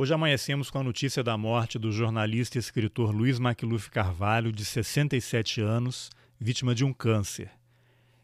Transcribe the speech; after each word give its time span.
Hoje 0.00 0.14
amanhecemos 0.14 0.70
com 0.70 0.78
a 0.78 0.84
notícia 0.84 1.24
da 1.24 1.36
morte 1.36 1.76
do 1.76 1.90
jornalista 1.90 2.56
e 2.56 2.60
escritor 2.60 3.10
Luiz 3.10 3.40
Macluf 3.40 3.90
Carvalho, 3.90 4.52
de 4.52 4.64
67 4.64 5.60
anos, 5.60 6.08
vítima 6.38 6.72
de 6.72 6.84
um 6.84 6.92
câncer. 6.92 7.50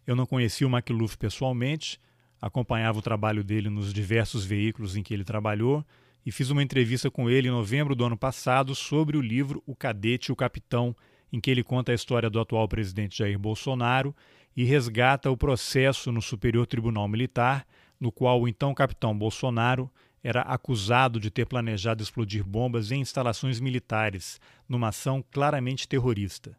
Eu 0.07 0.15
não 0.15 0.25
conheci 0.25 0.65
o 0.65 0.71
Macluf 0.71 1.19
pessoalmente, 1.19 2.01
acompanhava 2.41 3.01
o 3.01 3.03
trabalho 3.03 3.43
dele 3.43 3.69
nos 3.71 3.93
diversos 3.93 4.45
veículos 4.45 4.95
em 4.95 5.03
que 5.03 5.13
ele 5.13 5.25
trabalhou 5.25 5.85
e 6.25 6.31
fiz 6.31 6.49
uma 6.49 6.63
entrevista 6.63 7.11
com 7.11 7.29
ele 7.29 7.49
em 7.49 7.51
novembro 7.51 7.97
do 7.97 8.05
ano 8.05 8.17
passado 8.17 8.73
sobre 8.73 9.17
o 9.17 9.21
livro 9.21 9.61
O 9.67 9.75
Cadete 9.75 10.31
e 10.31 10.33
o 10.33 10.37
Capitão, 10.37 10.95
em 11.33 11.41
que 11.41 11.51
ele 11.51 11.65
conta 11.65 11.91
a 11.91 11.97
história 11.97 12.31
do 12.31 12.39
atual 12.39 12.69
presidente 12.69 13.19
Jair 13.19 13.37
Bolsonaro 13.37 14.15
e 14.57 14.63
resgata 14.63 15.29
o 15.29 15.37
processo 15.37 16.13
no 16.13 16.23
Superior 16.23 16.69
Tribunal 16.69 17.09
Militar, 17.09 17.67
no 17.99 18.13
qual 18.13 18.41
o 18.41 18.47
então 18.47 18.73
capitão 18.73 19.19
Bolsonaro 19.19 19.91
era 20.25 20.41
acusado 20.41 21.21
de 21.21 21.31
ter 21.31 21.45
planejado 21.45 22.03
explodir 22.03 22.43
bombas 22.43 22.91
em 22.91 23.03
instalações 23.03 23.61
militares, 23.61 24.41
numa 24.67 24.89
ação 24.89 25.23
claramente 25.31 25.87
terrorista. 25.87 26.57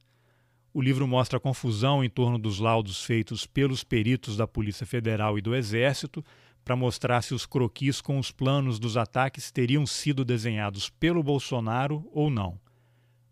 O 0.72 0.80
livro 0.80 1.08
mostra 1.08 1.38
a 1.38 1.39
confusão 1.39 2.03
em 2.03 2.09
torno 2.09 2.38
dos 2.38 2.59
laudos 2.59 3.03
feitos 3.03 3.48
pelos 3.48 3.84
peritos 3.84 4.38
da 4.38 4.45
Polícia 4.45 4.86
Federal 4.86 5.36
e 5.36 5.41
do 5.41 5.55
Exército 5.55 6.23
para 6.63 6.75
mostrar 6.75 7.23
se 7.23 7.34
os 7.34 7.45
croquis 7.45 8.02
com 8.02 8.20
os 8.20 8.31
planos 8.31 8.77
dos 8.77 8.98
ataques 8.98 9.52
teriam 9.52 9.86
sido 9.86 10.23
desenhados 10.23 10.89
pelo 10.89 11.23
Bolsonaro 11.23 12.08
ou 12.11 12.30
não. 12.30 12.59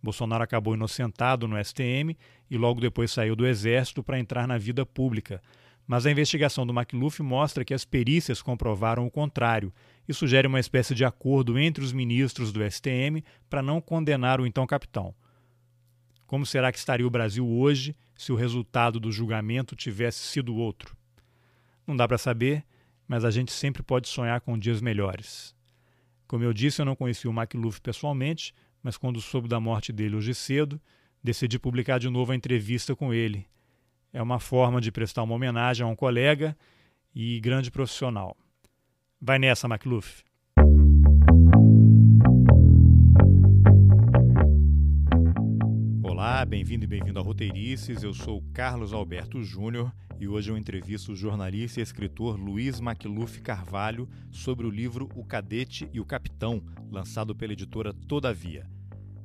Bolsonaro 0.02 0.44
acabou 0.44 0.74
inocentado 0.74 1.48
no 1.48 1.64
STM 1.64 2.18
e 2.50 2.58
logo 2.58 2.82
depois 2.82 3.12
saiu 3.12 3.36
do 3.36 3.46
Exército 3.46 4.04
para 4.04 4.20
entrar 4.20 4.48
na 4.48 4.58
vida 4.58 4.86
pública. 4.86 5.42
Mas 5.86 6.06
a 6.06 6.12
investigação 6.12 6.66
do 6.66 6.74
McLuff 6.74 7.22
mostra 7.22 7.64
que 7.64 7.74
as 7.74 7.86
perícias 7.86 8.42
comprovaram 8.42 9.06
o 9.06 9.12
contrário 9.12 9.72
e 10.08 10.14
sugere 10.14 10.48
uma 10.48 10.60
espécie 10.60 10.94
de 10.94 11.06
acordo 11.06 11.58
entre 11.58 11.84
os 11.84 11.94
ministros 11.94 12.52
do 12.52 12.64
STM 12.64 13.24
para 13.50 13.62
não 13.62 13.80
condenar 13.80 14.42
o 14.42 14.46
então 14.46 14.68
capitão. 14.68 15.16
Como 16.26 16.46
será 16.46 16.72
que 16.72 16.78
estaria 16.78 17.06
o 17.06 17.12
Brasil 17.12 17.48
hoje 17.48 17.96
se 18.16 18.32
o 18.32 18.36
resultado 18.36 19.00
do 19.00 19.12
julgamento 19.12 19.76
tivesse 19.76 20.20
sido 20.20 20.56
outro? 20.56 20.96
Não 21.86 21.96
dá 21.96 22.08
para 22.08 22.18
saber, 22.18 22.66
mas 23.08 23.26
a 23.26 23.32
gente 23.32 23.52
sempre 23.52 23.84
pode 23.84 24.08
sonhar 24.08 24.42
com 24.42 24.58
dias 24.58 24.82
melhores. 24.82 25.56
Como 26.28 26.44
eu 26.44 26.54
disse, 26.54 26.82
eu 26.82 26.86
não 26.86 26.96
conheci 26.96 27.28
o 27.28 27.32
McLuff 27.32 27.80
pessoalmente, 27.82 28.54
mas 28.82 28.98
quando 28.98 29.22
soube 29.22 29.48
da 29.48 29.60
morte 29.60 29.94
dele 29.94 30.16
hoje 30.16 30.34
cedo, 30.34 30.82
decidi 31.24 31.60
publicar 31.60 32.00
de 32.00 32.10
novo 32.10 32.32
a 32.32 32.36
entrevista 32.36 32.96
com 32.96 33.14
ele. 33.14 33.46
É 34.12 34.22
uma 34.22 34.40
forma 34.40 34.82
de 34.82 34.92
prestar 34.92 35.24
uma 35.24 35.36
homenagem 35.36 35.86
a 35.86 35.90
um 35.90 35.96
colega 35.96 36.58
e 37.14 37.40
grande 37.40 37.70
profissional. 37.70 38.36
Vai 39.26 39.40
nessa, 39.40 39.68
McLuff. 39.68 40.22
Olá, 46.04 46.44
bem-vindo 46.46 46.84
e 46.84 46.88
bem-vindo 46.88 47.18
a 47.18 47.22
Roteirices. 47.22 48.04
Eu 48.04 48.14
sou 48.14 48.44
Carlos 48.54 48.92
Alberto 48.92 49.42
Júnior 49.42 49.96
e 50.20 50.28
hoje 50.28 50.52
eu 50.52 50.58
entrevisto 50.58 51.14
o 51.14 51.16
jornalista 51.16 51.80
e 51.80 51.84
escritor 51.84 52.38
Luiz 52.38 52.82
Macluf 52.82 53.40
Carvalho 53.40 54.10
sobre 54.30 54.68
o 54.68 54.70
livro 54.70 55.08
O 55.16 55.24
Cadete 55.24 55.88
e 55.94 56.02
o 56.02 56.06
Capitão, 56.06 56.62
lançado 56.92 57.34
pela 57.34 57.54
editora 57.54 57.94
Todavia. 57.94 58.70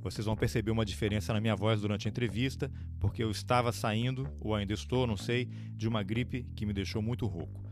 Vocês 0.01 0.25
vão 0.25 0.37
perceber 0.37 0.71
uma 0.71 0.85
diferença 0.85 1.33
na 1.33 1.41
minha 1.41 1.57
voz 1.57 1.81
durante 1.81 2.07
a 2.07 2.11
entrevista, 2.11 2.71
porque 3.01 3.21
eu 3.21 3.33
estava 3.33 3.73
saindo, 3.73 4.33
ou 4.39 4.55
ainda 4.55 4.73
estou, 4.73 5.09
não 5.09 5.17
sei, 5.17 5.47
de 5.75 5.89
uma 5.89 6.05
gripe 6.05 6.47
que 6.55 6.65
me 6.65 6.73
deixou 6.73 7.03
muito 7.03 7.27
rouco. 7.27 7.68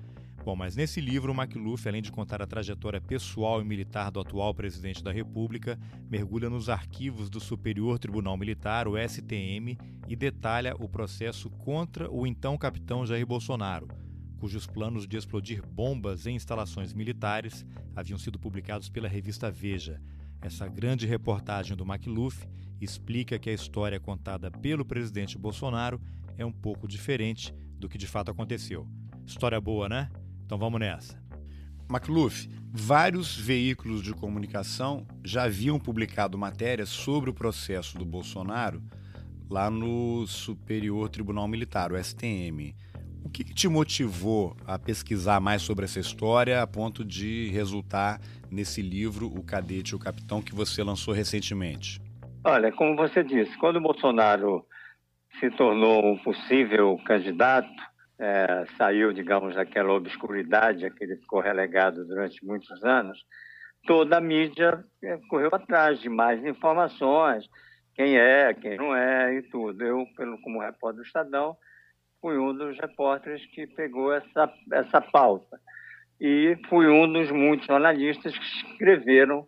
Bom, 0.46 0.54
mas 0.54 0.76
nesse 0.76 1.00
livro, 1.00 1.34
McLuff, 1.34 1.88
além 1.88 2.00
de 2.00 2.12
contar 2.12 2.40
a 2.40 2.46
trajetória 2.46 3.00
pessoal 3.00 3.60
e 3.60 3.64
militar 3.64 4.12
do 4.12 4.20
atual 4.20 4.54
presidente 4.54 5.02
da 5.02 5.10
República, 5.10 5.76
mergulha 6.08 6.48
nos 6.48 6.68
arquivos 6.68 7.28
do 7.28 7.40
Superior 7.40 7.98
Tribunal 7.98 8.36
Militar, 8.36 8.86
o 8.86 8.92
STM, 8.96 9.76
e 10.06 10.14
detalha 10.14 10.76
o 10.78 10.88
processo 10.88 11.50
contra 11.50 12.08
o 12.08 12.24
então 12.24 12.56
capitão 12.56 13.04
Jair 13.04 13.26
Bolsonaro, 13.26 13.88
cujos 14.38 14.68
planos 14.68 15.04
de 15.08 15.16
explodir 15.16 15.66
bombas 15.66 16.28
em 16.28 16.36
instalações 16.36 16.94
militares 16.94 17.66
haviam 17.96 18.16
sido 18.16 18.38
publicados 18.38 18.88
pela 18.88 19.08
revista 19.08 19.50
Veja. 19.50 20.00
Essa 20.40 20.68
grande 20.68 21.08
reportagem 21.08 21.76
do 21.76 21.84
McLuff 21.84 22.46
explica 22.80 23.36
que 23.36 23.50
a 23.50 23.52
história 23.52 23.98
contada 23.98 24.48
pelo 24.48 24.84
presidente 24.84 25.36
Bolsonaro 25.36 26.00
é 26.38 26.46
um 26.46 26.52
pouco 26.52 26.86
diferente 26.86 27.52
do 27.80 27.88
que 27.88 27.98
de 27.98 28.06
fato 28.06 28.30
aconteceu. 28.30 28.86
História 29.26 29.60
boa, 29.60 29.88
né? 29.88 30.08
Então 30.46 30.56
vamos 30.56 30.78
nessa. 30.78 31.20
McLuff, 31.90 32.48
vários 32.72 33.36
veículos 33.36 34.00
de 34.00 34.14
comunicação 34.14 35.04
já 35.24 35.44
haviam 35.44 35.78
publicado 35.78 36.38
matérias 36.38 36.88
sobre 36.88 37.28
o 37.28 37.34
processo 37.34 37.98
do 37.98 38.04
Bolsonaro 38.04 38.80
lá 39.50 39.68
no 39.68 40.26
Superior 40.26 41.08
Tribunal 41.08 41.46
Militar, 41.48 41.92
o 41.92 42.02
STM. 42.02 42.74
O 43.24 43.28
que, 43.28 43.42
que 43.42 43.52
te 43.52 43.68
motivou 43.68 44.56
a 44.64 44.78
pesquisar 44.78 45.40
mais 45.40 45.62
sobre 45.62 45.84
essa 45.84 45.98
história 45.98 46.62
a 46.62 46.66
ponto 46.66 47.04
de 47.04 47.48
resultar 47.50 48.20
nesse 48.50 48.80
livro, 48.80 49.26
O 49.26 49.42
Cadete 49.42 49.92
e 49.92 49.96
o 49.96 49.98
Capitão, 49.98 50.40
que 50.40 50.54
você 50.54 50.82
lançou 50.82 51.12
recentemente? 51.12 52.00
Olha, 52.44 52.70
como 52.70 52.94
você 52.94 53.24
disse, 53.24 53.56
quando 53.58 53.76
o 53.76 53.80
Bolsonaro 53.80 54.64
se 55.40 55.50
tornou 55.50 56.12
um 56.12 56.18
possível 56.18 56.96
candidato, 57.04 57.68
é, 58.18 58.64
saiu, 58.76 59.12
digamos, 59.12 59.54
daquela 59.54 59.92
obscuridade 59.92 60.86
a 60.86 60.90
que 60.90 61.04
ele 61.04 61.16
ficou 61.16 61.40
relegado 61.40 62.04
durante 62.06 62.44
muitos 62.44 62.82
anos, 62.82 63.18
toda 63.86 64.18
a 64.18 64.20
mídia 64.20 64.84
é, 65.02 65.18
correu 65.28 65.50
atrás 65.52 66.00
de 66.00 66.08
mais 66.08 66.44
informações, 66.44 67.48
quem 67.94 68.18
é, 68.18 68.52
quem 68.54 68.76
não 68.76 68.94
é 68.94 69.34
e 69.34 69.42
tudo. 69.42 69.82
Eu, 69.82 70.06
pelo, 70.16 70.40
como 70.42 70.60
repórter 70.60 71.02
do 71.02 71.06
Estadão, 71.06 71.56
fui 72.20 72.38
um 72.38 72.54
dos 72.54 72.78
repórteres 72.78 73.44
que 73.46 73.66
pegou 73.66 74.12
essa, 74.12 74.52
essa 74.72 75.00
pauta. 75.00 75.60
E 76.20 76.58
fui 76.68 76.88
um 76.88 77.10
dos 77.10 77.30
muitos 77.30 77.66
jornalistas 77.66 78.36
que 78.36 78.44
escreveram 78.44 79.46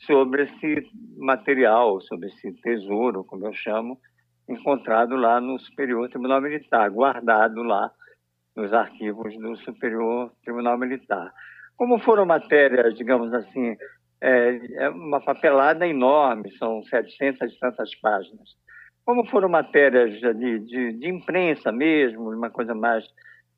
sobre 0.00 0.44
esse 0.44 0.90
material, 1.16 2.00
sobre 2.00 2.28
esse 2.28 2.52
tesouro, 2.62 3.24
como 3.24 3.46
eu 3.46 3.52
chamo, 3.52 4.00
encontrado 4.48 5.16
lá 5.16 5.40
no 5.40 5.58
Superior 5.58 6.08
Tribunal 6.08 6.40
Militar, 6.40 6.90
guardado 6.90 7.62
lá 7.62 7.90
nos 8.56 8.72
arquivos 8.72 9.36
do 9.38 9.56
Superior 9.56 10.32
Tribunal 10.44 10.76
Militar. 10.76 11.32
Como 11.76 11.98
foram 11.98 12.26
matérias, 12.26 12.94
digamos 12.94 13.32
assim, 13.32 13.76
é, 14.20 14.60
é 14.84 14.88
uma 14.90 15.20
papelada 15.20 15.86
enorme, 15.86 16.50
são 16.58 16.82
700 16.82 17.52
e 17.52 17.58
tantas 17.58 17.94
páginas. 17.94 18.54
Como 19.04 19.24
foram 19.26 19.48
matérias 19.48 20.20
de, 20.20 20.58
de, 20.60 20.92
de 20.92 21.08
imprensa 21.08 21.72
mesmo, 21.72 22.30
uma 22.30 22.50
coisa 22.50 22.74
mais, 22.74 23.04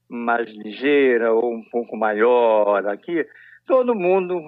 mais 0.09 0.49
ligeira 0.51 1.33
ou 1.33 1.53
um 1.53 1.65
pouco 1.65 1.97
maior 1.97 2.87
aqui, 2.87 3.27
todo 3.67 3.95
mundo, 3.95 4.41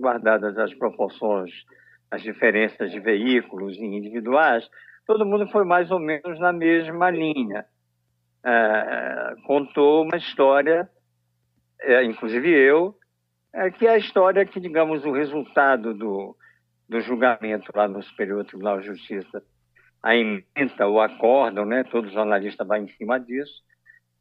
guardadas 0.00 0.56
as 0.56 0.72
proporções, 0.74 1.50
as 2.10 2.22
diferenças 2.22 2.90
de 2.90 2.98
veículos 3.00 3.76
individuais, 3.76 4.68
todo 5.10 5.26
mundo 5.26 5.48
foi 5.48 5.64
mais 5.64 5.90
ou 5.90 5.98
menos 5.98 6.38
na 6.38 6.52
mesma 6.52 7.10
linha. 7.10 7.66
É, 8.44 9.34
contou 9.44 10.04
uma 10.04 10.16
história, 10.16 10.88
é, 11.80 12.04
inclusive 12.04 12.48
eu, 12.48 12.96
é, 13.52 13.72
que 13.72 13.88
é 13.88 13.90
a 13.90 13.98
história 13.98 14.46
que, 14.46 14.60
digamos, 14.60 15.04
o 15.04 15.10
resultado 15.10 15.92
do, 15.92 16.36
do 16.88 17.00
julgamento 17.00 17.72
lá 17.74 17.88
no 17.88 18.00
Superior 18.04 18.44
Tribunal 18.44 18.78
de 18.78 18.86
Justiça, 18.86 19.42
a 20.00 20.14
emenda, 20.14 20.86
o 20.86 21.00
acórdão, 21.00 21.64
né, 21.64 21.82
todo 21.82 22.08
jornalista 22.08 22.64
vai 22.64 22.78
em 22.78 22.88
cima 22.90 23.18
disso, 23.18 23.64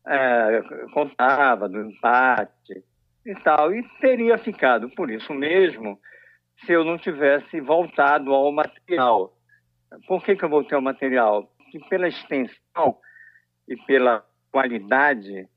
é, 0.07 0.63
contava 0.91 1.69
do 1.69 1.81
empate 1.81 2.83
e 3.23 3.35
tal, 3.43 3.71
e 3.75 3.83
teria 4.01 4.39
ficado 4.39 4.89
por 4.89 5.11
isso 5.11 5.35
mesmo 5.35 5.99
se 6.65 6.71
eu 6.71 6.83
não 6.83 6.97
tivesse 6.97 7.61
voltado 7.61 8.33
ao 8.33 8.51
material. 8.51 9.38
Por 10.07 10.23
que, 10.23 10.35
que 10.35 10.43
eu 10.43 10.49
voltei 10.49 10.75
ao 10.75 10.81
material? 10.81 11.51
Porque 11.57 11.79
pela 11.89 12.07
extensão 12.07 12.97
e 13.67 13.75
pela 13.85 14.23
qualidade, 14.51 15.47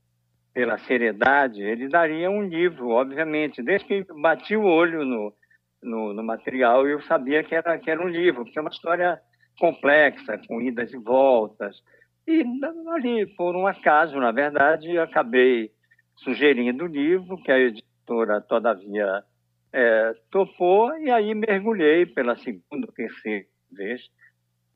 pela 0.53 0.77
seriedade, 0.79 1.61
ele 1.61 1.87
daria 1.87 2.29
um 2.29 2.43
livro, 2.43 2.89
obviamente. 2.89 3.61
Desde 3.61 3.87
que 3.87 4.05
bati 4.21 4.55
o 4.55 4.63
olho 4.63 5.05
no, 5.05 5.33
no, 5.81 6.13
no 6.13 6.23
material, 6.23 6.87
eu 6.87 7.01
sabia 7.03 7.43
que 7.43 7.55
era, 7.55 7.77
que 7.77 7.89
era 7.89 8.03
um 8.03 8.09
livro, 8.09 8.43
porque 8.43 8.57
é 8.57 8.61
uma 8.61 8.71
história 8.71 9.19
complexa, 9.59 10.39
com 10.47 10.61
idas 10.61 10.91
e 10.93 10.97
voltas. 10.97 11.81
E 12.27 12.43
ali, 12.89 13.27
por 13.35 13.55
um 13.55 13.67
acaso, 13.67 14.17
na 14.17 14.31
verdade, 14.31 14.97
acabei 14.97 15.71
sugerindo 16.17 16.85
o 16.85 16.87
livro, 16.87 17.37
que 17.37 17.51
a 17.51 17.59
editora, 17.59 18.41
todavia, 18.41 19.23
é, 19.71 20.13
topou, 20.31 20.95
e 20.99 21.11
aí 21.11 21.33
mergulhei 21.35 22.05
pela 22.05 22.35
segunda, 22.35 22.87
terceira 22.95 23.45
vez 23.71 24.01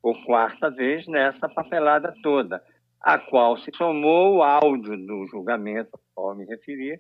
por 0.07 0.23
quarta 0.23 0.69
vez 0.69 1.05
nessa 1.05 1.49
papelada 1.49 2.15
toda, 2.23 2.63
a 3.01 3.17
qual 3.17 3.57
se 3.57 3.69
somou 3.75 4.37
o 4.37 4.41
áudio 4.41 4.95
do 5.05 5.27
julgamento 5.27 5.99
ao 6.15 6.33
me 6.33 6.45
referi, 6.45 6.97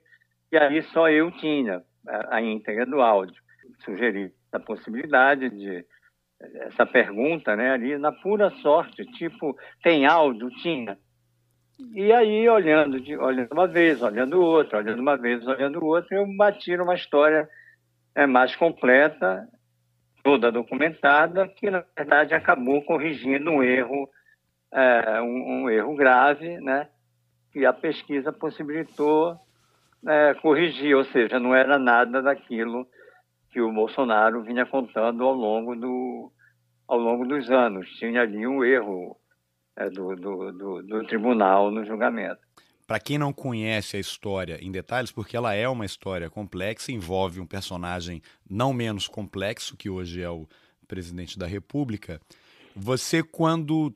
e 0.51 0.57
aí 0.57 0.81
só 0.91 1.09
eu 1.09 1.31
tinha 1.31 1.81
a 2.29 2.41
íntegra 2.41 2.85
do 2.85 3.01
áudio. 3.01 3.41
sugeri 3.85 4.33
a 4.51 4.59
possibilidade 4.59 5.49
de 5.49 5.85
essa 6.63 6.85
pergunta, 6.85 7.55
né, 7.55 7.71
ali 7.71 7.97
na 7.97 8.11
pura 8.11 8.49
sorte, 8.61 9.05
tipo, 9.13 9.57
tem 9.81 10.05
áudio? 10.05 10.49
Tinha. 10.61 10.97
E 11.93 12.11
aí, 12.11 12.49
olhando, 12.49 12.99
de, 12.99 13.15
olhando 13.15 13.53
uma 13.53 13.67
vez, 13.67 14.01
olhando 14.01 14.41
outra, 14.41 14.79
olhando 14.79 14.99
uma 14.99 15.15
vez, 15.15 15.47
olhando 15.47 15.83
outra, 15.83 16.17
eu 16.17 16.27
bati 16.35 16.75
numa 16.75 16.95
história 16.95 17.47
é, 18.13 18.25
mais 18.25 18.53
completa, 18.55 19.47
toda 20.27 20.51
documentada, 20.51 21.47
que 21.47 21.71
na 21.71 21.85
verdade 21.95 22.33
acabou 22.33 22.81
corrigindo 22.81 23.49
um 23.49 23.63
erro, 23.63 24.09
é, 24.73 25.21
um, 25.21 25.63
um, 25.63 25.69
erro 25.69 25.95
grave, 25.95 26.59
né? 26.59 26.89
Que 27.53 27.65
a 27.65 27.71
pesquisa 27.71 28.33
possibilitou 28.33 29.37
é, 30.05 30.33
corrigir, 30.33 30.97
ou 30.97 31.05
seja, 31.05 31.39
não 31.39 31.55
era 31.55 31.79
nada 31.79 32.21
daquilo 32.21 32.85
que 33.51 33.61
o 33.61 33.71
Bolsonaro 33.71 34.43
vinha 34.43 34.65
contando 34.65 35.23
ao 35.23 35.33
longo, 35.33 35.77
do, 35.77 36.29
ao 36.85 36.99
longo 36.99 37.25
dos 37.25 37.49
anos. 37.49 37.89
Tinha 37.91 38.23
ali 38.23 38.45
um 38.45 38.65
erro 38.65 39.15
é, 39.77 39.89
do, 39.89 40.13
do, 40.13 40.51
do, 40.51 40.83
do 40.83 41.07
tribunal 41.07 41.71
no 41.71 41.85
julgamento. 41.85 42.41
Para 42.87 43.01
quem 43.01 43.17
não 43.17 43.33
conhece 43.33 43.97
a 43.97 43.99
história 43.99 44.57
em 44.63 44.71
detalhes, 44.71 45.11
porque 45.11 45.35
ela 45.35 45.53
é 45.53 45.67
uma 45.67 45.85
história 45.85 46.29
complexa, 46.29 46.89
envolve 46.89 47.41
um 47.41 47.45
personagem 47.45 48.21
não 48.49 48.71
menos 48.71 49.09
complexo, 49.09 49.75
que 49.75 49.89
hoje 49.89 50.21
é 50.21 50.29
o 50.29 50.47
presidente 50.87 51.37
da 51.37 51.45
República. 51.45 52.21
Você, 52.73 53.21
quando 53.21 53.93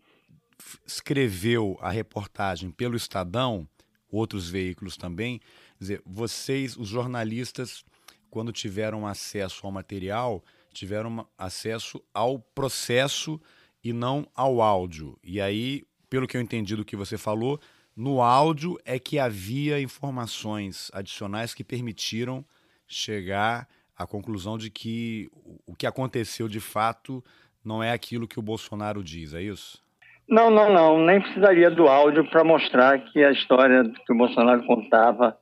escreveu 0.86 1.78
a 1.82 1.90
reportagem 1.90 2.70
pelo 2.70 2.98
Estadão, 2.98 3.66
outros 4.12 4.50
veículos 4.50 4.98
também, 4.98 5.40
dizer, 5.80 6.02
vocês, 6.06 6.76
os 6.76 6.90
jornalistas, 6.90 7.86
quando 8.30 8.52
tiveram 8.52 9.08
acesso 9.08 9.66
ao 9.66 9.72
material, 9.72 10.44
tiveram 10.74 11.26
acesso 11.38 12.04
ao 12.14 12.40
processo 12.40 13.40
e 13.82 13.94
não 13.94 14.28
ao 14.36 14.62
áudio. 14.62 15.18
E 15.24 15.40
aí, 15.40 15.84
pelo 16.10 16.28
que 16.28 16.36
eu 16.36 16.42
entendi 16.42 16.76
do 16.76 16.84
que 16.84 16.98
você 16.98 17.18
falou, 17.18 17.58
no 17.96 18.22
áudio 18.22 18.78
é 18.86 18.98
que 18.98 19.20
havia 19.20 19.82
informações 19.82 20.90
adicionais 20.94 21.54
que 21.54 21.64
permitiram 21.64 22.46
chegar 22.88 23.68
à 23.98 24.06
conclusão 24.06 24.58
de 24.58 24.70
que 24.70 25.30
o 25.66 25.76
que 25.76 25.86
aconteceu 25.86 26.48
de 26.48 26.60
fato 26.60 27.24
não 27.64 27.84
é 27.84 27.92
aquilo 27.92 28.28
que 28.28 28.40
o 28.40 28.42
Bolsonaro 28.42 29.04
diz, 29.04 29.34
é 29.34 29.42
isso? 29.42 29.82
Não, 30.28 30.50
não, 30.50 30.72
não. 30.72 31.06
Nem 31.06 31.22
precisaria 31.22 31.70
do 31.70 31.88
áudio 31.88 32.28
para 32.30 32.44
mostrar 32.44 33.00
que 33.00 33.24
a 33.24 33.32
história 33.32 33.84
que 33.84 34.14
o 34.14 34.18
Bolsonaro 34.18 34.66
contava 34.66 35.38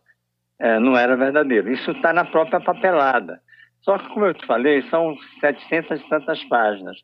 é, 0.60 0.80
não 0.80 0.98
era 0.98 1.16
verdadeira. 1.16 1.72
Isso 1.72 1.92
está 1.92 2.12
na 2.12 2.26
própria 2.26 2.60
papelada. 2.60 3.42
Só 3.82 3.98
que, 3.98 4.10
como 4.10 4.26
eu 4.26 4.34
te 4.34 4.46
falei, 4.46 4.82
são 4.90 5.16
700 5.40 6.02
e 6.02 6.10
tantas 6.10 6.44
páginas. 6.46 6.98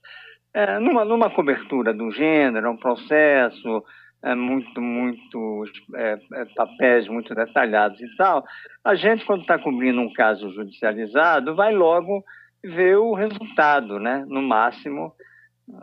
É, 0.54 0.80
numa, 0.80 1.06
numa 1.06 1.30
cobertura 1.30 1.94
do 1.94 2.12
gênero, 2.12 2.72
um 2.72 2.78
processo, 2.78 3.68
é, 3.78 3.82
muito, 4.34 4.82
muito 4.82 5.66
é, 5.94 6.20
é, 6.34 6.46
papéis 6.56 7.08
muito 7.08 7.36
detalhados 7.36 8.00
e 8.02 8.16
tal, 8.16 8.44
a 8.84 8.96
gente, 8.96 9.26
quando 9.26 9.42
está 9.42 9.60
cobrindo 9.60 10.02
um 10.02 10.12
caso 10.14 10.52
judicializado, 10.52 11.56
vai 11.56 11.74
logo 11.74 12.24
ver 12.64 12.98
o 12.98 13.14
resultado, 13.14 14.00
né? 14.00 14.26
No 14.28 14.42
máximo, 14.42 15.14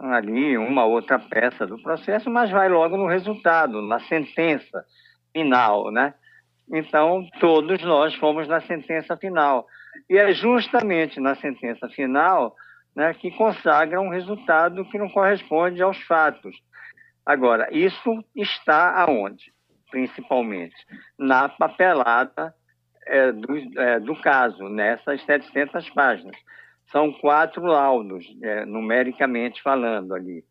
ali, 0.01 0.57
uma 0.57 0.85
outra 0.85 1.19
peça 1.19 1.67
do 1.67 1.81
processo, 1.81 2.31
mas 2.31 2.51
vai 2.51 2.69
logo 2.69 2.97
no 2.97 3.07
resultado, 3.07 3.81
na 3.83 4.01
sentença 4.01 4.85
final, 5.33 5.91
né? 5.93 6.15
Então, 6.73 7.27
todos 7.39 7.83
nós 7.83 8.15
fomos 8.17 8.49
na 8.49 8.61
sentença 8.61 9.17
final. 9.17 9.67
E 10.09 10.17
é 10.17 10.33
justamente 10.33 11.21
na 11.21 11.35
sentença 11.35 11.89
final 11.89 12.55
né, 12.95 13.13
que 13.15 13.31
consagra 13.31 14.01
um 14.01 14.09
resultado 14.09 14.85
que 14.87 14.99
não 14.99 15.09
corresponde 15.09 15.83
aos 15.83 16.01
fatos. 16.03 16.57
Agora, 17.25 17.69
isso 17.71 18.25
está 18.35 19.01
aonde? 19.01 19.53
Principalmente 19.91 20.75
na 21.19 21.49
papelada 21.49 22.55
é, 23.07 23.33
do, 23.33 23.81
é, 23.81 24.01
do, 24.01 24.17
caso, 24.21 24.69
nessas 24.69 25.23
700 25.25 25.89
páginas. 25.91 26.37
São 26.91 27.13
quatro 27.13 27.63
laudos, 27.65 28.25
é, 28.43 28.65
numericamente 28.65 29.63
falando 29.63 30.15
ali. 30.15 30.45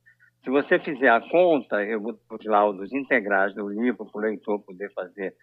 Se 0.44 0.50
você 0.50 0.80
fizer 0.80 1.10
a 1.10 1.22
conta, 1.22 1.84
eu 1.84 2.02
vou 2.02 2.18
os 2.30 2.46
laudos 2.46 2.92
integrais 2.94 3.54
do 3.54 3.70
livro 3.70 4.06
para 4.06 4.20
o 4.20 4.22
leitor 4.22 4.60
poder 4.60 4.92
fazer 4.94 5.36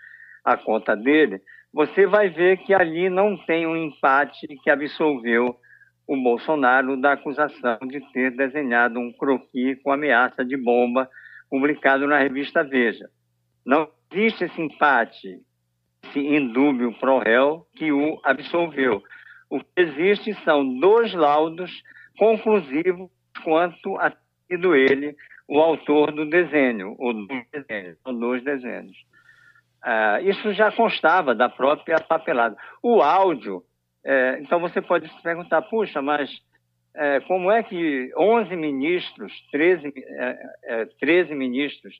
a 0.44 0.56
conta 0.56 0.96
dele, 0.96 1.40
você 1.72 2.06
vai 2.06 2.30
ver 2.30 2.58
que 2.58 2.72
ali 2.72 3.10
não 3.10 3.36
tem 3.44 3.66
um 3.66 3.76
empate 3.76 4.46
que 4.62 4.70
absolveu 4.70 5.56
o 6.08 6.16
Bolsonaro 6.16 6.96
da 6.96 7.12
acusação 7.12 7.78
de 7.86 8.00
ter 8.12 8.30
desenhado 8.30 8.98
um 8.98 9.12
croquis 9.12 9.80
com 9.82 9.92
ameaça 9.92 10.42
de 10.42 10.56
bomba 10.56 11.08
publicado 11.50 12.06
na 12.06 12.18
revista 12.18 12.64
Veja. 12.64 13.10
Não 13.64 13.86
existe 14.10 14.44
esse 14.44 14.60
empate, 14.60 15.38
esse 16.02 16.18
indúbio 16.18 16.94
pro 16.98 17.18
réu 17.18 17.66
que 17.76 17.92
o 17.92 18.18
absolveu. 18.24 19.02
O 19.50 19.60
que 19.60 19.66
existe 19.76 20.32
são 20.44 20.78
dois 20.80 21.12
laudos 21.12 21.70
conclusivos 22.18 23.10
quanto 23.44 23.98
a 23.98 24.10
sido 24.46 24.74
ele 24.74 25.14
o 25.46 25.60
autor 25.60 26.10
do 26.12 26.28
desenho, 26.28 26.94
ou 26.98 27.12
dos 27.12 27.42
desenhos, 27.52 27.98
são 28.02 28.18
dois 28.18 28.42
desenhos. 28.42 28.96
Ah, 29.82 30.20
isso 30.22 30.52
já 30.52 30.72
constava 30.72 31.34
da 31.34 31.48
própria 31.48 31.98
papelada. 32.00 32.56
O 32.82 33.02
áudio 33.02 33.62
é, 34.04 34.38
então 34.40 34.60
você 34.60 34.80
pode 34.80 35.08
se 35.08 35.22
perguntar, 35.22 35.62
puxa, 35.62 36.00
mas 36.00 36.30
é, 36.94 37.20
como 37.20 37.50
é 37.50 37.62
que 37.62 38.12
11 38.16 38.56
ministros, 38.56 39.32
13, 39.52 39.92
é, 40.64 40.86
13 41.00 41.32
é, 41.32 41.34
ministros, 41.34 41.94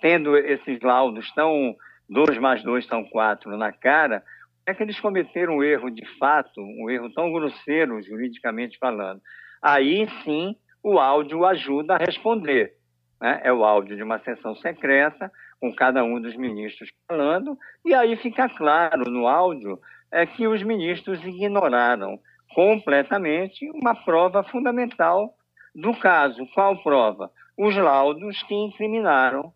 tendo 0.00 0.36
esses 0.36 0.80
laudos 0.80 1.30
tão 1.34 1.74
2 2.08 2.38
mais 2.38 2.62
2 2.62 2.86
são 2.86 3.04
4 3.04 3.56
na 3.56 3.72
cara, 3.72 4.22
é 4.66 4.74
que 4.74 4.82
eles 4.82 5.00
cometeram 5.00 5.56
um 5.56 5.62
erro 5.62 5.90
de 5.90 6.04
fato, 6.18 6.60
um 6.60 6.90
erro 6.90 7.10
tão 7.12 7.32
grosseiro 7.32 8.02
juridicamente 8.02 8.78
falando? 8.78 9.20
Aí 9.62 10.06
sim 10.22 10.54
o 10.82 10.98
áudio 10.98 11.44
ajuda 11.44 11.94
a 11.94 11.98
responder. 11.98 12.74
Né? 13.20 13.40
É 13.42 13.52
o 13.52 13.64
áudio 13.64 13.96
de 13.96 14.02
uma 14.02 14.18
sessão 14.20 14.54
secreta, 14.56 15.32
com 15.60 15.74
cada 15.74 16.04
um 16.04 16.20
dos 16.20 16.36
ministros 16.36 16.88
falando, 17.08 17.58
e 17.84 17.92
aí 17.92 18.16
fica 18.16 18.48
claro 18.48 19.10
no 19.10 19.26
áudio 19.26 19.80
é 20.10 20.26
que 20.26 20.46
os 20.46 20.62
ministros 20.62 21.22
ignoraram 21.24 22.18
completamente 22.54 23.70
uma 23.70 23.94
prova 23.94 24.42
fundamental 24.42 25.34
do 25.74 25.94
caso. 25.94 26.46
Qual 26.54 26.82
prova? 26.82 27.30
Os 27.56 27.76
laudos 27.76 28.42
que 28.44 28.54
incriminaram 28.54 29.52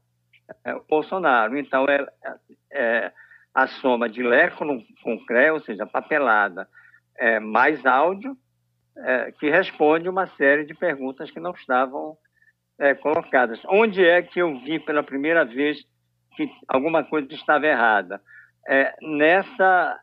é, 0.64 0.74
Bolsonaro. 0.88 1.56
Então, 1.56 1.86
é, 1.88 2.06
é, 2.70 3.12
a 3.54 3.66
soma 3.66 4.08
de 4.08 4.22
Lé 4.22 4.50
com, 4.50 4.84
com 5.02 5.24
CRE, 5.24 5.50
ou 5.50 5.60
seja, 5.60 5.86
papelada, 5.86 6.68
é, 7.16 7.38
mais 7.38 7.84
áudio, 7.84 8.36
é, 8.96 9.32
que 9.32 9.50
responde 9.50 10.08
uma 10.08 10.26
série 10.26 10.64
de 10.64 10.74
perguntas 10.74 11.30
que 11.30 11.40
não 11.40 11.52
estavam 11.52 12.16
é, 12.78 12.94
colocadas. 12.94 13.60
Onde 13.66 14.04
é 14.04 14.22
que 14.22 14.40
eu 14.40 14.58
vi 14.60 14.78
pela 14.78 15.02
primeira 15.02 15.44
vez 15.44 15.84
que 16.36 16.50
alguma 16.68 17.04
coisa 17.04 17.32
estava 17.32 17.66
errada? 17.66 18.20
É, 18.66 18.94
nessa 19.02 19.98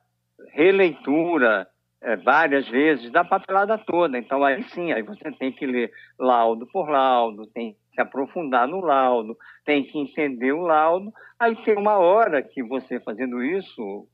releitura 0.52 1.68
é, 2.02 2.16
várias 2.16 2.68
vezes 2.68 3.12
da 3.12 3.24
papelada 3.24 3.78
toda. 3.78 4.18
Então, 4.18 4.44
aí 4.44 4.64
sim, 4.70 4.92
aí 4.92 5.02
você 5.02 5.32
tem 5.34 5.52
que 5.52 5.66
ler 5.66 5.92
laudo 6.18 6.66
por 6.68 6.90
laudo, 6.90 7.48
tem 7.48 7.74
que 7.74 7.80
se 7.96 8.02
aprofundar 8.02 8.68
no 8.68 8.80
laudo, 8.80 9.38
tem 9.66 9.84
que 9.84 10.00
entender 10.00 10.54
o 10.54 10.62
laudo. 10.62 11.12
Aí 11.38 11.56
tem 11.64 11.78
uma 11.78 11.98
hora 11.98 12.42
que 12.42 12.64
você 12.64 13.00
fazendo 13.00 13.44
isso, 13.44 14.08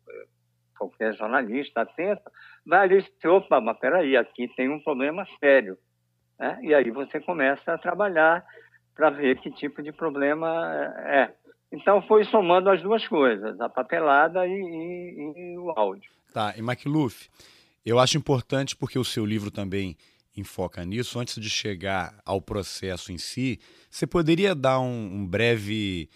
qualquer 0.77 1.13
jornalista 1.13 1.81
atento, 1.81 2.23
vai 2.65 2.79
ali 2.79 2.97
e 2.97 3.01
diz, 3.01 3.25
opa, 3.25 3.61
mas 3.61 3.77
peraí, 3.77 4.17
aqui 4.17 4.47
tem 4.55 4.69
um 4.69 4.79
problema 4.79 5.25
sério. 5.39 5.77
Né? 6.39 6.59
E 6.63 6.73
aí 6.73 6.89
você 6.91 7.19
começa 7.19 7.73
a 7.73 7.77
trabalhar 7.77 8.43
para 8.95 9.09
ver 9.09 9.39
que 9.39 9.51
tipo 9.51 9.83
de 9.83 9.91
problema 9.91 10.73
é. 10.99 11.33
Então 11.71 12.01
foi 12.03 12.23
somando 12.25 12.69
as 12.69 12.81
duas 12.81 13.05
coisas, 13.07 13.59
a 13.59 13.67
papelada 13.69 14.47
e, 14.47 14.51
e, 14.51 15.53
e 15.53 15.57
o 15.57 15.71
áudio. 15.75 16.14
Tá, 16.35 16.53
e 16.57 16.59
McLuff, 16.59 17.29
eu 17.85 17.97
acho 17.97 18.17
importante 18.17 18.75
porque 18.75 18.99
o 18.99 19.05
seu 19.05 19.25
livro 19.25 19.49
também 19.49 19.95
enfoca 20.35 20.83
nisso. 20.83 21.17
Antes 21.17 21.41
de 21.41 21.49
chegar 21.49 22.19
ao 22.25 22.41
processo 22.41 23.13
em 23.13 23.17
si, 23.17 23.57
você 23.89 24.05
poderia 24.05 24.53
dar 24.53 24.81
um, 24.81 25.21
um 25.21 25.25
breve 25.25 26.09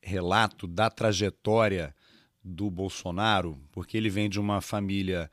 relato 0.00 0.66
da 0.66 0.88
trajetória 0.88 1.94
do 2.42 2.70
Bolsonaro, 2.70 3.60
porque 3.70 3.98
ele 3.98 4.08
vem 4.08 4.30
de 4.30 4.40
uma 4.40 4.62
família 4.62 5.30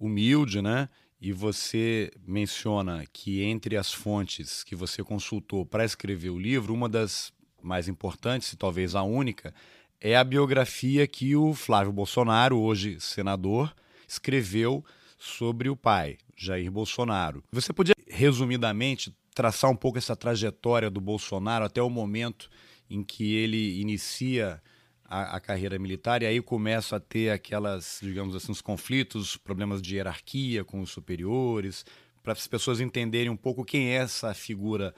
humilde, 0.00 0.62
né? 0.62 0.88
E 1.20 1.30
você 1.30 2.10
menciona 2.26 3.04
que 3.12 3.42
entre 3.42 3.76
as 3.76 3.92
fontes 3.92 4.64
que 4.64 4.74
você 4.74 5.04
consultou 5.04 5.66
para 5.66 5.84
escrever 5.84 6.30
o 6.30 6.38
livro, 6.38 6.72
uma 6.72 6.88
das 6.88 7.30
mais 7.60 7.88
importantes, 7.88 8.54
e 8.54 8.56
talvez 8.56 8.94
a 8.94 9.02
única, 9.02 9.52
é 10.00 10.16
a 10.16 10.24
biografia 10.24 11.06
que 11.06 11.36
o 11.36 11.52
Flávio 11.52 11.92
Bolsonaro, 11.92 12.58
hoje 12.58 12.98
senador, 12.98 13.70
escreveu 14.12 14.84
sobre 15.18 15.68
o 15.68 15.76
pai, 15.76 16.18
Jair 16.36 16.70
Bolsonaro. 16.70 17.42
Você 17.52 17.72
podia, 17.72 17.94
resumidamente, 18.08 19.14
traçar 19.34 19.70
um 19.70 19.76
pouco 19.76 19.98
essa 19.98 20.14
trajetória 20.14 20.90
do 20.90 21.00
Bolsonaro 21.00 21.64
até 21.64 21.80
o 21.80 21.88
momento 21.88 22.50
em 22.90 23.02
que 23.02 23.34
ele 23.34 23.80
inicia 23.80 24.60
a, 25.04 25.36
a, 25.36 25.40
carreira 25.40 25.78
militar 25.78 26.22
e 26.22 26.26
aí 26.26 26.42
começa 26.42 26.96
a 26.96 27.00
ter 27.00 27.30
aquelas, 27.30 27.98
digamos 28.02 28.36
assim, 28.36 28.52
os 28.52 28.60
conflitos, 28.60 29.36
problemas 29.36 29.80
de 29.80 29.96
hierarquia 29.96 30.64
com 30.64 30.80
os 30.80 30.90
superiores, 30.90 31.86
para 32.22 32.32
as 32.32 32.46
pessoas 32.46 32.80
entenderem 32.80 33.30
um 33.30 33.36
pouco 33.36 33.64
quem 33.64 33.88
é 33.88 33.94
essa 33.94 34.34
figura 34.34 34.94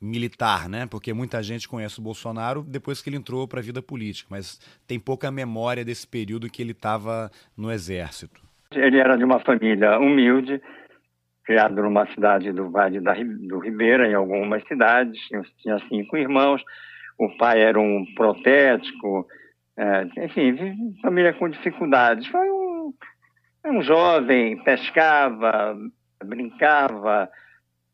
militar, 0.00 0.68
né? 0.68 0.86
Porque 0.86 1.12
muita 1.12 1.42
gente 1.42 1.68
conhece 1.68 1.98
o 1.98 2.02
Bolsonaro 2.02 2.62
depois 2.62 3.00
que 3.00 3.08
ele 3.08 3.16
entrou 3.16 3.48
para 3.48 3.60
a 3.60 3.62
vida 3.62 3.82
política, 3.82 4.28
mas 4.30 4.60
tem 4.86 4.98
pouca 4.98 5.30
memória 5.30 5.84
desse 5.84 6.06
período 6.06 6.50
que 6.50 6.62
ele 6.62 6.72
estava 6.72 7.30
no 7.56 7.70
exército. 7.70 8.47
Ele 8.74 8.98
era 8.98 9.16
de 9.16 9.24
uma 9.24 9.40
família 9.40 9.98
humilde, 9.98 10.60
criado 11.42 11.82
numa 11.82 12.06
cidade 12.12 12.52
do 12.52 12.70
Vale 12.70 13.00
da, 13.00 13.14
do 13.14 13.58
Ribeira, 13.58 14.06
em 14.06 14.14
algumas 14.14 14.62
cidades, 14.68 15.18
tinha 15.62 15.78
cinco 15.88 16.18
irmãos. 16.18 16.62
O 17.18 17.34
pai 17.38 17.62
era 17.62 17.80
um 17.80 18.04
protético, 18.14 19.26
é, 19.74 20.06
enfim, 20.24 20.94
família 21.00 21.32
com 21.32 21.48
dificuldades. 21.48 22.26
Foi 22.28 22.46
um, 22.50 22.92
um 23.64 23.80
jovem, 23.80 24.62
pescava, 24.62 25.74
brincava, 26.22 27.30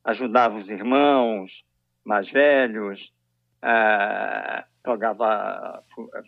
ajudava 0.04 0.58
os 0.58 0.68
irmãos 0.68 1.52
mais 2.04 2.28
velhos, 2.32 3.00
é, 3.62 4.64
jogava 4.84 5.82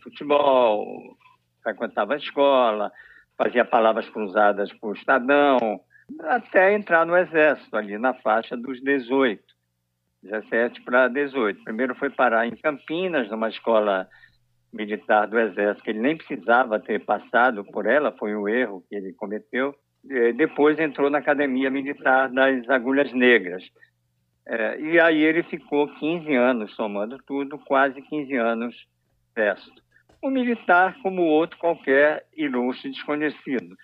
futebol, 0.04 1.16
frequentava 1.64 2.14
a 2.14 2.18
escola, 2.18 2.92
fazia 3.36 3.64
palavras 3.64 4.08
cruzadas 4.08 4.70
o 4.82 4.92
Estadão, 4.92 5.80
até 6.20 6.74
entrar 6.74 7.04
no 7.04 7.16
Exército, 7.16 7.76
ali 7.76 7.98
na 7.98 8.14
faixa 8.14 8.56
dos 8.56 8.80
18, 8.82 9.42
17 10.22 10.82
para 10.82 11.08
18. 11.08 11.64
Primeiro 11.64 11.94
foi 11.94 12.10
parar 12.10 12.46
em 12.46 12.56
Campinas, 12.56 13.28
numa 13.30 13.48
escola 13.48 14.08
militar 14.72 15.26
do 15.26 15.38
Exército, 15.38 15.82
que 15.82 15.90
ele 15.90 16.00
nem 16.00 16.16
precisava 16.16 16.80
ter 16.80 17.04
passado 17.04 17.64
por 17.64 17.86
ela, 17.86 18.12
foi 18.12 18.34
um 18.34 18.48
erro 18.48 18.84
que 18.88 18.94
ele 18.94 19.12
cometeu. 19.12 19.74
Depois 20.36 20.78
entrou 20.78 21.10
na 21.10 21.18
Academia 21.18 21.70
Militar 21.70 22.30
das 22.30 22.68
Agulhas 22.70 23.12
Negras. 23.12 23.64
É, 24.48 24.80
e 24.80 25.00
aí 25.00 25.20
ele 25.20 25.42
ficou 25.42 25.88
15 25.88 26.32
anos, 26.34 26.74
somando 26.76 27.18
tudo, 27.26 27.58
quase 27.58 28.00
15 28.00 28.36
anos 28.36 28.86
exército. 29.36 29.82
Um 30.22 30.30
militar 30.30 30.96
como 31.02 31.22
outro 31.22 31.58
qualquer 31.58 32.26
ilustre 32.36 32.90
desconhecido. 32.90 33.76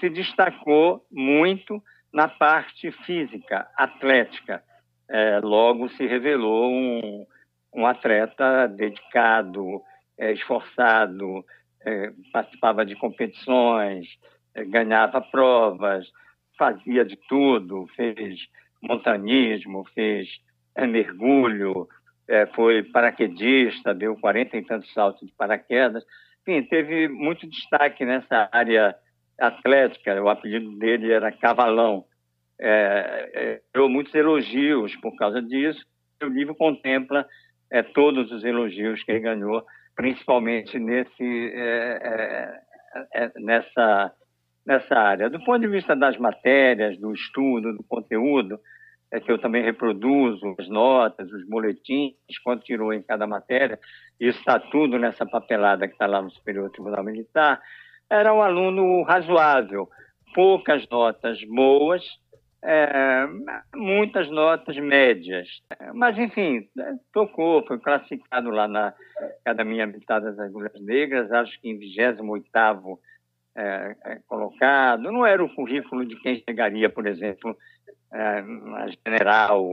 Se 0.00 0.08
destacou 0.08 1.04
muito 1.10 1.82
na 2.12 2.28
parte 2.28 2.90
física, 3.04 3.68
atlética. 3.76 4.62
É, 5.08 5.40
logo 5.40 5.88
se 5.90 6.06
revelou 6.06 6.70
um, 6.70 7.26
um 7.74 7.86
atleta 7.86 8.66
dedicado, 8.68 9.82
é, 10.18 10.32
esforçado, 10.32 11.44
é, 11.84 12.12
participava 12.32 12.84
de 12.84 12.94
competições, 12.96 14.06
é, 14.54 14.64
ganhava 14.64 15.20
provas, 15.20 16.06
fazia 16.58 17.04
de 17.04 17.16
tudo, 17.28 17.86
fez 17.96 18.40
montanismo, 18.80 19.84
fez 19.94 20.28
é, 20.74 20.86
mergulho, 20.86 21.88
é, 22.28 22.46
foi 22.46 22.82
paraquedista, 22.82 23.94
deu 23.94 24.16
40 24.16 24.56
e 24.56 24.64
tantos 24.64 24.92
saltos 24.92 25.26
de 25.26 25.34
paraquedas. 25.34 26.04
Enfim, 26.42 26.62
teve 26.68 27.08
muito 27.08 27.46
destaque 27.46 28.04
nessa 28.04 28.48
área 28.52 28.94
atlética. 29.38 30.22
O 30.22 30.28
apelido 30.28 30.76
dele 30.78 31.12
era 31.12 31.32
Cavalão. 31.32 32.04
É, 32.60 33.60
deu 33.74 33.88
muitos 33.88 34.14
elogios 34.14 34.94
por 34.96 35.16
causa 35.16 35.42
disso. 35.42 35.84
O 36.22 36.26
livro 36.26 36.54
contempla 36.54 37.26
é, 37.70 37.82
todos 37.82 38.30
os 38.30 38.44
elogios 38.44 39.02
que 39.02 39.10
ele 39.10 39.20
ganhou 39.20 39.64
principalmente 39.94 40.78
nesse, 40.78 41.52
é, 41.54 41.98
é, 42.02 43.24
é, 43.24 43.32
nessa, 43.36 44.12
nessa 44.66 44.94
área. 44.98 45.30
Do 45.30 45.42
ponto 45.44 45.60
de 45.60 45.68
vista 45.68 45.94
das 45.94 46.16
matérias, 46.18 46.98
do 46.98 47.12
estudo, 47.12 47.76
do 47.76 47.82
conteúdo, 47.84 48.58
é 49.12 49.20
que 49.20 49.30
eu 49.30 49.38
também 49.38 49.62
reproduzo 49.62 50.54
as 50.58 50.68
notas, 50.68 51.30
os 51.30 51.46
boletins, 51.46 52.14
quanto 52.42 52.64
tirou 52.64 52.92
em 52.94 53.02
cada 53.02 53.26
matéria, 53.26 53.78
isso 54.18 54.38
está 54.38 54.58
tudo 54.58 54.98
nessa 54.98 55.26
papelada 55.26 55.86
que 55.86 55.92
está 55.92 56.06
lá 56.06 56.22
no 56.22 56.30
Superior 56.30 56.70
Tribunal 56.70 57.04
Militar, 57.04 57.60
era 58.08 58.32
um 58.32 58.40
aluno 58.40 59.02
razoável, 59.02 59.88
poucas 60.34 60.88
notas 60.88 61.44
boas, 61.44 62.02
é, 62.64 63.26
muitas 63.74 64.30
notas 64.30 64.76
médias. 64.78 65.48
Mas, 65.92 66.16
enfim, 66.16 66.66
tocou, 67.12 67.66
foi 67.66 67.78
classificado 67.78 68.50
lá 68.50 68.66
na 68.66 68.94
Academia 69.44 69.86
Militar 69.86 70.20
das 70.20 70.38
Agulhas 70.38 70.80
Negras, 70.80 71.30
acho 71.32 71.60
que 71.60 71.68
em 71.68 71.78
28 71.78 72.22
é, 73.54 73.96
é, 74.04 74.18
colocado. 74.26 75.10
Não 75.10 75.26
era 75.26 75.44
o 75.44 75.54
currículo 75.54 76.06
de 76.06 76.16
quem 76.20 76.42
chegaria, 76.48 76.88
por 76.88 77.06
exemplo, 77.06 77.50
é, 77.50 77.56
general, 79.04 79.66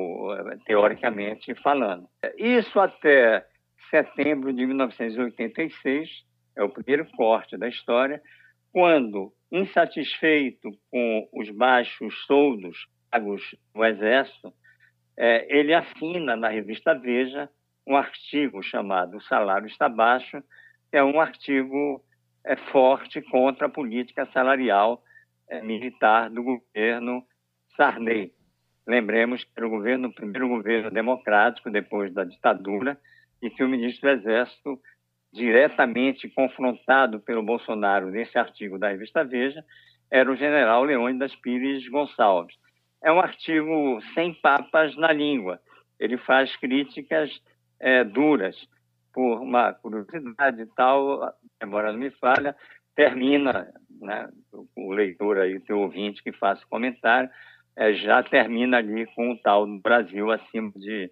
teoricamente 0.65 1.53
falando. 1.55 2.08
Isso 2.38 2.79
até 2.79 3.46
setembro 3.89 4.53
de 4.53 4.65
1986, 4.65 6.10
é 6.55 6.63
o 6.63 6.69
primeiro 6.69 7.05
corte 7.15 7.58
da 7.58 7.67
história, 7.67 8.22
quando 8.72 9.34
insatisfeito 9.51 10.72
com 10.91 11.27
os 11.34 11.50
baixos 11.50 12.13
soldos 12.25 12.88
pagos 13.10 13.55
no 13.74 13.84
Exército, 13.84 14.53
é, 15.17 15.46
ele 15.50 15.74
assina 15.74 16.36
na 16.36 16.50
revista 16.50 16.93
Veja 16.93 17.50
um 17.86 17.98
artigo 17.98 18.62
chamado 18.62 19.17
O 19.17 19.22
Salário 19.22 19.67
Está 19.67 19.89
Baixo, 19.89 20.41
que 20.91 20.98
é 20.98 21.03
um 21.03 21.19
artigo 21.19 22.03
é, 22.46 22.55
forte 22.55 23.22
contra 23.22 23.65
a 23.65 23.69
política 23.69 24.27
salarial 24.27 25.03
é, 25.50 25.62
militar 25.62 26.29
do 26.29 26.43
governo 26.43 27.25
Sarney. 27.79 28.33
Lembremos 28.86 29.41
que 29.45 29.51
era 29.55 29.65
o, 29.65 29.69
governo, 29.69 30.09
o 30.09 30.13
primeiro 30.13 30.50
governo 30.50 30.91
democrático 30.91 31.71
depois 31.71 32.13
da 32.13 32.25
ditadura 32.25 33.00
e 33.41 33.50
que 33.50 33.63
o 33.63 33.69
ministro 33.69 34.09
do 34.09 34.19
Exército 34.19 34.77
diretamente 35.31 36.27
confrontado 36.27 37.21
pelo 37.21 37.41
Bolsonaro 37.41 38.09
nesse 38.09 38.38
artigo 38.38 38.77
da 38.77 38.89
revista 38.89 39.24
Veja, 39.24 39.63
era 40.12 40.29
o 40.29 40.36
general 40.36 40.83
Leônidas 40.83 41.33
Pires 41.38 41.88
Gonçalves. 41.88 42.57
É 43.01 43.09
um 43.09 43.19
artigo 43.21 44.01
sem 44.13 44.33
papas 44.33 44.98
na 44.98 45.13
língua. 45.13 45.62
Ele 45.98 46.17
faz 46.17 46.53
críticas 46.57 47.31
é, 47.79 48.03
duras. 48.03 48.57
Por 49.13 49.41
uma 49.41 49.74
curiosidade 49.74 50.62
e 50.62 50.65
tal, 50.75 51.33
embora 51.63 51.93
não 51.93 52.00
me 52.00 52.12
falha, 52.12 52.55
termina, 52.95 53.71
né, 54.01 54.29
o 54.75 54.91
leitor 54.91 55.38
aí, 55.38 55.62
o 55.69 55.77
ouvinte 55.77 56.21
que 56.21 56.31
faça 56.31 56.65
comentário, 56.69 57.29
é, 57.75 57.93
já 57.93 58.21
termina 58.23 58.77
ali 58.77 59.05
com 59.15 59.31
o 59.31 59.38
tal 59.38 59.65
do 59.65 59.79
Brasil 59.79 60.31
acima 60.31 60.71
de, 60.75 61.09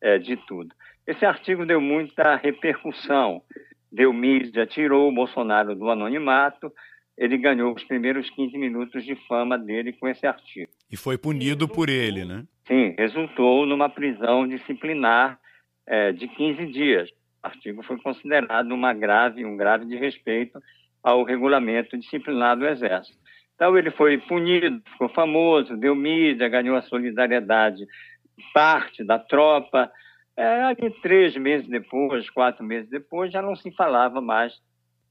é, 0.00 0.18
de 0.18 0.36
tudo. 0.46 0.74
Esse 1.06 1.24
artigo 1.24 1.66
deu 1.66 1.80
muita 1.80 2.36
repercussão, 2.36 3.42
deu 3.90 4.12
mídia, 4.12 4.66
tirou 4.66 5.08
o 5.08 5.14
Bolsonaro 5.14 5.74
do 5.74 5.90
anonimato, 5.90 6.72
ele 7.16 7.36
ganhou 7.36 7.74
os 7.74 7.84
primeiros 7.84 8.28
15 8.30 8.56
minutos 8.56 9.04
de 9.04 9.14
fama 9.26 9.58
dele 9.58 9.92
com 9.92 10.08
esse 10.08 10.26
artigo. 10.26 10.70
E 10.90 10.96
foi 10.96 11.18
punido 11.18 11.68
por 11.68 11.88
ele, 11.88 12.24
né? 12.24 12.44
Sim, 12.66 12.94
resultou 12.96 13.66
numa 13.66 13.88
prisão 13.88 14.46
disciplinar 14.46 15.38
é, 15.86 16.12
de 16.12 16.28
15 16.28 16.66
dias. 16.66 17.10
O 17.42 17.46
artigo 17.46 17.82
foi 17.82 17.98
considerado 17.98 18.70
uma 18.72 18.94
grave, 18.94 19.44
um 19.44 19.56
grave 19.56 19.84
desrespeito 19.84 20.62
ao 21.02 21.24
regulamento 21.24 21.98
disciplinar 21.98 22.56
do 22.56 22.66
Exército. 22.66 23.18
Então 23.62 23.78
ele 23.78 23.92
foi 23.92 24.18
punido, 24.18 24.82
ficou 24.90 25.08
famoso, 25.10 25.76
deu 25.76 25.94
mídia, 25.94 26.48
ganhou 26.48 26.74
a 26.74 26.82
solidariedade 26.82 27.86
parte 28.52 29.04
da 29.04 29.20
tropa, 29.20 29.88
é, 30.36 30.74
três 31.00 31.36
meses 31.36 31.68
depois, 31.68 32.28
quatro 32.28 32.64
meses 32.64 32.90
depois, 32.90 33.30
já 33.30 33.40
não 33.40 33.54
se 33.54 33.70
falava 33.70 34.20
mais 34.20 34.52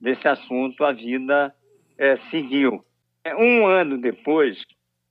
desse 0.02 0.28
assunto, 0.28 0.84
a 0.84 0.92
vida 0.92 1.56
é, 1.98 2.18
seguiu. 2.30 2.84
É, 3.24 3.34
um 3.34 3.66
ano 3.66 3.98
depois, 3.98 4.62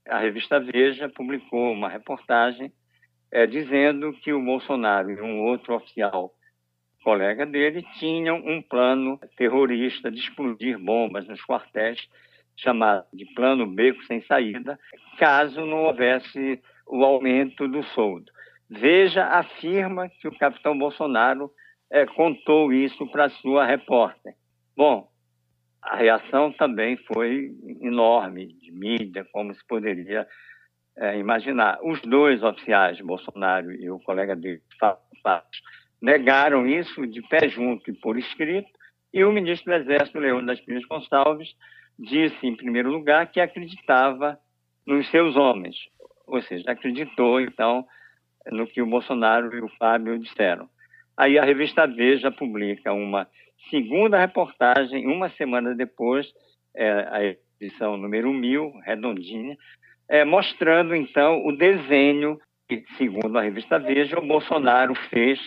a 0.06 0.18
revista 0.18 0.61
Veja 0.61 1.09
publicou 1.09 1.73
uma 1.73 1.88
reportagem 1.88 2.70
é, 3.32 3.47
dizendo 3.47 4.12
que 4.12 4.35
o 4.35 4.44
Bolsonaro 4.44 5.11
e 5.11 5.18
um 5.18 5.44
outro 5.44 5.75
oficial 5.75 6.30
colega 7.02 7.47
dele 7.47 7.87
tinham 7.99 8.37
um 8.37 8.61
plano 8.61 9.18
terrorista 9.35 10.11
de 10.11 10.18
explodir 10.18 10.78
bombas 10.78 11.26
nos 11.26 11.40
quartéis, 11.40 12.06
chamado 12.57 13.07
de 13.12 13.25
Plano 13.35 13.66
Beco 13.66 14.02
Sem 14.04 14.23
Saída, 14.23 14.78
caso 15.19 15.64
não 15.64 15.85
houvesse 15.85 16.61
o 16.87 17.04
aumento 17.04 17.69
do 17.69 17.83
soldo. 17.83 18.30
Veja 18.69 19.25
afirma 19.25 20.09
que 20.09 20.28
o 20.28 20.38
capitão 20.38 20.78
Bolsonaro 20.78 21.50
é, 21.90 22.07
contou 22.07 22.73
isso 22.73 23.07
para 23.09 23.28
sua 23.28 23.64
repórter. 23.64 24.35
Bom, 24.76 25.11
a 25.83 25.97
reação 25.97 26.52
também 26.52 26.97
foi 27.12 27.50
enorme 27.80 28.47
de 28.47 28.71
mídia, 28.71 29.26
como 29.33 29.54
se 29.54 29.66
poderia 29.66 30.26
é, 30.97 31.19
imaginar. 31.19 31.78
Os 31.83 32.00
dois 32.02 32.42
oficiais, 32.42 33.00
Bolsonaro 33.00 33.73
e 33.73 33.90
o 33.90 33.99
colega 34.00 34.37
dele, 34.37 34.62
Fábio, 34.78 35.45
negaram 36.00 36.66
isso 36.66 37.07
de 37.07 37.23
pé 37.23 37.49
junto 37.49 37.90
e 37.90 37.95
por 37.95 38.19
escrito, 38.19 38.71
e 39.12 39.25
o 39.25 39.33
ministro 39.33 39.73
do 39.73 39.76
Exército, 39.76 40.19
Leandro 40.19 40.47
das 40.47 40.61
Pinhas 40.61 40.85
Gonçalves, 40.85 41.49
disse, 42.00 42.47
em 42.47 42.57
primeiro 42.57 42.90
lugar, 42.90 43.30
que 43.30 43.40
acreditava 43.40 44.38
nos 44.87 45.09
seus 45.11 45.37
homens, 45.37 45.76
ou 46.26 46.40
seja, 46.42 46.71
acreditou, 46.71 47.40
então, 47.40 47.85
no 48.50 48.66
que 48.66 48.80
o 48.80 48.87
Bolsonaro 48.87 49.54
e 49.54 49.61
o 49.61 49.69
Fábio 49.78 50.19
disseram. 50.19 50.69
Aí 51.16 51.38
a 51.38 51.45
revista 51.45 51.87
Veja 51.87 52.30
publica 52.30 52.92
uma 52.92 53.28
segunda 53.69 54.19
reportagem, 54.19 55.07
uma 55.07 55.28
semana 55.30 55.75
depois, 55.75 56.26
é, 56.75 56.90
a 56.90 57.37
edição 57.61 57.97
número 57.97 58.33
1000, 58.33 58.73
redondinha, 58.85 59.57
é, 60.09 60.25
mostrando, 60.25 60.95
então, 60.95 61.47
o 61.47 61.57
desenho 61.57 62.38
que, 62.66 62.85
segundo 62.97 63.37
a 63.37 63.42
revista 63.42 63.78
Veja, 63.78 64.19
o 64.19 64.26
Bolsonaro 64.26 64.95
fez 65.11 65.38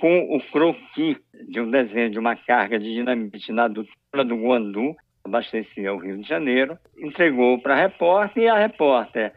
com 0.00 0.36
o 0.36 0.40
croqui 0.50 1.16
de 1.48 1.60
um 1.60 1.70
desenho 1.70 2.10
de 2.10 2.18
uma 2.18 2.34
carga 2.34 2.78
de 2.78 2.92
dinamite 2.92 3.52
na 3.52 3.64
adutora 3.64 4.24
do 4.24 4.36
Guandu, 4.36 4.96
abastecia 5.24 5.92
o 5.92 5.98
Rio 5.98 6.18
de 6.18 6.28
Janeiro, 6.28 6.78
entregou 6.98 7.60
para 7.60 7.74
a 7.74 7.76
repórter 7.76 8.44
e 8.44 8.48
a 8.48 8.58
repórter, 8.58 9.32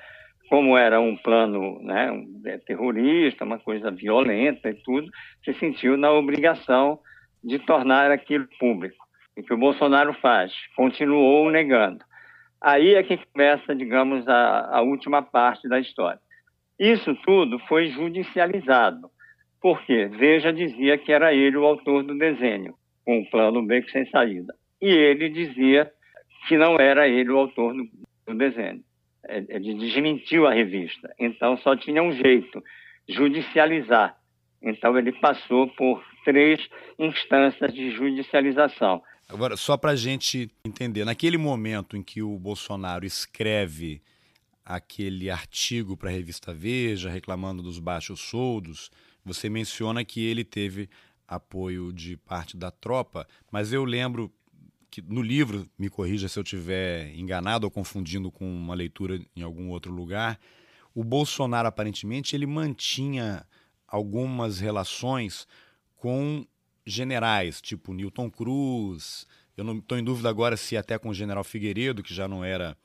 como 0.50 0.78
era 0.78 1.00
um 1.00 1.16
plano 1.18 1.80
né, 1.82 2.12
é, 2.46 2.58
terrorista, 2.60 3.46
uma 3.46 3.60
coisa 3.60 3.92
violenta 3.92 4.70
e 4.70 4.76
tudo, 4.76 5.10
se 5.44 5.54
sentiu 5.54 5.98
na 5.98 6.12
obrigação 6.12 7.00
de 7.44 7.60
tornar 7.60 8.12
aquilo 8.12 8.48
público. 8.60 9.06
E 9.38 9.44
que 9.44 9.54
o 9.54 9.58
Bolsonaro 9.58 10.14
faz? 10.14 10.52
Continuou 10.76 11.50
negando. 11.52 12.04
Aí 12.62 12.96
é 12.96 13.04
que 13.04 13.20
começa, 13.32 13.76
digamos, 13.76 14.28
a, 14.28 14.78
a 14.78 14.82
última 14.82 15.22
parte 15.22 15.68
da 15.68 15.80
história. 15.80 16.20
Isso 16.80 17.16
tudo 17.26 17.60
foi 17.68 17.88
judicializado. 17.90 19.10
Por 19.62 19.82
quê? 19.84 20.06
Veja 20.08 20.54
dizia 20.54 20.98
que 20.98 21.12
era 21.12 21.34
ele 21.34 21.58
o 21.58 21.66
autor 21.66 22.04
do 22.04 22.18
desenho, 22.18 22.76
com 23.04 23.20
o 23.20 23.30
plano 23.30 23.64
beco 23.64 23.90
sem 23.92 24.06
saída. 24.10 24.54
E 24.82 24.88
ele 24.88 25.30
dizia 25.30 25.92
que 26.48 26.58
não 26.58 26.80
era 26.80 27.08
ele 27.08 27.32
o 27.32 27.38
autor 27.38 27.74
do, 27.74 27.90
do 28.28 28.38
desenho. 28.38 28.84
Ele 29.28 29.74
desmentiu 29.76 30.46
a 30.46 30.54
revista. 30.54 31.14
Então 31.20 31.58
só 31.58 31.76
tinha 31.76 32.02
um 32.02 32.12
jeito, 32.12 32.64
judicializar. 33.10 34.18
Então 34.62 34.98
ele 34.98 35.12
passou 35.14 35.68
por 35.70 36.04
três 36.24 36.60
instâncias 37.00 37.74
de 37.74 37.92
judicialização. 37.92 39.02
Agora, 39.28 39.58
só 39.58 39.76
para 39.76 39.92
a 39.92 39.96
gente 39.96 40.52
entender, 40.64 41.04
naquele 41.04 41.38
momento 41.38 41.98
em 41.98 42.04
que 42.04 42.22
o 42.22 42.38
Bolsonaro 42.38 43.06
escreve 43.06 44.02
aquele 44.64 45.30
artigo 45.30 45.98
para 45.98 46.10
a 46.10 46.14
revista 46.14 46.54
Veja, 46.54 47.10
reclamando 47.10 47.62
dos 47.62 47.80
baixos 47.80 48.20
soldos, 48.20 48.92
você 49.24 49.50
menciona 49.50 50.06
que 50.06 50.24
ele 50.26 50.44
teve 50.44 50.90
apoio 51.28 51.92
de 51.92 52.18
parte 52.18 52.56
da 52.56 52.70
tropa, 52.70 53.28
mas 53.52 53.74
eu 53.74 53.84
lembro 53.84 54.32
que 54.96 55.02
no 55.02 55.22
livro, 55.22 55.70
me 55.78 55.90
corrija 55.90 56.30
se 56.30 56.40
eu 56.40 56.44
estiver 56.44 57.14
enganado 57.16 57.68
ou 57.68 57.72
confundindo 57.72 58.32
com 58.32 58.50
uma 58.50 58.74
leitura 58.74 59.20
em 59.36 59.42
algum 59.42 59.70
outro 59.70 59.92
lugar, 59.92 60.40
o 60.94 61.04
Bolsonaro 61.04 61.68
aparentemente 61.68 62.34
ele 62.34 62.46
mantinha 62.46 63.46
algumas 63.86 64.62
relações 64.62 65.46
com 65.98 66.48
generais, 66.86 67.62
tipo 67.62 67.94
Newton 67.94 68.32
Cruz. 68.32 69.28
Eu 69.58 69.66
não 69.66 69.80
estou 69.80 69.98
em 69.98 70.04
dúvida 70.04 70.30
agora 70.30 70.56
se 70.56 70.78
até 70.78 70.98
com 70.98 71.10
o 71.10 71.14
general 71.14 71.44
Figueiredo, 71.44 72.02
que 72.02 72.14
já 72.14 72.26
não 72.26 72.42
era, 72.42 72.78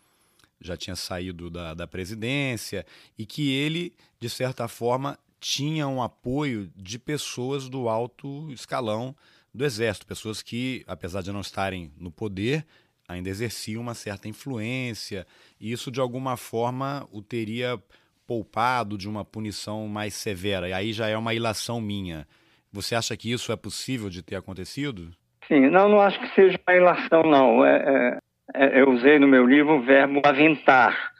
já 0.60 0.76
tinha 0.76 0.96
saído 0.96 1.48
da, 1.48 1.74
da 1.74 1.86
presidência, 1.86 2.84
e 3.16 3.24
que 3.24 3.52
ele, 3.52 3.94
de 4.18 4.28
certa 4.28 4.66
forma, 4.66 5.16
tinha 5.38 5.86
um 5.86 6.02
apoio 6.02 6.72
de 6.74 6.98
pessoas 6.98 7.68
do 7.68 7.88
alto 7.88 8.50
escalão 8.50 9.14
do 9.52 9.64
exército, 9.64 10.06
pessoas 10.06 10.42
que, 10.42 10.84
apesar 10.86 11.22
de 11.22 11.32
não 11.32 11.40
estarem 11.40 11.92
no 11.98 12.10
poder, 12.10 12.64
ainda 13.08 13.28
exerciam 13.28 13.82
uma 13.82 13.94
certa 13.94 14.28
influência, 14.28 15.26
e 15.60 15.72
isso 15.72 15.90
de 15.90 16.00
alguma 16.00 16.36
forma 16.36 17.08
o 17.10 17.20
teria 17.20 17.80
poupado 18.26 18.96
de 18.96 19.08
uma 19.08 19.24
punição 19.24 19.88
mais 19.88 20.14
severa. 20.14 20.68
E 20.68 20.72
aí 20.72 20.92
já 20.92 21.08
é 21.08 21.16
uma 21.16 21.34
ilação 21.34 21.80
minha. 21.80 22.26
Você 22.72 22.94
acha 22.94 23.16
que 23.16 23.32
isso 23.32 23.50
é 23.50 23.56
possível 23.56 24.08
de 24.08 24.22
ter 24.22 24.36
acontecido? 24.36 25.10
Sim, 25.48 25.68
não, 25.68 25.88
não 25.88 26.00
acho 26.00 26.20
que 26.20 26.32
seja 26.34 26.56
uma 26.64 26.76
ilação, 26.76 27.24
não. 27.24 27.66
É, 27.66 28.18
é, 28.54 28.66
é, 28.66 28.80
eu 28.80 28.90
usei 28.90 29.18
no 29.18 29.26
meu 29.26 29.44
livro 29.44 29.78
o 29.78 29.82
verbo 29.82 30.22
aventar. 30.24 31.12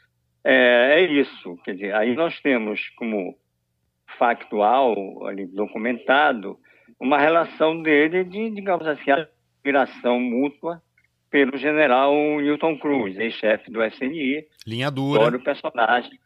É, 0.45 1.01
é, 1.01 1.12
isso. 1.12 1.57
Quer 1.64 1.75
dizer, 1.75 1.95
aí 1.97 2.14
nós 2.14 2.38
temos 2.40 2.81
como 2.90 3.37
factual, 4.16 5.27
ali, 5.27 5.47
documentado, 5.47 6.57
uma 7.00 7.18
relação 7.18 7.82
dele 7.82 8.22
de, 8.24 8.50
digamos 8.50 8.86
assim, 8.86 9.10
admiração 9.10 10.20
mútua 10.20 10.82
pelo 11.30 11.56
general 11.56 12.12
Newton 12.40 12.78
Cruz, 12.78 13.18
ex-chefe 13.18 13.70
do 13.70 13.82
SNI. 13.82 14.46
Linha 14.66 14.90
dura. 14.90 15.20
Notório 15.20 15.42
personagem, 15.42 16.20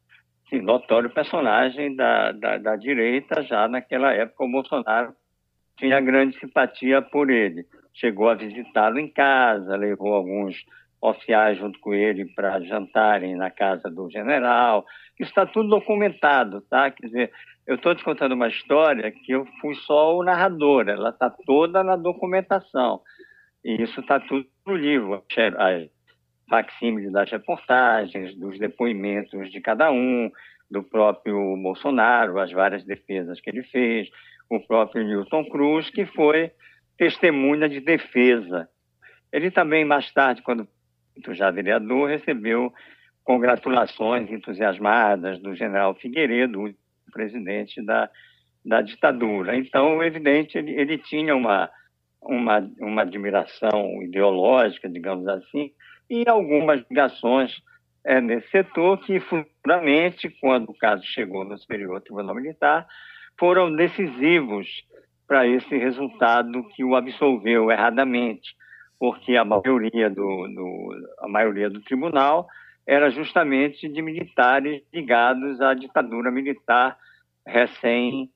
sim, 0.51 0.61
notório 0.61 1.11
personagem 1.11 1.95
da, 1.95 2.33
da, 2.33 2.59
da 2.59 2.77
direita, 2.77 3.43
já 3.43 3.69
naquela 3.69 4.13
época 4.13 4.45
o 4.45 4.51
Bolsonaro 4.51 5.15
tinha 5.77 6.01
grande 6.01 6.39
simpatia 6.39 7.01
por 7.01 7.31
ele. 7.31 7.67
Chegou 7.93 8.29
a 8.29 8.35
visitá-lo 8.35 8.99
em 8.99 9.09
casa, 9.09 9.77
levou 9.77 10.15
alguns 10.15 10.57
oficiais 11.01 11.59
junto 11.59 11.79
com 11.81 11.93
ele 11.93 12.25
para 12.25 12.61
jantarem 12.61 13.37
na 13.37 13.51
casa 13.51 13.91
do 13.91 14.11
general. 14.11 14.87
Isso 15.21 15.29
está 15.29 15.45
tudo 15.45 15.69
documentado, 15.69 16.63
tá? 16.63 16.91
Quer 16.91 17.07
dizer, 17.07 17.33
eu 17.67 17.77
estou 17.77 17.95
te 17.95 18.05
contando 18.05 18.33
uma 18.33 18.49
história 18.49 19.11
que 19.11 19.33
eu 19.33 19.47
fui 19.61 19.75
só 19.75 20.17
o 20.17 20.23
narrador, 20.23 20.89
ela 20.89 21.11
está 21.11 21.31
toda 21.31 21.83
na 21.83 21.97
documentação. 21.97 23.01
E 23.65 23.83
isso 23.83 24.01
está 24.01 24.21
tudo 24.21 24.47
no 24.67 24.77
livro, 24.77 25.25
as 25.59 25.89
facsímiles 26.49 27.11
das 27.11 27.31
reportagens, 27.31 28.37
dos 28.37 28.59
depoimentos 28.59 29.51
de 29.51 29.61
cada 29.61 29.91
um, 29.91 30.31
do 30.71 30.83
próprio 30.83 31.57
Bolsonaro, 31.57 32.39
as 32.39 32.53
várias 32.53 32.85
defesas 32.85 33.41
que 33.41 33.49
ele 33.49 33.63
fez, 33.63 34.11
o 34.51 34.61
próprio 34.61 35.05
Newton 35.05 35.45
Cruz, 35.47 35.89
que 35.89 36.05
foi 36.05 36.51
testemunha 36.99 37.69
de 37.69 37.81
defesa. 37.81 38.69
Ele 39.33 39.51
também, 39.51 39.85
mais 39.85 40.13
tarde, 40.13 40.43
quando 40.43 40.69
já 41.31 41.51
vereador, 41.51 42.09
recebeu 42.09 42.73
congratulações 43.23 44.31
entusiasmadas 44.31 45.41
do 45.41 45.55
general 45.55 45.95
Figueiredo, 45.95 46.75
presidente 47.15 47.81
da, 47.83 48.11
da 48.65 48.83
ditadura. 48.83 49.57
Então, 49.57 50.03
evidente, 50.03 50.59
ele, 50.59 50.73
ele 50.73 50.99
tinha 50.99 51.35
uma, 51.35 51.71
uma, 52.21 52.71
uma 52.79 53.03
admiração 53.03 54.03
ideológica, 54.03 54.89
digamos 54.89 55.27
assim, 55.29 55.73
e 56.11 56.29
algumas 56.29 56.85
ligações 56.91 57.63
é, 58.05 58.21
nesse 58.21 58.51
setor 58.51 58.99
que, 58.99 59.19
futuramente, 59.21 60.29
quando 60.41 60.69
o 60.71 60.77
caso 60.77 61.03
chegou 61.07 61.45
no 61.45 61.57
Superior 61.57 62.03
Tribunal 62.03 62.35
Militar, 62.35 62.87
foram 63.39 63.75
decisivos 63.75 64.69
para 65.27 65.47
esse 65.47 65.79
resultado 65.79 66.69
que 66.75 66.85
o 66.85 66.95
absolveu 66.95 67.71
erradamente 67.71 68.55
porque 68.99 69.37
a 69.37 69.45
maioria 69.45 70.09
do, 70.09 70.49
do, 70.49 71.09
a 71.21 71.29
maioria 71.29 71.69
do 71.69 71.81
tribunal 71.83 72.49
era 72.87 73.11
justamente 73.11 73.89
de 73.89 74.03
militares 74.03 74.83
ligados 74.93 75.61
à 75.61 75.75
ditadura 75.75 76.31
militar 76.31 76.99
recém-finda, 77.47 78.29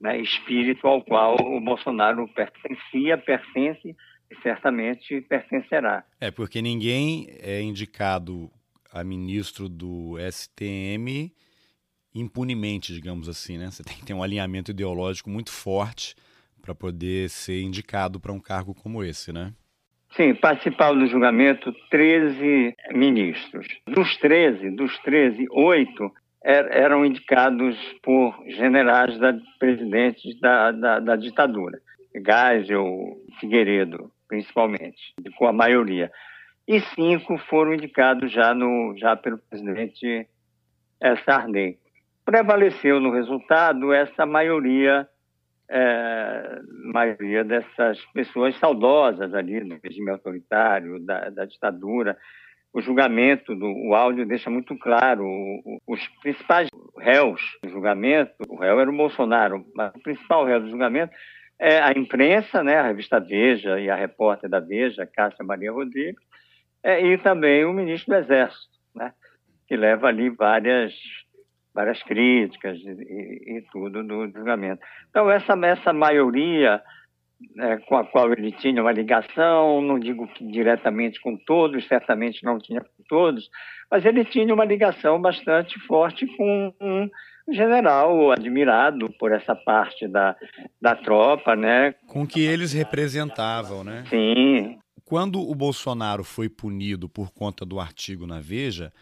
né, 0.00 0.20
espírito 0.20 0.86
ao 0.86 1.02
qual 1.02 1.36
o 1.40 1.60
Bolsonaro 1.60 2.26
pertencia, 2.28 3.18
pertence 3.18 3.96
e 4.30 4.36
certamente 4.42 5.20
pertencerá. 5.22 6.04
É, 6.20 6.30
porque 6.30 6.62
ninguém 6.62 7.26
é 7.40 7.60
indicado 7.60 8.50
a 8.92 9.04
ministro 9.04 9.68
do 9.68 10.16
STM 10.30 11.32
impunemente, 12.14 12.92
digamos 12.92 13.28
assim, 13.28 13.56
né? 13.56 13.70
Você 13.70 13.84
tem 13.84 13.96
que 13.96 14.04
ter 14.04 14.14
um 14.14 14.22
alinhamento 14.22 14.70
ideológico 14.72 15.30
muito 15.30 15.52
forte 15.52 16.14
para 16.60 16.74
poder 16.74 17.30
ser 17.30 17.62
indicado 17.62 18.20
para 18.20 18.32
um 18.32 18.40
cargo 18.40 18.74
como 18.74 19.02
esse, 19.04 19.32
né? 19.32 19.54
Sim, 20.16 20.34
participaram 20.34 20.98
do 20.98 21.06
julgamento 21.06 21.72
13 21.88 22.74
ministros. 22.92 23.66
Dos 23.86 24.16
13, 24.16 24.70
dos 24.70 24.98
13, 24.98 25.46
oito 25.50 26.12
er, 26.42 26.68
eram 26.72 27.04
indicados 27.04 27.76
por 28.02 28.34
generais 28.48 29.16
da, 29.18 29.38
presidentes 29.58 30.38
da, 30.40 30.72
da, 30.72 30.98
da 30.98 31.16
ditadura. 31.16 31.78
Geisel, 32.12 33.18
Figueiredo, 33.38 34.10
principalmente, 34.28 35.14
com 35.36 35.46
a 35.46 35.52
maioria. 35.52 36.10
E 36.66 36.80
cinco 36.80 37.38
foram 37.38 37.74
indicados 37.74 38.32
já, 38.32 38.52
no, 38.52 38.94
já 38.96 39.14
pelo 39.16 39.38
presidente 39.38 40.26
Sarney. 41.24 41.78
Prevaleceu 42.24 43.00
no 43.00 43.12
resultado 43.12 43.92
essa 43.92 44.26
maioria 44.26 45.08
é, 45.70 46.60
maioria 46.92 47.44
dessas 47.44 48.04
pessoas 48.12 48.58
saudosas 48.58 49.32
ali 49.32 49.60
do 49.60 49.78
regime 49.82 50.10
autoritário, 50.10 50.98
da, 50.98 51.30
da 51.30 51.44
ditadura, 51.44 52.18
o 52.72 52.80
julgamento, 52.80 53.54
do, 53.54 53.66
o 53.66 53.94
áudio 53.94 54.26
deixa 54.26 54.50
muito 54.50 54.76
claro 54.78 55.24
os 55.86 56.06
principais 56.22 56.68
réus 56.98 57.40
do 57.62 57.70
julgamento. 57.70 58.32
O 58.48 58.56
réu 58.56 58.78
era 58.80 58.90
o 58.90 58.96
Bolsonaro, 58.96 59.64
mas 59.74 59.92
o 59.94 60.02
principal 60.02 60.44
réu 60.44 60.60
do 60.60 60.70
julgamento 60.70 61.12
é 61.58 61.80
a 61.80 61.92
imprensa, 61.92 62.62
né, 62.62 62.78
a 62.78 62.86
revista 62.86 63.20
Veja 63.20 63.78
e 63.78 63.90
a 63.90 63.94
repórter 63.94 64.48
da 64.48 64.60
Veja, 64.60 65.06
Cássia 65.06 65.44
Maria 65.44 65.70
Rodrigues, 65.70 66.22
é, 66.82 67.04
e 67.04 67.18
também 67.18 67.64
o 67.64 67.72
ministro 67.72 68.14
do 68.14 68.18
Exército, 68.18 68.78
né, 68.94 69.12
que 69.68 69.76
leva 69.76 70.08
ali 70.08 70.30
várias 70.30 70.94
várias 71.74 72.02
críticas 72.02 72.78
e, 72.78 73.58
e 73.58 73.64
tudo 73.72 74.02
do 74.02 74.28
julgamento. 74.30 74.82
Então 75.08 75.30
essa 75.30 75.54
essa 75.66 75.92
maioria 75.92 76.82
é, 77.58 77.76
com 77.78 77.96
a 77.96 78.04
qual 78.04 78.32
ele 78.32 78.52
tinha 78.52 78.82
uma 78.82 78.92
ligação, 78.92 79.80
não 79.80 79.98
digo 79.98 80.26
que 80.28 80.46
diretamente 80.46 81.20
com 81.20 81.36
todos, 81.36 81.86
certamente 81.88 82.44
não 82.44 82.58
tinha 82.58 82.80
com 82.80 83.02
todos, 83.08 83.48
mas 83.90 84.04
ele 84.04 84.24
tinha 84.24 84.52
uma 84.52 84.64
ligação 84.64 85.20
bastante 85.20 85.78
forte 85.86 86.26
com 86.36 86.74
um 86.80 87.08
general 87.50 88.30
admirado 88.30 89.10
por 89.18 89.32
essa 89.32 89.56
parte 89.56 90.06
da, 90.06 90.36
da 90.80 90.94
tropa, 90.94 91.56
né? 91.56 91.94
Com 92.06 92.26
que 92.26 92.40
eles 92.40 92.72
representavam, 92.72 93.82
né? 93.82 94.04
Sim. 94.08 94.78
Quando 95.04 95.40
o 95.40 95.54
Bolsonaro 95.54 96.22
foi 96.22 96.48
punido 96.48 97.08
por 97.08 97.32
conta 97.32 97.64
do 97.64 97.80
artigo 97.80 98.26
na 98.26 98.38
Veja, 98.38 98.92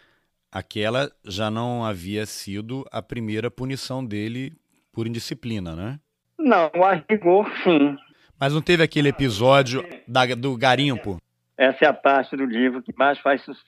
aquela 0.50 1.10
já 1.24 1.50
não 1.50 1.84
havia 1.84 2.26
sido 2.26 2.84
a 2.90 3.02
primeira 3.02 3.50
punição 3.50 4.04
dele 4.04 4.52
por 4.92 5.06
indisciplina, 5.06 5.74
né? 5.74 6.00
Não, 6.38 6.70
a 6.82 7.02
rigor, 7.08 7.50
sim. 7.62 7.96
Mas 8.38 8.54
não 8.54 8.62
teve 8.62 8.82
aquele 8.82 9.08
episódio 9.08 9.84
da, 10.06 10.24
do 10.26 10.56
garimpo? 10.56 11.20
Essa 11.56 11.86
é 11.86 11.88
a 11.88 11.92
parte 11.92 12.36
do 12.36 12.44
livro 12.44 12.82
que 12.82 12.94
mais 12.96 13.18
faz 13.18 13.42
sucesso. 13.42 13.66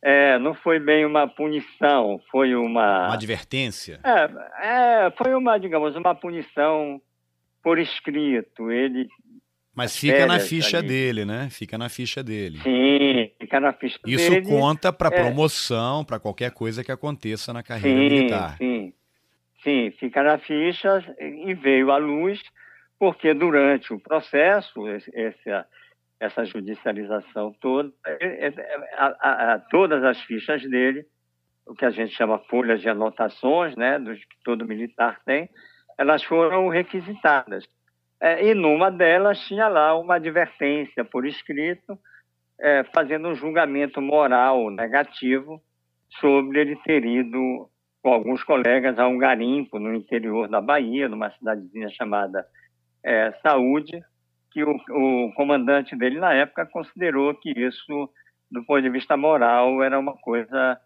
É, 0.00 0.36
não 0.38 0.54
foi 0.54 0.80
bem 0.80 1.06
uma 1.06 1.28
punição, 1.28 2.20
foi 2.30 2.56
uma. 2.56 3.06
Uma 3.06 3.14
advertência? 3.14 4.00
É, 4.02 5.06
é, 5.06 5.10
foi 5.12 5.34
uma, 5.34 5.58
digamos, 5.58 5.94
uma 5.94 6.14
punição 6.14 7.00
por 7.62 7.78
escrito. 7.78 8.72
Ele. 8.72 9.08
Mas 9.74 9.96
fica 9.96 10.26
na 10.26 10.38
ficha 10.38 10.78
ali. 10.78 10.88
dele, 10.88 11.24
né? 11.24 11.48
Fica 11.50 11.78
na 11.78 11.88
ficha 11.88 12.22
dele. 12.22 12.58
Sim, 12.58 13.30
fica 13.40 13.58
na 13.58 13.72
ficha 13.72 13.98
Isso 14.06 14.30
dele. 14.30 14.40
Isso 14.40 14.50
conta 14.50 14.92
para 14.92 15.08
é. 15.08 15.22
promoção, 15.22 16.04
para 16.04 16.20
qualquer 16.20 16.50
coisa 16.50 16.84
que 16.84 16.92
aconteça 16.92 17.52
na 17.52 17.62
carreira 17.62 17.98
sim, 17.98 18.14
militar. 18.14 18.56
Sim, 18.58 18.92
sim, 19.64 19.90
fica 19.98 20.22
na 20.22 20.38
ficha 20.38 21.02
e 21.18 21.54
veio 21.54 21.90
à 21.90 21.96
luz 21.96 22.40
porque 23.02 23.34
durante 23.34 23.92
o 23.92 23.98
processo, 23.98 24.86
essa, 24.86 25.66
essa 26.20 26.44
judicialização 26.44 27.52
toda, 27.60 27.90
é, 28.06 28.46
é, 28.46 28.54
a, 28.96 29.06
a, 29.06 29.54
a, 29.54 29.58
todas 29.58 30.04
as 30.04 30.20
fichas 30.20 30.62
dele, 30.62 31.04
o 31.66 31.74
que 31.74 31.84
a 31.84 31.90
gente 31.90 32.14
chama 32.14 32.38
folhas 32.48 32.80
de 32.80 32.88
anotações, 32.88 33.74
né, 33.74 33.98
dos 33.98 34.20
que 34.20 34.36
todo 34.44 34.64
militar 34.64 35.18
tem, 35.24 35.50
elas 35.98 36.22
foram 36.22 36.68
requisitadas. 36.68 37.64
É, 38.22 38.46
e 38.46 38.54
numa 38.54 38.88
delas 38.88 39.36
tinha 39.48 39.66
lá 39.66 39.98
uma 39.98 40.14
advertência 40.14 41.04
por 41.04 41.26
escrito, 41.26 41.98
é, 42.60 42.84
fazendo 42.94 43.26
um 43.26 43.34
julgamento 43.34 44.00
moral 44.00 44.70
negativo 44.70 45.60
sobre 46.20 46.60
ele 46.60 46.76
ter 46.84 47.04
ido 47.04 47.68
com 48.00 48.12
alguns 48.12 48.44
colegas 48.44 48.96
a 48.96 49.08
um 49.08 49.18
garimpo 49.18 49.76
no 49.80 49.92
interior 49.92 50.48
da 50.48 50.60
Bahia, 50.60 51.08
numa 51.08 51.32
cidadezinha 51.32 51.88
chamada 51.90 52.46
é, 53.04 53.32
saúde, 53.42 54.00
que 54.52 54.62
o, 54.62 54.76
o, 54.90 55.32
comandante 55.34 55.96
dele 55.96 56.20
na 56.20 56.32
época 56.32 56.64
considerou 56.66 57.34
que 57.34 57.50
isso, 57.50 58.08
do 58.48 58.64
ponto 58.64 58.82
de 58.82 58.90
vista 58.90 59.16
moral, 59.16 59.82
era 59.82 59.98
uma 59.98 60.14
coisa 60.18 60.78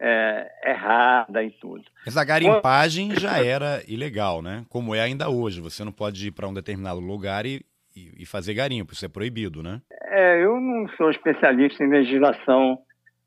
é, 0.00 0.70
errada 0.70 1.42
e 1.42 1.50
tudo. 1.50 1.84
Essa 2.06 2.24
garimpagem 2.24 3.14
já 3.18 3.42
era 3.44 3.82
ilegal, 3.88 4.42
né? 4.42 4.64
Como 4.68 4.94
é 4.94 5.00
ainda 5.00 5.28
hoje. 5.28 5.60
Você 5.60 5.84
não 5.84 5.92
pode 5.92 6.28
ir 6.28 6.30
para 6.30 6.48
um 6.48 6.54
determinado 6.54 7.00
lugar 7.00 7.46
e, 7.46 7.64
e, 7.94 8.22
e, 8.22 8.26
fazer 8.26 8.54
garimpo, 8.54 8.92
isso 8.92 9.04
é 9.04 9.08
proibido, 9.08 9.62
né? 9.62 9.80
É, 10.02 10.44
eu 10.44 10.60
não 10.60 10.88
sou 10.96 11.10
especialista 11.10 11.82
em 11.82 11.88
legislação, 11.88 12.78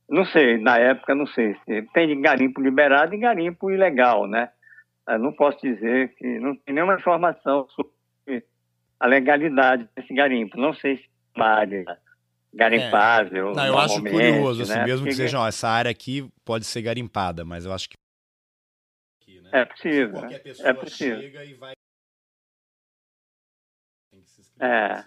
não 0.10 0.26
sei, 0.26 0.58
na 0.58 0.78
época 0.78 1.16
não 1.16 1.28
sei. 1.28 1.56
Tem 1.94 2.22
garimpo 2.22 2.62
liberado 2.62 3.14
e 3.14 3.20
garimpo 3.20 3.72
ilegal, 3.72 4.28
né? 4.28 4.50
Eu 5.08 5.20
não 5.20 5.34
posso 5.34 5.60
dizer 5.62 6.14
que 6.16 6.40
não 6.40 6.56
tem 6.56 6.76
nenhuma 6.76 6.96
informação 6.96 7.68
sobre 7.70 8.44
a 9.00 9.08
legalidade 9.08 9.88
desse 9.96 10.14
garimpo. 10.14 10.60
Não 10.60 10.74
sei 10.74 10.98
se 10.98 11.04
é 11.04 11.40
uma 11.40 11.48
área 11.48 11.98
garimpável. 12.54 13.52
É. 13.52 13.56
Não, 13.56 13.66
eu 13.66 13.78
acho 13.78 14.02
curioso, 14.02 14.64
assim, 14.64 14.74
né? 14.74 14.86
mesmo 14.86 15.06
Porque... 15.06 15.10
que 15.10 15.16
seja, 15.16 15.40
ó, 15.40 15.48
essa 15.48 15.68
área 15.68 15.92
aqui 15.92 16.30
pode 16.44 16.66
ser 16.66 16.82
garimpada, 16.82 17.46
mas 17.46 17.66
eu 17.66 17.74
acho 17.74 17.90
que. 17.90 17.96
Aqui, 19.22 19.42
né? 19.42 19.50
É 19.54 19.66
possível. 19.66 20.22
é 20.66 20.74
possível. 20.74 21.22
chega 21.22 21.46
e 21.46 21.54
vai. 21.54 21.74
É. 24.62 25.06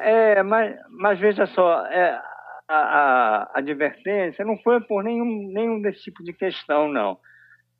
É, 0.00 0.42
mas, 0.42 0.76
mas 0.90 1.18
veja 1.18 1.46
só, 1.46 1.86
é, 1.86 2.20
a, 2.68 2.76
a, 2.76 3.58
advertência 3.58 4.44
não 4.44 4.58
foi 4.58 4.80
por 4.80 5.02
nenhum, 5.02 5.50
nenhum 5.52 5.80
desse 5.80 6.02
tipo 6.02 6.22
de 6.22 6.32
questão, 6.32 6.88
não. 6.88 7.18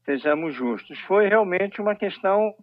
Sejamos 0.04 0.54
justos. 0.54 0.98
Foi 1.00 1.28
realmente 1.28 1.80
uma 1.82 1.94
questão 1.94 2.54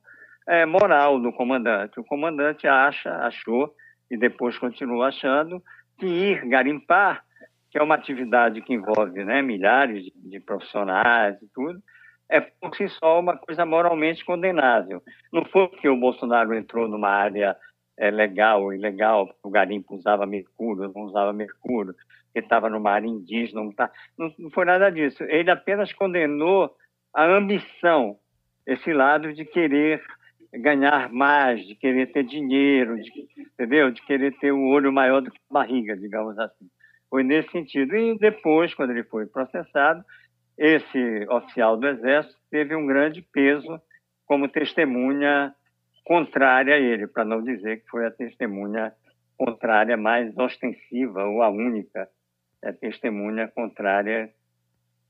é, 0.48 0.66
moral 0.66 1.20
do 1.20 1.32
comandante. 1.32 2.00
O 2.00 2.04
comandante 2.04 2.68
acha, 2.68 3.12
achou, 3.18 3.74
e 4.10 4.18
depois 4.18 4.58
continua 4.58 5.08
achando, 5.08 5.62
que 5.98 6.06
ir 6.06 6.48
garimpar, 6.48 7.24
que 7.72 7.78
é 7.78 7.84
uma 7.84 7.96
atividade 7.96 8.62
que 8.62 8.74
envolve 8.74 9.24
né, 9.24 9.42
milhares 9.42 10.04
de, 10.04 10.14
de 10.16 10.40
profissionais 10.40 11.42
e 11.42 11.48
tudo, 11.54 11.82
é 12.30 12.42
por 12.42 12.76
si 12.76 12.88
só 12.90 13.20
uma 13.20 13.38
coisa 13.38 13.66
moralmente 13.66 14.26
condenável. 14.26 15.02
Não 15.32 15.46
foi 15.46 15.68
porque 15.68 15.88
o 15.88 15.98
Bolsonaro 15.98 16.54
entrou 16.54 16.88
numa 16.88 17.10
área 17.10 17.56
é, 17.98 18.10
legal 18.10 18.64
ou 18.64 18.74
ilegal, 18.74 19.30
o 19.44 19.50
garimpo 19.50 19.96
usava 19.96 20.26
mercúrio, 20.26 20.92
não 20.94 21.04
usava 21.04 21.32
mercúrio, 21.32 21.96
ele 22.34 22.46
estava 22.46 22.70
numa 22.70 22.92
área 22.92 23.08
indígena, 23.08 23.62
não, 23.62 23.72
tá, 23.72 23.90
não, 24.18 24.34
não 24.38 24.50
foi 24.50 24.66
nada 24.66 24.90
disso. 24.90 25.24
Ele 25.24 25.50
apenas 25.50 25.94
condenou 25.94 26.76
a 27.14 27.24
ambição, 27.24 28.18
esse 28.66 28.92
lado 28.92 29.34
de 29.34 29.46
querer 29.46 30.04
ganhar 30.58 31.12
mais, 31.12 31.66
de 31.66 31.76
querer 31.76 32.12
ter 32.12 32.24
dinheiro, 32.24 33.02
de, 33.02 33.12
entendeu? 33.38 33.92
De 33.92 34.02
querer 34.04 34.38
ter 34.40 34.52
um 34.52 34.68
olho 34.70 34.92
maior 34.92 35.22
do 35.22 35.32
que 35.32 35.40
a 35.50 35.54
barriga, 35.54 35.96
digamos 35.96 36.38
assim. 36.40 36.70
Foi 37.10 37.24
nesse 37.24 37.50
sentido. 37.52 37.96
E 37.96 38.18
depois, 38.18 38.74
quando 38.74 38.92
ele 38.92 39.04
foi 39.04 39.26
processado, 39.26 40.04
esse 40.58 41.28
oficial 41.30 41.78
do 41.78 41.88
Exército 41.88 42.36
teve 42.50 42.76
um 42.76 42.86
grande 42.86 43.22
peso 43.22 43.80
como 44.26 44.48
testemunha 44.48 45.54
contrária 46.04 46.76
a 46.76 46.80
ele, 46.80 47.08
para 47.08 47.26
não 47.26 47.42
dizer 47.42 47.82
que 47.82 47.90
foi 47.90 48.06
a 48.06 48.12
testemunha 48.12 48.94
contrária 49.38 49.98
mais 49.98 50.36
ostensiva 50.38 51.26
ou 51.26 51.42
a 51.42 51.50
única 51.50 52.08
é, 52.64 52.72
testemunha 52.72 53.48
contrária, 53.48 54.32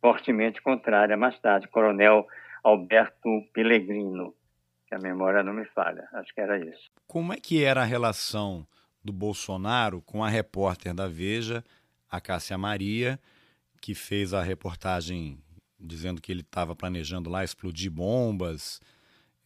fortemente 0.01 0.61
contrária 0.61 1.15
mais 1.15 1.39
tarde, 1.39 1.67
Coronel 1.67 2.25
Alberto 2.63 3.29
Pellegrino 3.53 4.33
que 4.87 4.95
a 4.95 4.99
memória 4.99 5.43
não 5.43 5.53
me 5.53 5.65
falha. 5.65 6.07
Acho 6.13 6.33
que 6.33 6.41
era 6.41 6.59
isso. 6.59 6.89
Como 7.07 7.33
é 7.33 7.37
que 7.37 7.63
era 7.63 7.81
a 7.81 7.85
relação 7.85 8.67
do 9.03 9.13
Bolsonaro 9.13 10.01
com 10.01 10.23
a 10.23 10.29
repórter 10.29 10.93
da 10.93 11.07
Veja, 11.07 11.63
a 12.09 12.19
Cássia 12.19 12.57
Maria, 12.57 13.19
que 13.81 13.93
fez 13.93 14.33
a 14.33 14.41
reportagem 14.41 15.39
dizendo 15.79 16.21
que 16.21 16.31
ele 16.31 16.41
estava 16.41 16.75
planejando 16.75 17.29
lá 17.29 17.43
explodir 17.43 17.91
bombas. 17.91 18.81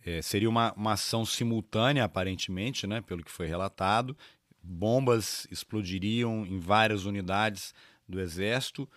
É, 0.06 0.22
seria 0.22 0.50
uma, 0.50 0.72
uma 0.74 0.94
ação 0.94 1.26
simultânea, 1.26 2.04
aparentemente, 2.04 2.88
né, 2.88 3.02
pelo 3.02 3.24
que 3.24 3.32
foi 3.32 3.48
relatado. 3.48 4.16
Bombas 4.64 5.48
explodiriam 5.52 6.46
em 6.46 6.60
várias 6.60 7.06
unidades 7.06 7.74
do 8.08 8.20
Exército, 8.20 8.90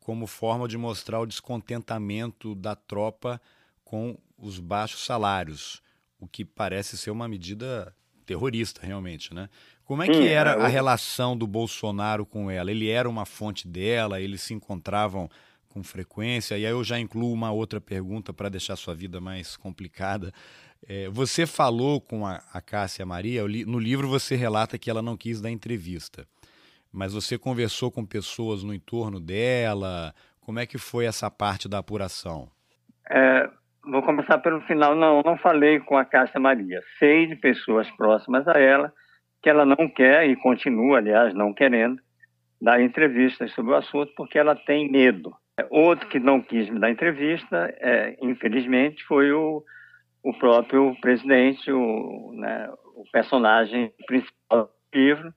como 0.00 0.26
forma 0.26 0.66
de 0.66 0.76
mostrar 0.76 1.20
o 1.20 1.26
descontentamento 1.26 2.54
da 2.54 2.74
tropa 2.74 3.40
com 3.84 4.18
os 4.40 4.58
baixos 4.58 5.04
salários, 5.04 5.82
o 6.18 6.26
que 6.26 6.44
parece 6.44 6.96
ser 6.96 7.10
uma 7.10 7.28
medida 7.28 7.94
terrorista, 8.24 8.80
realmente, 8.84 9.34
né? 9.34 9.48
Como 9.84 10.02
é 10.04 10.06
que 10.06 10.28
era 10.28 10.52
é, 10.52 10.64
a 10.64 10.68
relação 10.68 11.36
do 11.36 11.48
Bolsonaro 11.48 12.24
com 12.24 12.48
ela? 12.48 12.70
Ele 12.70 12.88
era 12.88 13.08
uma 13.08 13.26
fonte 13.26 13.66
dela? 13.66 14.20
Eles 14.20 14.40
se 14.40 14.54
encontravam 14.54 15.28
com 15.68 15.82
frequência? 15.82 16.56
E 16.56 16.64
aí 16.64 16.70
eu 16.70 16.84
já 16.84 16.98
incluo 16.98 17.32
uma 17.32 17.50
outra 17.50 17.80
pergunta 17.80 18.32
para 18.32 18.48
deixar 18.48 18.76
sua 18.76 18.94
vida 18.94 19.20
mais 19.20 19.56
complicada. 19.56 20.32
É, 20.86 21.08
você 21.08 21.44
falou 21.44 22.00
com 22.00 22.24
a, 22.24 22.40
a 22.52 22.60
Cássia 22.60 23.04
Maria, 23.04 23.42
no 23.42 23.78
livro 23.80 24.08
você 24.08 24.36
relata 24.36 24.78
que 24.78 24.88
ela 24.88 25.02
não 25.02 25.16
quis 25.16 25.40
dar 25.40 25.50
entrevista, 25.50 26.24
mas 26.92 27.12
você 27.12 27.36
conversou 27.36 27.90
com 27.90 28.06
pessoas 28.06 28.62
no 28.62 28.72
entorno 28.72 29.18
dela? 29.18 30.14
Como 30.40 30.60
é 30.60 30.66
que 30.66 30.78
foi 30.78 31.04
essa 31.04 31.28
parte 31.30 31.68
da 31.68 31.78
apuração? 31.78 32.48
É, 33.10 33.50
Vou 33.84 34.02
começar 34.02 34.38
pelo 34.38 34.60
final. 34.62 34.94
Não, 34.94 35.22
não 35.24 35.36
falei 35.38 35.80
com 35.80 35.96
a 35.96 36.04
Cássia 36.04 36.38
Maria. 36.38 36.80
Sei 36.98 37.26
de 37.26 37.36
pessoas 37.36 37.90
próximas 37.92 38.46
a 38.46 38.58
ela 38.58 38.92
que 39.42 39.48
ela 39.48 39.64
não 39.64 39.88
quer 39.88 40.28
e 40.28 40.36
continua, 40.36 40.98
aliás, 40.98 41.34
não 41.34 41.54
querendo 41.54 42.00
dar 42.60 42.80
entrevistas 42.80 43.52
sobre 43.52 43.72
o 43.72 43.76
assunto 43.76 44.12
porque 44.14 44.38
ela 44.38 44.54
tem 44.54 44.90
medo. 44.90 45.32
Outro 45.70 46.08
que 46.08 46.18
não 46.18 46.40
quis 46.40 46.68
me 46.68 46.78
dar 46.78 46.90
entrevista, 46.90 47.74
é, 47.80 48.16
infelizmente, 48.22 49.02
foi 49.04 49.32
o, 49.32 49.62
o 50.22 50.32
próprio 50.34 50.94
presidente, 51.00 51.70
o, 51.72 52.32
né, 52.34 52.68
o 52.94 53.04
personagem 53.10 53.92
principal 54.06 54.66
do 54.92 54.98
livro, 54.98 55.32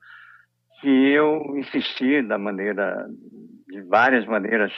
que 0.80 0.88
eu 0.88 1.56
insisti 1.56 2.22
da 2.22 2.38
maneira, 2.38 3.06
de 3.68 3.80
várias 3.82 4.26
maneiras 4.26 4.72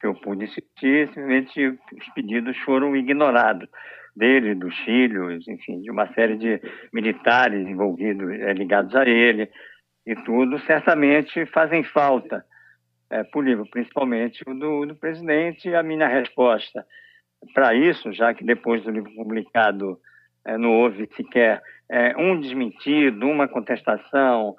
que 0.00 0.06
eu 0.06 0.14
pude 0.14 0.44
insistir, 0.44 1.08
simplesmente 1.08 1.68
os 1.68 2.08
pedidos 2.14 2.56
foram 2.58 2.94
ignorados 2.94 3.68
dele, 4.14 4.54
dos 4.54 4.76
filhos, 4.78 5.46
enfim, 5.46 5.80
de 5.80 5.90
uma 5.90 6.12
série 6.14 6.36
de 6.36 6.60
militares 6.92 7.66
envolvidos, 7.66 8.30
é, 8.40 8.52
ligados 8.52 8.94
a 8.94 9.06
ele 9.06 9.50
e 10.06 10.14
tudo, 10.14 10.58
certamente 10.60 11.44
fazem 11.46 11.82
falta 11.84 12.44
é, 13.10 13.22
para 13.24 13.38
o 13.38 13.42
livro, 13.42 13.66
principalmente 13.70 14.42
o 14.46 14.54
do, 14.54 14.86
do 14.86 14.94
presidente. 14.96 15.74
A 15.74 15.82
minha 15.82 16.08
resposta 16.08 16.86
para 17.52 17.74
isso, 17.74 18.12
já 18.12 18.32
que 18.32 18.44
depois 18.44 18.82
do 18.82 18.90
livro 18.90 19.12
publicado 19.14 19.98
é, 20.44 20.56
não 20.56 20.72
houve 20.80 21.08
sequer 21.16 21.62
é, 21.90 22.16
um 22.16 22.40
desmentido, 22.40 23.26
uma 23.26 23.48
contestação, 23.48 24.54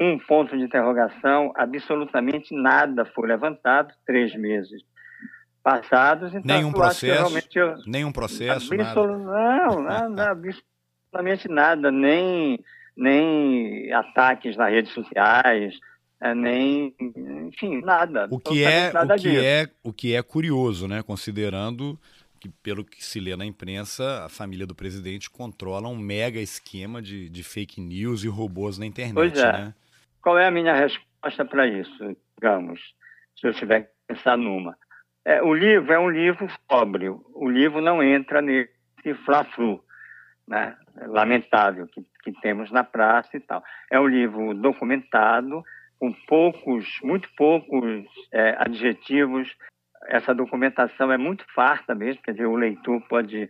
um 0.00 0.18
ponto 0.18 0.56
de 0.56 0.64
interrogação, 0.64 1.52
absolutamente 1.54 2.54
nada 2.54 3.04
foi 3.04 3.28
levantado, 3.28 3.92
três 4.06 4.34
meses 4.34 4.82
passados. 5.62 6.34
Então, 6.34 6.56
nenhum 6.56 6.72
processo, 6.72 7.38
eu, 7.54 7.76
nenhum 7.86 8.10
processo, 8.10 8.72
absolut, 8.72 9.22
nada. 9.24 9.66
Não, 9.66 9.82
nada, 10.08 10.30
absolutamente 10.30 11.48
nada, 11.48 11.90
nem, 11.90 12.58
nem 12.96 13.92
ataques 13.92 14.56
nas 14.56 14.70
redes 14.70 14.92
sociais, 14.94 15.78
é, 16.18 16.34
nem, 16.34 16.94
enfim, 17.46 17.82
nada. 17.82 18.26
O 18.30 18.40
que 18.40 18.64
é, 18.64 18.90
o 18.90 19.18
que 19.18 19.38
é, 19.38 19.68
o 19.82 19.92
que 19.92 20.14
é 20.14 20.22
curioso, 20.22 20.88
né, 20.88 21.02
considerando 21.02 22.00
que, 22.40 22.48
pelo 22.48 22.82
que 22.82 23.04
se 23.04 23.20
lê 23.20 23.36
na 23.36 23.44
imprensa, 23.44 24.24
a 24.24 24.30
família 24.30 24.66
do 24.66 24.74
presidente 24.74 25.28
controla 25.28 25.88
um 25.88 25.96
mega 25.96 26.40
esquema 26.40 27.02
de, 27.02 27.28
de 27.28 27.42
fake 27.42 27.82
news 27.82 28.24
e 28.24 28.28
robôs 28.28 28.78
na 28.78 28.86
internet. 28.86 29.14
Pois 29.14 29.38
é. 29.38 29.52
Né? 29.52 29.74
Qual 30.22 30.38
é 30.38 30.46
a 30.46 30.50
minha 30.50 30.74
resposta 30.74 31.44
para 31.44 31.66
isso, 31.66 32.16
digamos, 32.36 32.80
se 33.36 33.46
eu 33.46 33.54
tiver 33.54 33.82
que 33.82 33.90
pensar 34.06 34.36
numa? 34.36 34.76
É, 35.24 35.42
o 35.42 35.54
livro 35.54 35.92
é 35.92 35.98
um 35.98 36.10
livro 36.10 36.48
sóbrio. 36.70 37.24
O 37.34 37.48
livro 37.48 37.80
não 37.80 38.02
entra 38.02 38.40
nesse 38.40 39.14
fla-flu, 39.24 39.82
né? 40.46 40.76
lamentável 41.06 41.86
que, 41.86 42.04
que 42.22 42.32
temos 42.40 42.70
na 42.70 42.84
praça 42.84 43.36
e 43.36 43.40
tal. 43.40 43.62
É 43.90 44.00
um 44.00 44.06
livro 44.06 44.54
documentado, 44.54 45.62
com 45.98 46.12
poucos, 46.26 46.86
muito 47.02 47.28
poucos 47.36 48.06
é, 48.32 48.56
adjetivos 48.58 49.54
essa 50.06 50.34
documentação 50.34 51.12
é 51.12 51.18
muito 51.18 51.44
farta 51.54 51.94
mesmo, 51.94 52.22
quer 52.22 52.32
dizer, 52.32 52.46
o 52.46 52.56
leitor 52.56 53.00
pode 53.08 53.48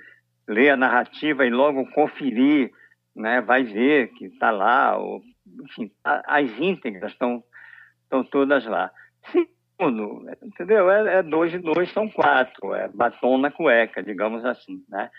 ler 0.48 0.70
a 0.70 0.76
narrativa 0.76 1.46
e 1.46 1.50
logo 1.50 1.86
conferir, 1.92 2.72
né, 3.14 3.40
vai 3.40 3.62
ver 3.62 4.08
que 4.08 4.26
está 4.26 4.50
lá, 4.50 4.96
ou, 4.96 5.22
enfim, 5.64 5.90
as 6.04 6.50
íntegras 6.58 7.12
estão, 7.12 7.42
estão 8.04 8.24
todas 8.24 8.64
lá. 8.66 8.90
Segundo, 9.80 10.26
entendeu? 10.42 10.90
É, 10.90 11.16
é, 11.16 11.22
dois 11.22 11.54
e 11.54 11.58
dois 11.58 11.90
são 11.92 12.08
quatro, 12.08 12.74
é 12.74 12.88
batom 12.88 13.38
na 13.38 13.50
cueca, 13.50 14.02
digamos 14.02 14.44
assim, 14.44 14.84
né? 14.88 15.10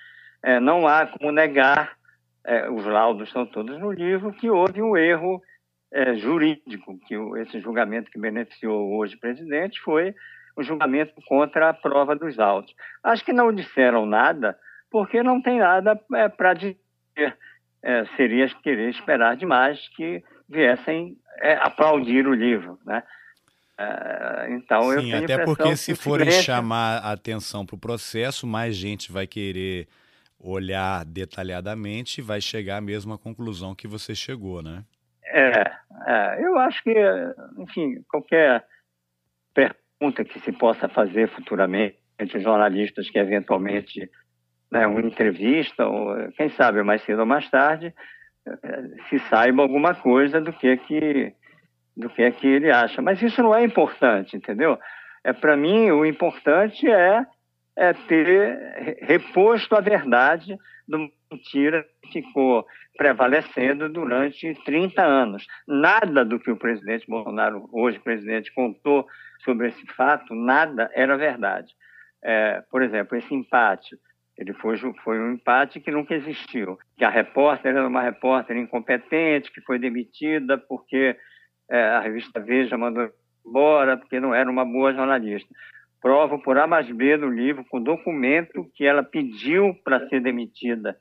É, 0.44 0.60
não 0.60 0.88
há 0.88 1.06
como 1.08 1.32
negar, 1.32 1.98
é, 2.44 2.70
os 2.70 2.86
laudos 2.86 3.28
estão 3.28 3.46
todos 3.46 3.80
no 3.80 3.92
livro, 3.92 4.32
que 4.34 4.50
houve 4.50 4.82
um 4.82 4.96
erro 4.96 5.42
é, 5.92 6.16
jurídico, 6.16 7.00
que 7.08 7.18
o, 7.18 7.36
esse 7.38 7.60
julgamento 7.60 8.10
que 8.12 8.20
beneficiou 8.20 8.98
hoje 8.98 9.16
o 9.16 9.20
presidente 9.20 9.80
foi 9.82 10.16
o 10.56 10.64
julgamento 10.64 11.14
contra 11.28 11.70
a 11.70 11.74
prova 11.74 12.16
dos 12.16 12.40
autos. 12.40 12.74
Acho 13.04 13.24
que 13.26 13.34
não 13.34 13.54
disseram 13.54 14.06
nada, 14.06 14.58
porque 14.90 15.24
não 15.24 15.42
tem 15.42 15.60
nada 15.60 16.00
é, 16.16 16.30
para 16.30 16.54
dizer. 16.54 16.78
É, 17.84 18.06
seria 18.16 18.48
querer 18.62 18.90
esperar 18.90 19.36
demais 19.36 19.88
que 19.96 20.24
viessem 20.48 21.18
é, 21.40 21.54
aplaudir 21.54 22.28
o 22.28 22.34
livro, 22.34 22.80
né? 22.86 23.02
É, 23.78 24.48
então 24.52 24.84
Sim, 24.84 24.90
eu 24.90 25.02
tenho 25.02 25.24
até 25.24 25.44
porque 25.44 25.76
se 25.76 25.96
forem 25.96 26.30
chamar 26.30 26.98
a 26.98 27.14
atenção 27.14 27.66
para 27.66 27.76
o 27.76 27.80
processo, 27.80 28.46
mais 28.46 28.76
gente 28.76 29.12
vai 29.12 29.26
querer 29.26 29.88
olhar 30.40 31.06
detalhadamente 31.06 32.20
e 32.20 32.24
vai 32.24 32.42
chegar 32.42 32.78
à 32.78 32.82
mesma 32.82 33.18
conclusão 33.18 33.74
que 33.74 33.88
você 33.88 34.14
chegou, 34.14 34.62
né? 34.62 34.84
É, 35.24 35.72
é 36.08 36.46
eu 36.46 36.58
acho 36.60 36.84
que, 36.84 36.94
enfim, 37.58 38.04
qualquer 38.10 38.66
pergunta 39.54 40.24
que 40.24 40.40
se 40.40 40.52
possa 40.52 40.88
fazer 40.90 41.30
futuramente 41.30 41.98
jornalistas 42.40 43.10
que 43.10 43.18
eventualmente 43.18 44.10
né, 44.72 44.88
uma 44.88 45.02
entrevista, 45.02 45.86
ou 45.86 46.16
quem 46.38 46.50
sabe 46.50 46.82
mais 46.84 47.04
cedo 47.04 47.20
ou 47.20 47.26
mais 47.26 47.50
tarde, 47.50 47.94
eh, 48.48 48.84
se 49.10 49.20
saiba 49.30 49.62
alguma 49.62 49.94
coisa 49.94 50.40
do 50.40 50.54
que 50.54 50.68
é 50.68 50.78
que 50.78 51.34
do 51.96 52.10
que 52.10 52.24
é 52.24 52.32
que 52.32 52.48
ele 52.48 52.72
acha. 52.72 53.02
Mas 53.02 53.22
isso 53.22 53.44
não 53.44 53.54
é 53.54 53.64
importante, 53.64 54.38
entendeu? 54.38 54.80
É 55.24 55.34
para 55.34 55.58
mim 55.58 55.92
o 55.92 56.06
importante 56.06 56.90
é, 56.90 57.26
é 57.76 57.94
ter 57.94 58.98
reposto 59.02 59.76
a 59.76 59.82
verdade 59.82 60.58
do 60.88 61.10
mentira 61.32 61.86
que 62.04 62.22
ficou 62.22 62.66
prevalecendo 62.98 63.90
durante 63.90 64.54
30 64.66 65.02
anos. 65.02 65.46
Nada 65.68 66.26
do 66.26 66.40
que 66.40 66.52
o 66.52 66.58
presidente 66.58 67.08
Bolsonaro, 67.08 67.70
hoje 67.72 68.00
presidente, 68.00 68.54
contou 68.54 69.06
sobre 69.44 69.70
esse 69.70 69.86
fato, 69.94 70.36
nada 70.36 70.90
era 70.94 71.18
verdade. 71.18 71.74
É, 72.24 72.62
por 72.70 72.82
exemplo, 72.82 73.18
esse 73.18 73.34
empate, 73.34 73.98
ele 74.42 74.54
foi, 74.54 74.76
foi 75.04 75.20
um 75.20 75.34
empate 75.34 75.80
que 75.80 75.92
nunca 75.92 76.16
existiu. 76.16 76.78
Que 76.98 77.06
a 77.06 77.10
repórter 77.10 77.76
era 77.76 77.88
uma 77.88 78.02
repórter 78.02 78.58
incompetente, 78.58 79.52
que 79.52 79.62
foi 79.62 79.78
demitida 79.78 80.58
porque 80.58 81.16
é, 81.70 81.84
a 81.84 82.00
revista 82.00 82.40
Veja 82.40 82.78
mandou 82.78 83.10
embora, 83.46 83.98
porque 83.98 84.20
não 84.20 84.34
era 84.34 84.50
uma 84.50 84.66
boa 84.66 84.94
jornalista. 84.94 85.48
Provo 86.02 86.42
por 86.42 86.58
A 86.58 86.66
mais 86.66 86.90
B 86.90 87.16
no 87.18 87.30
livro, 87.30 87.64
com 87.70 87.80
documento 87.80 88.68
que 88.74 88.84
ela 88.84 89.04
pediu 89.04 89.76
para 89.84 90.08
ser 90.10 90.20
demitida 90.20 90.98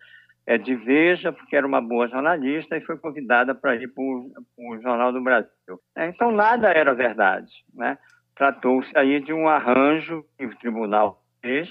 é, 0.46 0.58
de 0.58 0.74
Veja, 0.74 1.32
porque 1.32 1.56
era 1.56 1.66
uma 1.66 1.80
boa 1.80 2.06
jornalista 2.08 2.76
e 2.76 2.82
foi 2.82 2.98
convidada 2.98 3.54
para 3.54 3.74
ir 3.74 3.88
para 3.88 4.04
o 4.04 4.78
Jornal 4.82 5.12
do 5.12 5.22
Brasil. 5.22 5.80
É, 5.96 6.06
então, 6.06 6.30
nada 6.30 6.70
era 6.70 6.92
verdade. 6.92 7.50
Né? 7.74 7.96
tratou-se 8.40 8.90
aí 8.96 9.20
de 9.20 9.34
um 9.34 9.46
arranjo 9.46 10.24
que 10.38 10.46
o 10.46 10.56
tribunal 10.56 11.22
fez, 11.42 11.68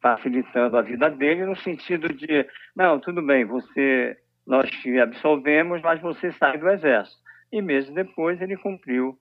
facilitando 0.00 0.76
a 0.76 0.82
vida 0.82 1.10
dele, 1.10 1.44
no 1.44 1.56
sentido 1.56 2.08
de, 2.08 2.46
não, 2.74 2.98
tudo 2.98 3.22
bem, 3.22 3.44
você, 3.44 4.16
nós 4.46 4.68
te 4.70 4.98
absolvemos, 4.98 5.80
mas 5.82 6.00
você 6.00 6.32
sai 6.32 6.58
do 6.58 6.68
exército. 6.68 7.18
E 7.52 7.60
meses 7.60 7.92
depois 7.92 8.40
ele 8.40 8.56
cumpriu 8.56 9.18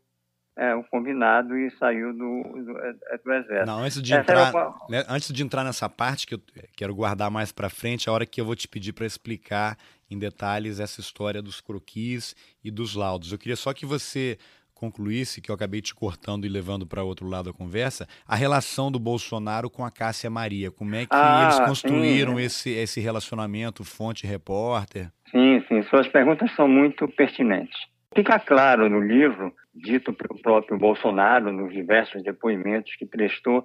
é, 0.58 0.76
o 0.76 0.84
combinado 0.84 1.58
e 1.58 1.72
saiu 1.78 2.14
do, 2.14 2.44
do, 2.44 2.78
é, 2.80 3.18
do 3.18 3.34
exército. 3.34 3.66
Não, 3.66 3.80
antes 3.80 4.02
de, 4.02 4.14
entrar, 4.14 4.54
uma... 4.54 4.78
né, 4.90 5.04
antes 5.08 5.34
de 5.34 5.44
entrar 5.44 5.64
nessa 5.64 5.90
parte, 5.90 6.28
que 6.28 6.36
eu 6.36 6.42
quero 6.76 6.94
guardar 6.94 7.32
mais 7.32 7.52
para 7.52 7.70
frente, 7.70 8.10
a 8.10 8.12
hora 8.12 8.26
que 8.26 8.40
eu 8.40 8.46
vou 8.46 8.56
te 8.56 8.68
pedir 8.68 8.94
para 8.94 9.06
explicar 9.06 9.78
em 10.10 10.18
detalhes 10.18 10.80
essa 10.80 11.00
história 11.00 11.42
dos 11.42 11.62
croquis 11.62 12.36
e 12.64 12.70
dos 12.70 12.96
laudos. 12.96 13.32
Eu 13.32 13.38
queria 13.38 13.56
só 13.56 13.74
que 13.74 13.86
você 13.86 14.38
concluísse, 14.80 15.42
que 15.42 15.52
eu 15.52 15.56
acabei 15.56 15.82
te 15.82 15.94
cortando 15.94 16.46
e 16.46 16.50
levando 16.50 16.88
para 16.88 17.04
outro 17.04 17.28
lado 17.28 17.50
a 17.50 17.54
conversa, 17.54 18.08
a 18.26 18.36
relação 18.36 18.90
do 18.90 18.98
Bolsonaro 18.98 19.70
com 19.70 19.84
a 19.84 19.92
Cássia 19.92 20.30
Maria. 20.30 20.72
Como 20.72 20.96
é 20.96 21.06
que 21.06 21.12
ah, 21.12 21.42
eles 21.44 21.60
construíram 21.68 22.40
esse, 22.40 22.70
esse 22.70 23.02
relacionamento, 23.02 23.84
fonte-repórter? 23.84 25.12
Sim, 25.30 25.62
sim. 25.68 25.84
Suas 25.84 26.08
perguntas 26.08 26.50
são 26.56 26.68
muito 26.68 27.08
pertinentes. 27.10 27.78
Fica 28.16 28.40
claro 28.40 28.90
no 28.90 29.02
livro, 29.02 29.54
dito 29.76 30.14
pelo 30.14 30.42
próprio 30.42 30.78
Bolsonaro, 30.78 31.52
nos 31.52 31.72
diversos 31.72 32.24
depoimentos 32.24 32.96
que 32.96 33.06
prestou 33.06 33.64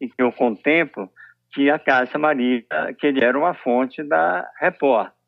e 0.00 0.08
que 0.08 0.22
eu 0.22 0.30
contemplo, 0.30 1.08
que 1.52 1.68
a 1.68 1.78
Cássia 1.78 2.18
Maria, 2.18 2.62
que 2.98 3.06
ele 3.06 3.24
era 3.24 3.36
uma 3.36 3.54
fonte 3.54 4.02
da 4.02 4.46
repórter. 4.60 5.18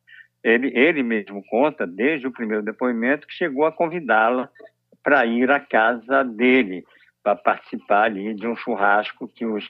Ele, 0.45 0.73
ele 0.77 1.03
mesmo 1.03 1.43
conta, 1.49 1.87
desde 1.87 2.27
o 2.27 2.33
primeiro 2.33 2.65
depoimento, 2.65 3.27
que 3.27 3.35
chegou 3.35 3.65
a 3.65 3.73
convidá-la 3.73 4.49
para 5.03 5.27
ir 5.27 5.51
à 5.51 5.61
casa 5.61 6.23
dele, 6.23 6.85
para 7.23 7.37
participar 7.37 8.05
ali 8.05 8.35
de 8.35 8.47
um 8.47 8.57
churrasco 8.57 9.29
que 9.29 9.45
os 9.45 9.69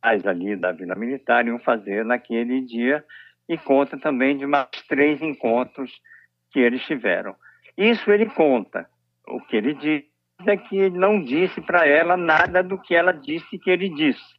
pais 0.00 0.26
ali 0.26 0.56
da 0.56 0.72
Vila 0.72 0.94
Militar 0.94 1.46
iam 1.46 1.58
fazer 1.58 2.04
naquele 2.04 2.60
dia, 2.60 3.04
e 3.48 3.58
conta 3.58 3.98
também 3.98 4.36
de 4.36 4.46
mais 4.46 4.68
três 4.88 5.20
encontros 5.20 5.90
que 6.50 6.60
eles 6.60 6.82
tiveram. 6.84 7.34
Isso 7.76 8.10
ele 8.10 8.26
conta. 8.26 8.88
O 9.26 9.40
que 9.40 9.56
ele 9.56 9.74
diz 9.74 10.04
é 10.46 10.56
que 10.56 10.76
ele 10.76 10.98
não 10.98 11.22
disse 11.22 11.60
para 11.60 11.86
ela 11.86 12.16
nada 12.16 12.62
do 12.62 12.78
que 12.78 12.94
ela 12.94 13.12
disse 13.12 13.58
que 13.58 13.70
ele 13.70 13.88
disse, 13.88 14.34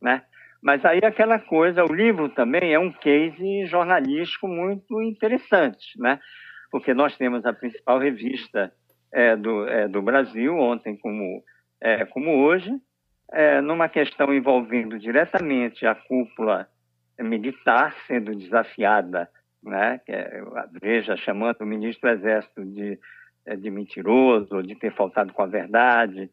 né? 0.00 0.22
Mas 0.62 0.84
aí 0.84 1.00
aquela 1.02 1.38
coisa, 1.40 1.84
o 1.84 1.92
livro 1.92 2.28
também 2.28 2.72
é 2.72 2.78
um 2.78 2.92
case 2.92 3.66
jornalístico 3.66 4.46
muito 4.46 5.02
interessante, 5.02 6.00
né? 6.00 6.20
Porque 6.70 6.94
nós 6.94 7.16
temos 7.16 7.44
a 7.44 7.52
principal 7.52 7.98
revista 7.98 8.72
é, 9.12 9.36
do, 9.36 9.68
é, 9.68 9.88
do 9.88 10.00
Brasil, 10.00 10.56
ontem 10.56 10.96
como, 10.96 11.42
é, 11.80 12.04
como 12.06 12.42
hoje, 12.42 12.72
é, 13.30 13.60
numa 13.60 13.88
questão 13.88 14.32
envolvendo 14.32 14.98
diretamente 14.98 15.86
a 15.86 15.94
cúpula 15.94 16.68
militar 17.20 17.94
sendo 18.06 18.34
desafiada, 18.34 19.28
né, 19.62 20.00
é, 20.08 20.42
a 20.56 20.68
Veja 20.80 21.16
chamando 21.16 21.60
o 21.60 21.66
ministro 21.66 22.08
do 22.08 22.14
Exército 22.14 22.64
de, 22.64 22.98
é, 23.46 23.56
de 23.56 23.70
mentiroso, 23.70 24.62
de 24.62 24.74
ter 24.74 24.92
faltado 24.92 25.32
com 25.32 25.42
a 25.42 25.46
verdade, 25.46 26.30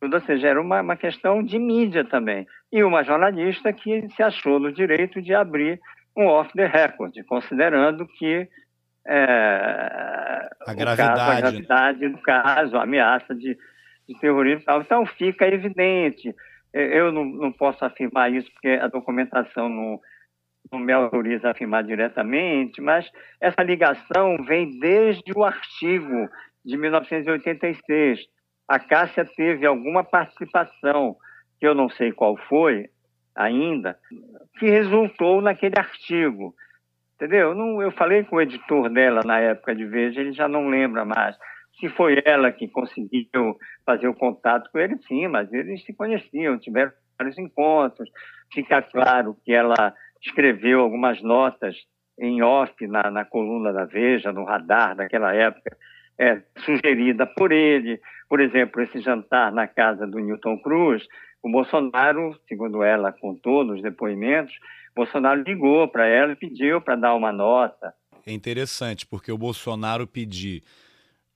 ou 0.00 0.20
seja, 0.20 0.48
era 0.48 0.60
uma, 0.60 0.80
uma 0.80 0.96
questão 0.96 1.42
de 1.42 1.58
mídia 1.58 2.04
também. 2.04 2.46
E 2.72 2.82
uma 2.82 3.04
jornalista 3.04 3.72
que 3.72 4.08
se 4.10 4.22
achou 4.22 4.58
no 4.58 4.72
direito 4.72 5.22
de 5.22 5.32
abrir 5.32 5.80
um 6.16 6.26
off 6.26 6.52
the 6.54 6.66
record, 6.66 7.14
considerando 7.26 8.06
que 8.06 8.48
é, 9.06 10.48
a, 10.66 10.74
gravidade. 10.74 10.96
Caso, 10.96 11.30
a 11.30 11.40
gravidade 11.40 12.08
do 12.08 12.18
caso, 12.18 12.76
a 12.76 12.82
ameaça 12.82 13.34
de, 13.34 13.56
de 14.08 14.20
terrorismo 14.20 14.62
e 14.62 14.64
tal. 14.64 14.80
Então 14.80 15.06
fica 15.06 15.46
evidente. 15.46 16.34
Eu 16.72 17.12
não, 17.12 17.24
não 17.24 17.52
posso 17.52 17.84
afirmar 17.84 18.32
isso 18.32 18.50
porque 18.52 18.68
a 18.68 18.88
documentação 18.88 19.68
não, 19.68 20.00
não 20.70 20.78
me 20.78 20.92
autoriza 20.92 21.48
a 21.48 21.50
afirmar 21.50 21.84
diretamente, 21.84 22.80
mas 22.80 23.10
essa 23.40 23.62
ligação 23.62 24.42
vem 24.44 24.78
desde 24.78 25.32
o 25.36 25.44
artigo 25.44 26.28
de 26.64 26.76
1986. 26.76 28.20
A 28.66 28.78
Cássia 28.78 29.24
teve 29.24 29.66
alguma 29.66 30.02
participação, 30.02 31.16
que 31.60 31.66
eu 31.66 31.74
não 31.74 31.90
sei 31.90 32.12
qual 32.12 32.36
foi 32.48 32.88
ainda, 33.34 33.98
que 34.58 34.66
resultou 34.66 35.42
naquele 35.42 35.78
artigo. 35.78 36.54
Entendeu? 37.16 37.54
Não, 37.54 37.80
eu 37.80 37.92
falei 37.92 38.24
com 38.24 38.36
o 38.36 38.40
editor 38.40 38.88
dela 38.88 39.20
na 39.24 39.38
época 39.38 39.74
de 39.74 39.84
Veja, 39.84 40.20
ele 40.20 40.32
já 40.32 40.48
não 40.48 40.68
lembra 40.68 41.04
mais. 41.04 41.36
Se 41.78 41.88
foi 41.88 42.20
ela 42.24 42.52
que 42.52 42.68
conseguiu 42.68 43.56
fazer 43.86 44.08
o 44.08 44.14
contato 44.14 44.70
com 44.70 44.78
ele, 44.78 44.98
sim, 45.06 45.26
mas 45.28 45.52
eles 45.52 45.84
se 45.84 45.92
conheciam, 45.92 46.58
tiveram 46.58 46.92
vários 47.18 47.38
encontros. 47.38 48.10
Fica 48.52 48.82
claro 48.82 49.36
que 49.44 49.52
ela 49.52 49.94
escreveu 50.20 50.80
algumas 50.80 51.22
notas 51.22 51.76
em 52.18 52.42
off 52.42 52.86
na, 52.86 53.10
na 53.10 53.24
coluna 53.24 53.72
da 53.72 53.84
Veja, 53.84 54.32
no 54.32 54.44
radar 54.44 54.94
daquela 54.94 55.34
época, 55.34 55.76
é, 56.18 56.42
sugerida 56.58 57.26
por 57.26 57.52
ele. 57.52 58.00
Por 58.28 58.40
exemplo, 58.40 58.82
esse 58.82 59.00
jantar 59.00 59.52
na 59.52 59.66
casa 59.66 60.06
do 60.06 60.18
Newton 60.18 60.58
Cruz, 60.58 61.06
o 61.42 61.50
Bolsonaro, 61.50 62.38
segundo 62.48 62.82
ela 62.82 63.12
contou 63.12 63.64
nos 63.64 63.82
depoimentos, 63.82 64.54
Bolsonaro 64.94 65.42
ligou 65.42 65.88
para 65.88 66.06
ela 66.06 66.32
e 66.32 66.36
pediu 66.36 66.80
para 66.80 66.96
dar 66.96 67.14
uma 67.14 67.32
nota. 67.32 67.94
É 68.26 68.32
interessante, 68.32 69.06
porque 69.06 69.32
o 69.32 69.38
Bolsonaro 69.38 70.06
pedir 70.06 70.62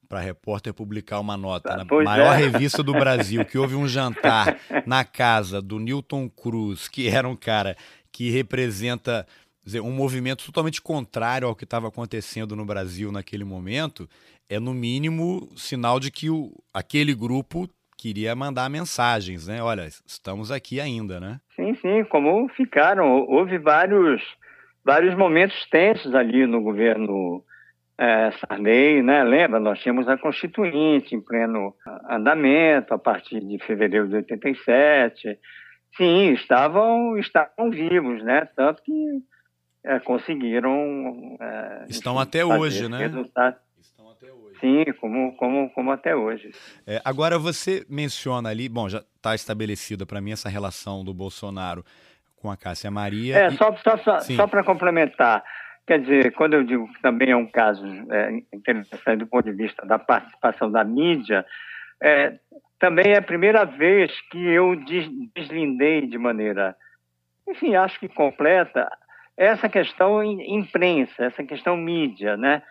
para 0.08 0.20
a 0.20 0.22
repórter 0.22 0.72
publicar 0.72 1.18
uma 1.18 1.36
nota 1.36 1.72
ah, 1.72 1.76
na 1.78 2.04
maior 2.04 2.34
é. 2.34 2.36
revista 2.36 2.82
do 2.82 2.92
Brasil, 2.92 3.44
que 3.44 3.58
houve 3.58 3.74
um 3.74 3.88
jantar 3.88 4.58
na 4.86 5.04
casa 5.04 5.60
do 5.60 5.78
Newton 5.78 6.28
Cruz, 6.28 6.86
que 6.86 7.08
era 7.08 7.28
um 7.28 7.34
cara 7.34 7.76
que 8.12 8.30
representa 8.30 9.26
dizer, 9.64 9.80
um 9.80 9.90
movimento 9.90 10.44
totalmente 10.44 10.80
contrário 10.80 11.48
ao 11.48 11.56
que 11.56 11.64
estava 11.64 11.88
acontecendo 11.88 12.54
no 12.54 12.64
Brasil 12.64 13.10
naquele 13.10 13.44
momento, 13.44 14.08
é 14.48 14.60
no 14.60 14.72
mínimo 14.72 15.48
sinal 15.56 15.98
de 15.98 16.10
que 16.10 16.30
o, 16.30 16.52
aquele 16.72 17.12
grupo 17.14 17.68
queria 17.96 18.34
mandar 18.34 18.68
mensagens, 18.68 19.46
né? 19.46 19.62
Olha, 19.62 19.86
estamos 20.06 20.50
aqui 20.50 20.80
ainda, 20.80 21.18
né? 21.18 21.40
Sim, 21.54 21.74
sim, 21.76 22.04
como 22.04 22.48
ficaram. 22.50 23.22
Houve 23.28 23.58
vários, 23.58 24.22
vários 24.84 25.14
momentos 25.16 25.66
tensos 25.70 26.14
ali 26.14 26.46
no 26.46 26.60
governo 26.60 27.42
é, 27.98 28.30
Sarney, 28.32 29.02
né? 29.02 29.24
Lembra? 29.24 29.58
Nós 29.58 29.80
tínhamos 29.80 30.08
a 30.08 30.18
Constituinte 30.18 31.14
em 31.14 31.20
pleno 31.20 31.74
andamento 32.08 32.92
a 32.92 32.98
partir 32.98 33.40
de 33.40 33.58
fevereiro 33.64 34.08
de 34.08 34.16
87. 34.16 35.38
Sim, 35.96 36.32
estavam, 36.32 37.16
estavam 37.16 37.70
vivos, 37.70 38.22
né? 38.22 38.46
Tanto 38.54 38.82
que 38.82 38.92
é, 39.84 39.98
conseguiram. 40.00 41.36
É, 41.40 41.86
Estão 41.88 42.18
até 42.18 42.44
hoje, 42.44 42.88
né? 42.88 42.98
Resultado. 42.98 43.56
Sim, 44.60 44.84
como, 45.00 45.36
como, 45.36 45.70
como 45.70 45.92
até 45.92 46.14
hoje. 46.14 46.50
É, 46.86 47.00
agora 47.04 47.38
você 47.38 47.84
menciona 47.88 48.48
ali, 48.48 48.68
bom, 48.68 48.88
já 48.88 49.02
está 49.16 49.34
estabelecida 49.34 50.06
para 50.06 50.20
mim 50.20 50.32
essa 50.32 50.48
relação 50.48 51.04
do 51.04 51.12
Bolsonaro 51.12 51.84
com 52.36 52.50
a 52.50 52.56
Cássia 52.56 52.90
Maria. 52.90 53.38
É, 53.38 53.46
e... 53.48 53.56
só, 53.56 53.74
só, 53.76 53.98
só, 53.98 54.20
só 54.20 54.46
para 54.46 54.64
complementar, 54.64 55.44
quer 55.86 56.00
dizer, 56.00 56.32
quando 56.32 56.54
eu 56.54 56.64
digo 56.64 56.90
que 56.92 57.02
também 57.02 57.30
é 57.30 57.36
um 57.36 57.46
caso 57.46 57.84
é, 58.10 58.30
interessante 58.52 59.18
do 59.18 59.26
ponto 59.26 59.44
de 59.44 59.52
vista 59.52 59.84
da 59.84 59.98
participação 59.98 60.70
da 60.70 60.82
mídia, 60.84 61.44
é, 62.02 62.38
também 62.78 63.12
é 63.12 63.18
a 63.18 63.22
primeira 63.22 63.64
vez 63.64 64.12
que 64.30 64.38
eu 64.38 64.76
deslindei 65.34 66.06
de 66.06 66.18
maneira, 66.18 66.76
enfim, 67.48 67.74
acho 67.74 67.98
que 67.98 68.08
completa, 68.08 68.88
essa 69.36 69.68
questão 69.68 70.22
imprensa, 70.22 71.24
essa 71.24 71.44
questão 71.44 71.76
mídia, 71.76 72.36
né? 72.36 72.62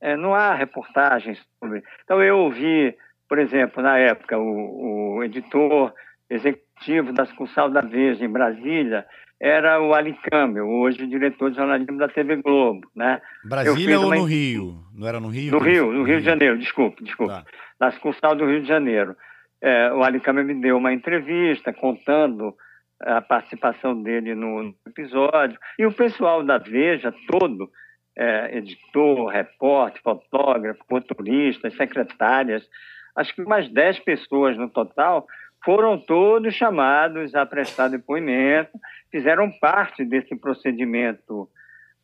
É, 0.00 0.16
não 0.16 0.34
há 0.34 0.54
reportagens 0.54 1.38
sobre. 1.58 1.82
Então, 2.04 2.22
eu 2.22 2.38
ouvi, 2.38 2.94
por 3.28 3.38
exemplo, 3.38 3.82
na 3.82 3.98
época, 3.98 4.38
o, 4.38 5.16
o 5.16 5.24
editor 5.24 5.92
executivo 6.28 7.12
da 7.12 7.26
sucursal 7.26 7.70
da 7.70 7.80
Veja 7.80 8.24
em 8.24 8.28
Brasília 8.28 9.06
era 9.40 9.80
o 9.80 9.92
Ali 9.94 10.16
Campbell, 10.30 10.66
hoje 10.66 11.06
diretor 11.06 11.50
de 11.50 11.56
jornalismo 11.56 11.98
da 11.98 12.08
TV 12.08 12.36
Globo, 12.36 12.88
né? 12.94 13.20
Brasília 13.44 13.98
ou 13.98 14.06
uma... 14.06 14.16
no 14.16 14.24
Rio? 14.24 14.74
Não 14.94 15.06
era 15.06 15.20
no 15.20 15.28
Rio? 15.28 15.52
No 15.52 15.58
Rio, 15.58 15.92
no 15.92 16.02
Rio 16.04 16.20
de 16.20 16.24
Janeiro, 16.24 16.58
desculpe, 16.58 17.04
desculpe. 17.04 17.32
Tá. 17.32 17.44
Na 17.78 17.90
sucursal 17.90 18.34
do 18.34 18.46
Rio 18.46 18.62
de 18.62 18.68
Janeiro. 18.68 19.16
É, 19.60 19.92
o 19.92 20.02
Ali 20.02 20.20
Campbell 20.20 20.44
me 20.44 20.54
deu 20.54 20.76
uma 20.76 20.92
entrevista 20.92 21.72
contando 21.72 22.54
a 23.02 23.20
participação 23.20 24.02
dele 24.02 24.34
no 24.34 24.74
episódio. 24.86 25.58
E 25.78 25.84
o 25.84 25.92
pessoal 25.92 26.42
da 26.42 26.58
Veja 26.58 27.12
todo 27.28 27.70
é, 28.16 28.58
editor, 28.58 29.28
repórter, 29.28 30.02
fotógrafo, 30.02 30.84
motoristas, 30.88 31.76
secretárias, 31.76 32.68
acho 33.16 33.34
que 33.34 33.42
umas 33.42 33.68
10 33.68 34.00
pessoas 34.00 34.56
no 34.56 34.68
total, 34.68 35.26
foram 35.64 35.98
todos 35.98 36.54
chamados 36.54 37.34
a 37.34 37.46
prestar 37.46 37.88
depoimento, 37.88 38.78
fizeram 39.10 39.50
parte 39.50 40.04
desse 40.04 40.36
procedimento 40.36 41.48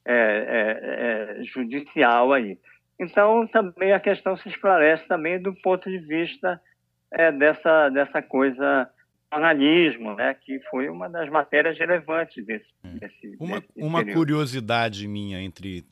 é, 0.05 0.15
é, 0.15 1.41
é, 1.41 1.45
judicial 1.45 2.33
aí. 2.33 2.59
Então, 2.99 3.47
também 3.47 3.93
a 3.93 4.01
questão 4.01 4.37
se 4.37 4.49
esclarece 4.49 5.07
também 5.07 5.41
do 5.41 5.55
ponto 5.55 5.91
de 5.91 5.99
vista 5.99 6.61
é, 7.13 7.31
dessa, 7.31 7.89
dessa 7.91 8.23
coisa 8.23 8.91
jornalismo, 9.33 10.15
né, 10.17 10.35
que 10.35 10.59
foi 10.71 10.89
uma 10.89 11.09
das 11.09 11.31
matérias 11.31 11.79
relevantes 11.79 12.45
desse, 12.45 12.67
é. 12.83 12.89
desse 12.89 13.37
Uma, 13.39 13.61
desse 13.61 13.73
uma 13.77 14.05
curiosidade 14.05 15.07
minha 15.07 15.41
entre 15.41 15.85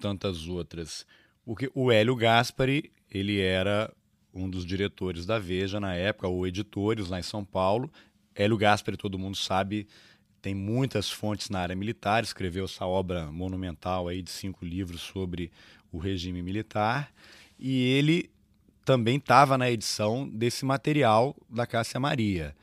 tantas 0.00 0.48
outras. 0.48 1.06
Porque 1.44 1.70
o 1.74 1.92
Hélio 1.92 2.16
Gaspari, 2.16 2.90
ele 3.10 3.40
era 3.40 3.92
um 4.32 4.48
dos 4.48 4.64
diretores 4.64 5.26
da 5.26 5.38
Veja 5.38 5.78
na 5.78 5.94
época, 5.94 6.28
ou 6.28 6.46
editores 6.46 7.08
lá 7.08 7.18
em 7.18 7.22
São 7.22 7.44
Paulo. 7.44 7.90
Hélio 8.34 8.56
Gaspari, 8.56 8.96
todo 8.96 9.18
mundo 9.18 9.36
sabe, 9.36 9.86
tem 10.40 10.54
muitas 10.54 11.10
fontes 11.10 11.50
na 11.50 11.60
área 11.60 11.76
militar, 11.76 12.22
escreveu 12.22 12.64
essa 12.64 12.86
obra 12.86 13.30
monumental 13.30 14.08
aí 14.08 14.22
de 14.22 14.30
cinco 14.30 14.64
livros 14.64 15.00
sobre 15.00 15.50
o 15.92 15.98
regime 15.98 16.42
militar. 16.42 17.12
E 17.58 17.82
ele 17.82 18.30
também 18.84 19.16
estava 19.16 19.58
na 19.58 19.70
edição 19.70 20.28
desse 20.28 20.64
material 20.64 21.36
da 21.48 21.66
Cássia 21.66 22.00
Maria. 22.00 22.54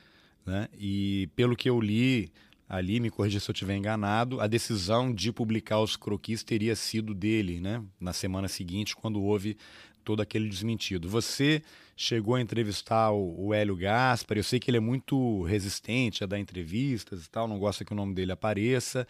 Né? 0.45 0.67
E 0.79 1.29
pelo 1.35 1.55
que 1.55 1.69
eu 1.69 1.79
li 1.79 2.31
ali, 2.67 2.99
me 2.99 3.09
corrija 3.09 3.39
se 3.39 3.49
eu 3.49 3.53
estiver 3.53 3.75
enganado, 3.75 4.41
a 4.41 4.47
decisão 4.47 5.13
de 5.13 5.31
publicar 5.31 5.79
os 5.79 5.95
croquis 5.95 6.43
teria 6.43 6.75
sido 6.75 7.13
dele, 7.13 7.61
né? 7.61 7.83
Na 7.99 8.11
semana 8.11 8.47
seguinte, 8.47 8.95
quando 8.95 9.21
houve 9.21 9.57
todo 10.03 10.21
aquele 10.21 10.47
desmentido. 10.47 11.09
Você 11.09 11.61
chegou 11.95 12.35
a 12.35 12.41
entrevistar 12.41 13.11
o, 13.11 13.53
Hélio 13.53 13.75
Gaspar, 13.75 14.37
eu 14.37 14.43
sei 14.43 14.59
que 14.59 14.69
ele 14.69 14.77
é 14.77 14.81
muito 14.81 15.43
resistente 15.43 16.23
a 16.23 16.27
dar 16.27 16.39
entrevistas 16.39 17.25
e 17.25 17.29
tal, 17.29 17.47
não 17.47 17.59
gosta 17.59 17.83
que 17.83 17.91
o 17.91 17.95
nome 17.95 18.13
dele 18.13 18.31
apareça. 18.31 19.05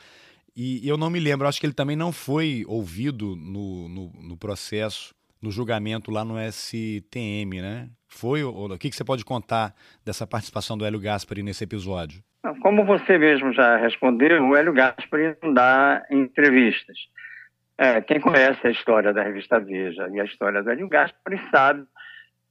E 0.56 0.88
eu 0.88 0.98
não 0.98 1.12
me 1.12 1.20
lembro, 1.20 1.48
acho 1.48 1.60
que 1.60 1.68
ele 1.68 1.74
também 1.74 1.96
não 1.96 2.12
foi 2.12 2.64
ouvido 2.68 3.36
no, 3.36 3.88
no, 3.88 4.12
no 4.24 4.38
processo, 4.38 5.14
no 5.40 5.52
julgamento 5.52 6.10
lá 6.10 6.26
no 6.26 6.34
STM, 6.52 7.62
né? 7.62 7.92
Foi? 8.08 8.44
O 8.44 8.76
que, 8.80 8.90
que 8.90 8.96
você 8.96 9.04
pode 9.04 9.24
contar 9.24 9.76
dessa 10.04 10.26
participação 10.26 10.76
do 10.76 10.84
Hélio 10.84 11.00
Gaspari 11.00 11.44
nesse 11.44 11.64
episódio? 11.64 12.24
Como 12.62 12.86
você 12.86 13.18
mesmo 13.18 13.52
já 13.54 13.78
respondeu, 13.78 14.44
o 14.44 14.56
Hélio 14.56 14.74
Gaspari 14.74 15.36
não 15.42 15.54
dá 15.54 16.06
entrevistas. 16.10 16.98
É, 17.78 18.02
quem 18.02 18.20
conhece 18.20 18.66
a 18.66 18.72
história 18.72 19.14
da 19.14 19.22
revista 19.22 19.60
Veja 19.60 20.10
e 20.12 20.20
a 20.20 20.26
história 20.26 20.64
do 20.64 20.72
Hélio 20.72 20.88
Gaspari 20.88 21.40
sabe 21.52 21.86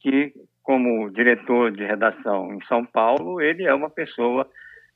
que, 0.01 0.33
como 0.63 1.11
diretor 1.11 1.73
de 1.73 1.85
redação 1.85 2.53
em 2.55 2.61
São 2.67 2.85
Paulo, 2.85 3.41
ele 3.41 3.65
é 3.65 3.75
uma 3.75 3.91
pessoa 3.91 4.49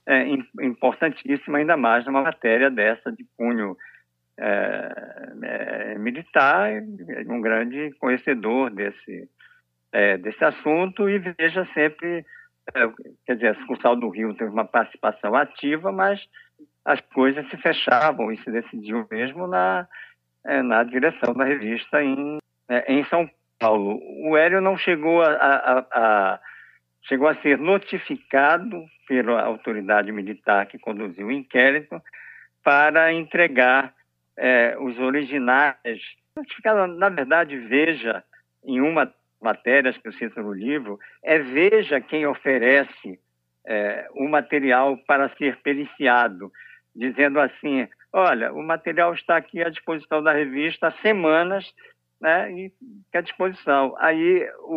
é, 0.07 0.27
importantíssima, 0.63 1.59
ainda 1.59 1.77
mais 1.77 2.05
numa 2.07 2.23
matéria 2.23 2.71
dessa 2.71 3.11
de 3.11 3.27
cunho 3.37 3.77
é, 4.39 4.93
é 5.43 5.99
militar, 5.99 6.71
um 7.29 7.41
grande 7.41 7.91
conhecedor 7.99 8.71
desse, 8.71 9.29
é, 9.93 10.17
desse 10.17 10.45
assunto 10.45 11.09
e 11.09 11.19
Veja 11.19 11.67
sempre, 11.75 12.25
quer 13.27 13.35
dizer, 13.35 13.49
a 13.49 13.55
sucursal 13.61 13.97
do 13.97 14.09
Rio 14.09 14.35
teve 14.35 14.51
uma 14.51 14.65
participação 14.65 15.35
ativa, 15.35 15.93
mas 15.93 16.21
as 16.85 17.01
coisas 17.13 17.49
se 17.49 17.57
fechavam 17.57 18.33
e 18.33 18.39
se 18.39 18.51
decidiu 18.51 19.07
mesmo 19.11 19.47
na, 19.47 19.87
é, 20.45 20.63
na 20.63 20.83
direção 20.83 21.35
da 21.35 21.45
revista 21.45 22.03
em, 22.03 22.39
é, 22.69 22.93
em 22.93 23.05
São 23.05 23.29
Paulo. 23.59 24.01
O 24.25 24.37
Hélio 24.37 24.61
não 24.61 24.77
chegou 24.77 25.23
a, 25.23 25.33
a, 25.33 25.79
a, 25.93 26.41
chegou 27.03 27.29
a 27.29 27.35
ser 27.37 27.59
notificado 27.59 28.85
pela 29.07 29.43
autoridade 29.43 30.11
militar 30.13 30.67
que 30.67 30.79
conduziu 30.79 31.27
o 31.27 31.33
inquérito 31.33 32.01
para 32.63 33.13
entregar 33.13 33.93
é, 34.37 34.77
os 34.79 34.99
originais. 34.99 35.77
Notificado, 36.37 36.87
na 36.95 37.09
verdade, 37.09 37.57
veja 37.57 38.25
em 38.65 38.81
uma 38.81 39.13
matérias 39.41 39.97
que 39.97 40.09
eu 40.09 40.13
cito 40.13 40.41
no 40.43 40.53
livro, 40.53 40.99
é 41.23 41.39
veja 41.39 42.01
quem 42.01 42.27
oferece 42.27 43.19
é, 43.67 44.09
o 44.15 44.29
material 44.29 44.97
para 45.07 45.29
ser 45.37 45.57
periciado, 45.63 46.51
dizendo 46.95 47.41
assim, 47.41 47.89
olha, 48.13 48.53
o 48.53 48.63
material 48.63 49.15
está 49.15 49.37
aqui 49.37 49.63
à 49.63 49.71
disposição 49.71 50.23
da 50.23 50.33
revista 50.33 50.89
há 50.89 50.93
semanas, 51.03 51.73
né, 52.21 52.53
e 52.53 52.73
à 53.15 53.21
disposição. 53.21 53.95
Aí 53.99 54.47
o, 54.61 54.75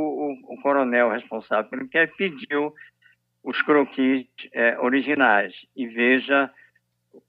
o, 0.49 0.53
o 0.53 0.61
coronel 0.61 1.09
responsável 1.09 1.69
pelo 1.69 1.87
que 1.87 2.07
pediu 2.17 2.73
os 3.43 3.61
croquis 3.63 4.25
é, 4.53 4.79
originais 4.79 5.53
e 5.75 5.85
veja 5.85 6.49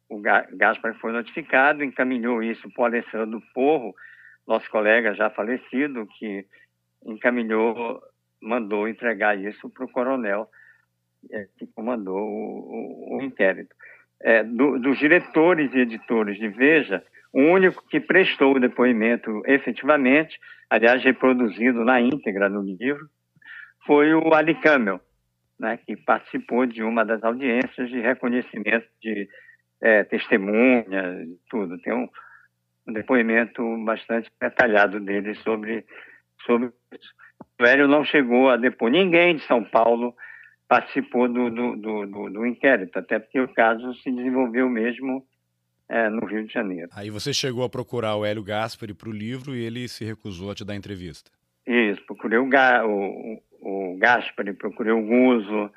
o 0.09 0.21
Gaspar 0.21 0.95
foi 1.01 1.13
notificado, 1.13 1.83
encaminhou 1.83 2.43
isso 2.43 2.71
para 2.71 2.83
o 2.83 2.85
Alessandro 2.87 3.43
Porro, 3.53 3.95
nosso 4.47 4.71
colega 4.71 5.15
já 5.15 5.31
falecido, 5.31 6.07
que 6.19 6.47
encaminhou, 7.05 8.01
mandou 8.43 8.89
entregar 8.89 9.39
isso 9.39 9.69
para 9.71 9.85
o 9.85 9.91
coronel 9.91 10.49
é, 11.31 11.47
que 11.59 11.67
comandou 11.69 12.19
o, 12.19 13.15
o, 13.15 13.19
o 13.19 13.23
inquérito. 13.23 13.75
É, 14.23 14.43
do, 14.43 14.79
dos 14.79 14.99
diretores 14.99 15.73
e 15.75 15.79
editores 15.79 16.39
de 16.39 16.49
Veja, 16.49 17.03
o 17.33 17.41
único 17.41 17.87
que 17.89 18.01
prestou 18.01 18.55
o 18.55 18.61
depoimento 18.61 19.43
efetivamente, 19.47 20.39
aliás, 20.71 21.03
reproduzido 21.03 21.85
na 21.85 22.01
íntegra 22.01 22.49
no 22.49 22.63
livro, 22.63 23.09
foi 23.87 24.15
o 24.15 24.33
Ali 24.33 24.55
Camel, 24.55 25.01
né, 25.59 25.79
que 25.85 25.97
participou 25.97 26.65
de 26.67 26.83
uma 26.83 27.05
das 27.05 27.23
audiências 27.23 27.89
de 27.91 28.01
reconhecimento 28.01 28.87
de 29.03 29.29
é, 29.83 30.05
testemunhas, 30.05 31.29
tudo. 31.51 31.79
Tem 31.81 31.93
um, 31.93 32.09
um 32.89 32.93
depoimento 32.93 33.63
bastante 33.85 34.31
detalhado 34.41 35.01
dele 35.01 35.35
sobre 35.37 35.85
sobre 36.45 36.71
isso. 36.93 37.15
O 37.61 37.65
Hélio 37.65 37.89
não 37.89 38.05
chegou 38.05 38.51
a 38.51 38.57
depor. 38.57 38.91
Ninguém 38.91 39.37
de 39.37 39.47
São 39.47 39.65
Paulo 39.65 40.15
participou 40.69 41.29
do, 41.29 41.51
do, 41.51 41.77
do, 41.77 42.31
do 42.31 42.47
inquérito, 42.47 42.99
até 42.99 43.19
porque 43.19 43.41
o 43.41 43.53
caso 43.53 43.95
se 43.95 44.11
desenvolveu 44.11 44.69
mesmo 44.69 45.25
é, 45.89 46.09
no 46.09 46.25
Rio 46.27 46.47
de 46.47 46.53
Janeiro. 46.53 46.89
Aí 46.95 47.11
você 47.11 47.33
chegou 47.33 47.65
a 47.65 47.69
procurar 47.69 48.17
o 48.17 48.25
Hélio 48.25 48.43
Gaspari 48.43 48.95
para 48.95 49.09
o 49.09 49.13
livro 49.13 49.55
e 49.55 49.65
ele 49.65 49.87
se 49.89 50.05
recusou 50.05 50.51
a 50.51 50.55
te 50.55 50.65
dar 50.65 50.75
entrevista. 50.75 51.31
Isso, 51.67 52.05
procurei 52.07 52.39
o, 52.39 52.49
Ga, 52.49 52.85
o, 52.87 53.41
o 53.61 53.97
Gaspari, 53.99 54.53
procurei 54.53 54.93
o 54.93 55.03
Guzo. 55.03 55.71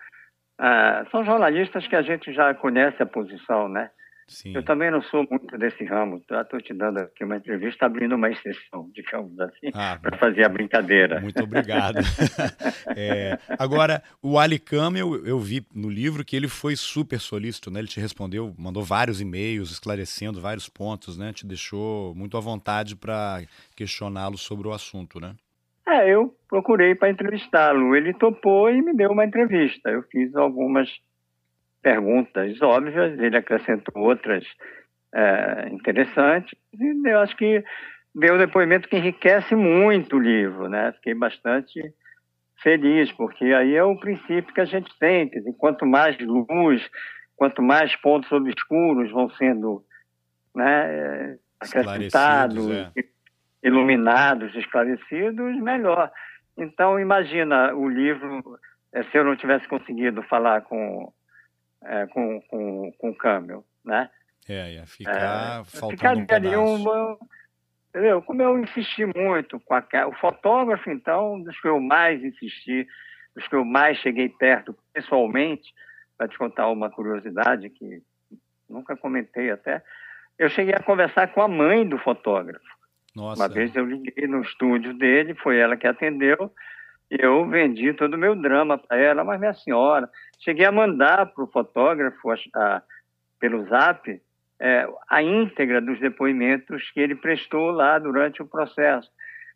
Ah, 0.58 1.06
são 1.12 1.24
jornalistas 1.24 1.88
que 1.88 1.96
a 1.96 2.02
gente 2.02 2.34
já 2.34 2.54
conhece 2.54 3.02
a 3.02 3.06
posição, 3.06 3.70
né? 3.70 3.90
Sim. 4.28 4.54
Eu 4.54 4.64
também 4.64 4.92
não 4.92 5.02
sou 5.04 5.26
muito 5.30 5.58
desse 5.58 5.86
ramo. 5.86 6.18
Estou 6.18 6.62
te 6.62 6.74
dando 6.74 7.00
aqui 7.00 7.24
uma 7.24 7.38
entrevista, 7.38 7.86
abrindo 7.86 8.16
uma 8.16 8.30
exceção, 8.30 8.90
digamos 8.94 9.40
assim, 9.40 9.72
ah, 9.74 9.98
para 10.02 10.18
fazer 10.18 10.44
a 10.44 10.50
brincadeira. 10.50 11.22
Muito 11.22 11.42
obrigado. 11.42 12.00
é, 12.96 13.40
agora, 13.58 14.04
o 14.22 14.38
Ali 14.38 14.60
Camel, 14.60 15.16
eu, 15.16 15.26
eu 15.26 15.40
vi 15.40 15.66
no 15.74 15.90
livro 15.90 16.26
que 16.26 16.36
ele 16.36 16.50
foi 16.50 16.76
super 16.76 17.20
solícito, 17.20 17.72
né? 17.72 17.80
Ele 17.80 17.88
te 17.88 18.02
respondeu, 18.02 18.54
mandou 18.58 18.84
vários 18.84 19.22
e-mails 19.22 19.72
esclarecendo 19.72 20.42
vários 20.42 20.68
pontos, 20.68 21.18
né? 21.18 21.32
Te 21.32 21.48
deixou 21.48 22.14
muito 22.14 22.36
à 22.36 22.42
vontade 22.42 22.98
para 22.98 23.42
questioná-lo 23.78 24.38
sobre 24.38 24.68
o 24.68 24.74
assunto, 24.74 25.22
né? 25.22 25.36
É, 25.88 26.14
eu 26.14 26.36
procurei 26.50 26.96
para 26.96 27.10
entrevistá-lo. 27.10 27.96
Ele 27.96 28.14
topou 28.14 28.70
e 28.70 28.82
me 28.82 28.94
deu 28.94 29.12
uma 29.12 29.24
entrevista. 29.24 29.90
Eu 29.90 30.04
fiz 30.04 30.36
algumas 30.36 30.90
perguntas 31.88 32.62
óbvias, 32.62 33.18
ele 33.18 33.38
acrescentou 33.38 34.04
outras 34.04 34.44
é, 35.16 35.70
interessantes, 35.72 36.54
e 36.74 37.10
eu 37.10 37.20
acho 37.20 37.34
que 37.38 37.64
deu 38.14 38.36
um 38.36 38.38
depoimento 38.38 38.90
que 38.90 38.98
enriquece 38.98 39.56
muito 39.56 40.18
o 40.18 40.20
livro, 40.20 40.68
né? 40.68 40.92
Fiquei 40.98 41.14
bastante 41.14 41.82
feliz, 42.62 43.10
porque 43.14 43.46
aí 43.46 43.74
é 43.74 43.84
o 43.86 43.98
princípio 43.98 44.54
que 44.54 44.60
a 44.60 44.66
gente 44.66 44.92
tem, 45.00 45.30
quer 45.30 45.40
dizer, 45.40 45.54
quanto 45.58 45.86
mais 45.86 46.18
luz, 46.20 46.86
quanto 47.38 47.62
mais 47.62 47.96
pontos 47.96 48.30
obscuros 48.34 49.10
vão 49.14 49.30
sendo 49.30 49.82
né, 50.54 51.38
acrescentados, 51.58 52.70
é. 52.70 52.92
iluminados, 53.64 54.54
esclarecidos, 54.56 55.56
melhor. 55.62 56.12
Então, 56.58 57.00
imagina 57.00 57.74
o 57.74 57.88
livro, 57.88 58.60
é, 58.92 59.04
se 59.04 59.18
eu 59.18 59.24
não 59.24 59.38
tivesse 59.38 59.66
conseguido 59.70 60.22
falar 60.24 60.64
com 60.64 61.14
é, 61.84 62.08
com, 62.08 62.42
com, 62.42 62.92
com 62.98 63.10
o 63.10 63.16
câmbio, 63.16 63.64
né? 63.84 64.10
É, 64.48 64.74
ia 64.74 64.86
ficar 64.86 65.62
é, 65.62 65.64
faltando 65.66 66.22
ficaria 66.22 66.60
um 66.60 66.76
uma, 66.76 67.18
entendeu? 67.90 68.22
Como 68.22 68.42
eu 68.42 68.58
insisti 68.60 69.06
muito 69.06 69.60
com 69.60 69.74
a, 69.74 69.84
o 70.08 70.14
fotógrafo, 70.14 70.90
então, 70.90 71.42
dos 71.42 71.60
que 71.60 71.68
eu 71.68 71.80
mais 71.80 72.24
insisti, 72.24 72.88
dos 73.36 73.48
que 73.48 73.56
eu 73.56 73.66
mais 73.66 73.98
cheguei 73.98 74.30
perto 74.30 74.76
pessoalmente, 74.94 75.74
para 76.18 76.28
te 76.28 76.38
contar 76.38 76.70
uma 76.70 76.90
curiosidade 76.90 77.70
que 77.70 78.02
nunca 78.70 78.96
comentei 78.96 79.52
até, 79.52 79.84
eu 80.38 80.50
cheguei 80.50 80.74
a 80.74 80.84
conversar 80.84 81.28
com 81.28 81.42
a 81.42 81.48
mãe 81.48 81.88
do 81.88 81.98
fotógrafo. 81.98 82.66
Nossa. 83.16 83.42
Uma 83.42 83.50
vez 83.50 83.76
eu 83.76 83.86
liguei 83.86 84.28
no 84.28 84.42
estúdio 84.42 84.94
dele, 84.94 85.34
foi 85.36 85.58
ela 85.58 85.76
que 85.76 85.88
atendeu, 85.88 86.52
eu 87.10 87.48
vendi 87.48 87.94
todo 87.94 88.16
o 88.16 88.18
meu 88.18 88.36
drama 88.36 88.78
para 88.78 88.98
ela, 88.98 89.24
mas 89.24 89.40
minha 89.40 89.54
senhora, 89.54 90.10
cheguei 90.40 90.66
a 90.66 90.72
mandar 90.72 91.26
para 91.28 91.44
o 91.44 91.48
fotógrafo, 91.48 92.30
a, 92.30 92.36
a, 92.56 92.82
pelo 93.40 93.66
zap, 93.68 94.22
é, 94.60 94.88
a 95.10 95.24
íntegra 95.24 95.80
dos 95.80 96.00
depoimentos 96.00 96.90
que 96.92 97.00
ele 97.00 97.16
prestou 97.16 97.72
lá 97.72 97.98
durante 98.00 98.42
o 98.42 98.48
processo. 98.48 99.10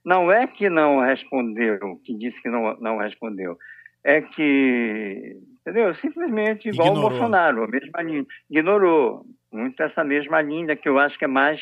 Não 0.04 0.32
é 0.32 0.48
que 0.48 0.70
não 0.70 1.00
respondeu, 1.02 1.78
que 2.04 2.18
disse 2.18 2.42
que 2.42 2.50
não, 2.50 2.76
não 2.80 2.98
respondeu, 2.98 3.58
é 4.04 4.22
que, 4.22 5.38
entendeu? 5.60 5.94
Simplesmente 5.96 6.70
igual 6.70 6.88
Ignorou. 6.88 7.06
o 7.06 7.10
Bolsonaro, 7.10 7.64
a 7.64 7.68
mesma 7.68 8.02
linha. 8.02 8.26
Ignorou 8.50 9.26
muito 9.52 9.82
essa 9.84 10.04
mesma 10.04 10.42
linha 10.42 10.76
que 10.76 10.90
eu 10.90 10.98
acho 10.98 11.20
que 11.20 11.26
é 11.26 11.28
mais 11.28 11.62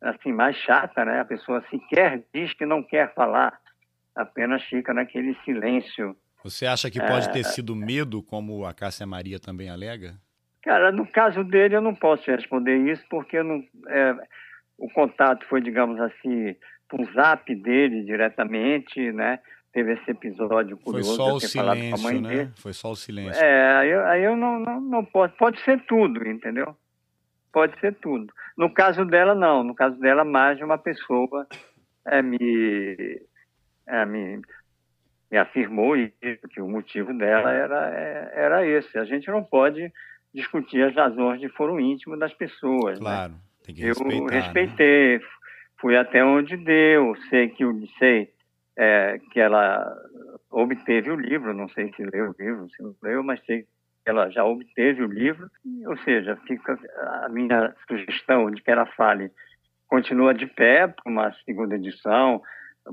assim 0.00 0.32
mais 0.32 0.56
chata, 0.56 1.04
né? 1.04 1.20
A 1.20 1.24
pessoa 1.24 1.64
sequer 1.68 2.22
diz 2.32 2.52
que 2.54 2.64
não 2.64 2.82
quer 2.82 3.12
falar 3.14 3.58
apenas 4.18 4.62
fica 4.64 4.92
naquele 4.92 5.34
silêncio. 5.44 6.16
Você 6.42 6.66
acha 6.66 6.90
que 6.90 7.00
pode 7.00 7.28
é... 7.28 7.32
ter 7.32 7.44
sido 7.44 7.74
medo, 7.74 8.22
como 8.22 8.64
a 8.64 8.74
Cássia 8.74 9.06
Maria 9.06 9.38
também 9.38 9.70
alega? 9.70 10.16
Cara, 10.62 10.90
no 10.92 11.06
caso 11.06 11.44
dele 11.44 11.76
eu 11.76 11.80
não 11.80 11.94
posso 11.94 12.30
responder 12.30 12.76
isso, 12.90 13.02
porque 13.08 13.42
não, 13.42 13.62
é, 13.88 14.16
o 14.76 14.88
contato 14.90 15.46
foi, 15.46 15.60
digamos 15.60 16.00
assim, 16.00 16.54
por 16.88 17.04
zap 17.12 17.54
dele 17.54 18.04
diretamente, 18.04 19.12
né? 19.12 19.38
Teve 19.72 19.92
esse 19.94 20.10
episódio 20.10 20.76
curioso. 20.78 21.16
Foi 21.16 21.26
só 21.26 21.34
o 21.34 21.40
silêncio, 21.40 22.20
né? 22.20 22.28
Dele. 22.28 22.50
Foi 22.56 22.72
só 22.72 22.90
o 22.90 22.96
silêncio. 22.96 23.42
É, 23.42 23.76
aí, 23.76 23.92
aí 23.92 24.24
eu 24.24 24.36
não, 24.36 24.58
não, 24.58 24.80
não 24.80 25.04
posso. 25.04 25.34
Pode 25.36 25.60
ser 25.60 25.80
tudo, 25.86 26.26
entendeu? 26.26 26.74
Pode 27.52 27.78
ser 27.78 27.94
tudo. 27.94 28.32
No 28.56 28.72
caso 28.72 29.04
dela, 29.04 29.34
não. 29.34 29.62
No 29.62 29.74
caso 29.74 29.98
dela, 30.00 30.24
mais 30.24 30.56
de 30.56 30.64
uma 30.64 30.78
pessoa 30.78 31.46
é, 32.06 32.22
me 32.22 33.20
é, 33.88 34.04
me, 34.06 34.40
me 35.30 35.38
afirmou 35.38 35.96
isso, 35.96 36.48
que 36.50 36.60
o 36.60 36.68
motivo 36.68 37.12
dela 37.16 37.52
era, 37.52 37.90
é, 37.90 38.32
era 38.34 38.66
esse. 38.66 38.98
A 38.98 39.04
gente 39.04 39.28
não 39.28 39.42
pode 39.42 39.92
discutir 40.34 40.82
as 40.82 40.94
razões 40.94 41.40
de 41.40 41.48
foro 41.48 41.80
íntimo 41.80 42.16
das 42.16 42.32
pessoas. 42.34 42.98
Né? 43.00 43.04
Claro, 43.04 43.32
né? 43.32 43.38
tem 43.64 43.74
que 43.74 43.82
respeitar. 43.82 44.16
Eu 44.16 44.26
respeitei, 44.26 45.18
né? 45.18 45.24
fui 45.80 45.96
até 45.96 46.24
onde 46.24 46.56
deu, 46.56 47.14
sei 47.28 47.48
que 47.48 47.64
eu 47.64 47.74
sei 47.98 48.30
é, 48.76 49.18
que 49.32 49.40
ela 49.40 49.92
obteve 50.50 51.10
o 51.10 51.16
livro, 51.16 51.52
não 51.52 51.68
sei 51.70 51.92
se 51.94 52.02
leu 52.04 52.30
o 52.30 52.42
livro, 52.42 52.68
se 52.70 52.82
não 52.82 52.94
leu, 53.02 53.22
mas 53.22 53.44
sei 53.44 53.62
que 53.62 53.68
ela 54.06 54.30
já 54.30 54.44
obteve 54.44 55.02
o 55.02 55.06
livro, 55.06 55.50
ou 55.86 55.96
seja, 55.98 56.36
fica 56.46 56.78
a 57.24 57.28
minha 57.28 57.74
sugestão 57.86 58.50
de 58.50 58.62
que 58.62 58.70
ela 58.70 58.86
fale 58.86 59.30
continua 59.88 60.34
de 60.34 60.46
pé 60.46 60.86
para 60.86 61.10
uma 61.10 61.32
segunda 61.44 61.74
edição, 61.74 62.42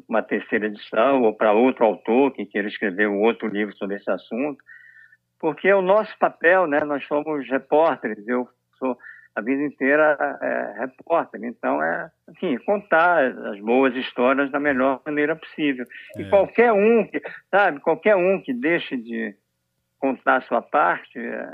uma 0.08 0.22
terceira 0.22 0.68
edição 0.68 1.24
ou 1.24 1.34
para 1.34 1.54
outro 1.54 1.86
autor 1.86 2.32
que 2.32 2.46
queira 2.46 2.68
escrever 2.68 3.08
um 3.08 3.22
outro 3.22 3.48
livro 3.48 3.76
sobre 3.78 3.98
esse 3.98 4.10
assunto, 4.10 4.64
porque 5.39 5.68
é 5.68 5.76
o 5.76 5.82
nosso 5.82 6.18
papel, 6.18 6.68
né? 6.68 6.84
Nós 6.84 7.06
somos 7.08 7.48
repórteres, 7.50 8.28
eu 8.28 8.48
sou 8.78 8.98
a 9.36 9.41
vida 9.41 9.64
inteira 9.64 10.18
é, 10.41 10.80
repórter. 10.80 11.43
Então, 11.43 11.84
é, 11.84 12.10
assim, 12.30 12.58
contar 12.60 13.26
as 13.26 13.60
boas 13.60 13.93
histórias 13.96 14.50
da 14.50 14.60
melhor 14.60 15.02
maneira 15.06 15.36
possível. 15.36 15.86
É. 16.16 16.22
E 16.22 16.30
qualquer 16.30 16.72
um, 16.72 17.06
que, 17.06 17.22
sabe, 17.52 17.82
qualquer 17.82 18.16
um 18.16 18.41
que 18.41 18.54
deixe 18.54 18.96
de 18.96 19.36
contar 20.00 20.38
a 20.38 20.41
sua 20.41 20.62
parte, 20.62 21.20
é, 21.20 21.50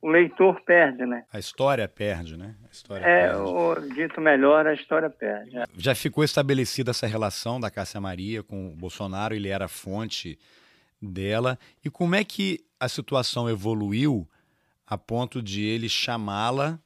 o 0.00 0.08
leitor 0.08 0.60
perde, 0.62 1.04
né? 1.04 1.24
A 1.32 1.38
história 1.38 1.88
perde, 1.88 2.36
né? 2.36 2.54
A 2.64 2.72
história 2.72 3.04
é, 3.04 3.28
perde. 3.28 3.40
O, 3.40 3.94
dito 3.94 4.20
melhor, 4.20 4.66
a 4.66 4.74
história 4.74 5.10
perde. 5.10 5.58
É. 5.58 5.64
Já 5.76 5.94
ficou 5.94 6.22
estabelecida 6.22 6.92
essa 6.92 7.06
relação 7.06 7.58
da 7.58 7.70
Cássia 7.70 8.00
Maria 8.00 8.42
com 8.42 8.68
o 8.68 8.76
Bolsonaro, 8.76 9.34
ele 9.34 9.48
era 9.48 9.66
fonte 9.66 10.38
dela. 11.02 11.58
E 11.84 11.90
como 11.90 12.14
é 12.14 12.22
que 12.22 12.64
a 12.78 12.88
situação 12.88 13.48
evoluiu 13.48 14.28
a 14.86 14.96
ponto 14.96 15.42
de 15.42 15.62
ele 15.64 15.88
chamá-la 15.88 16.78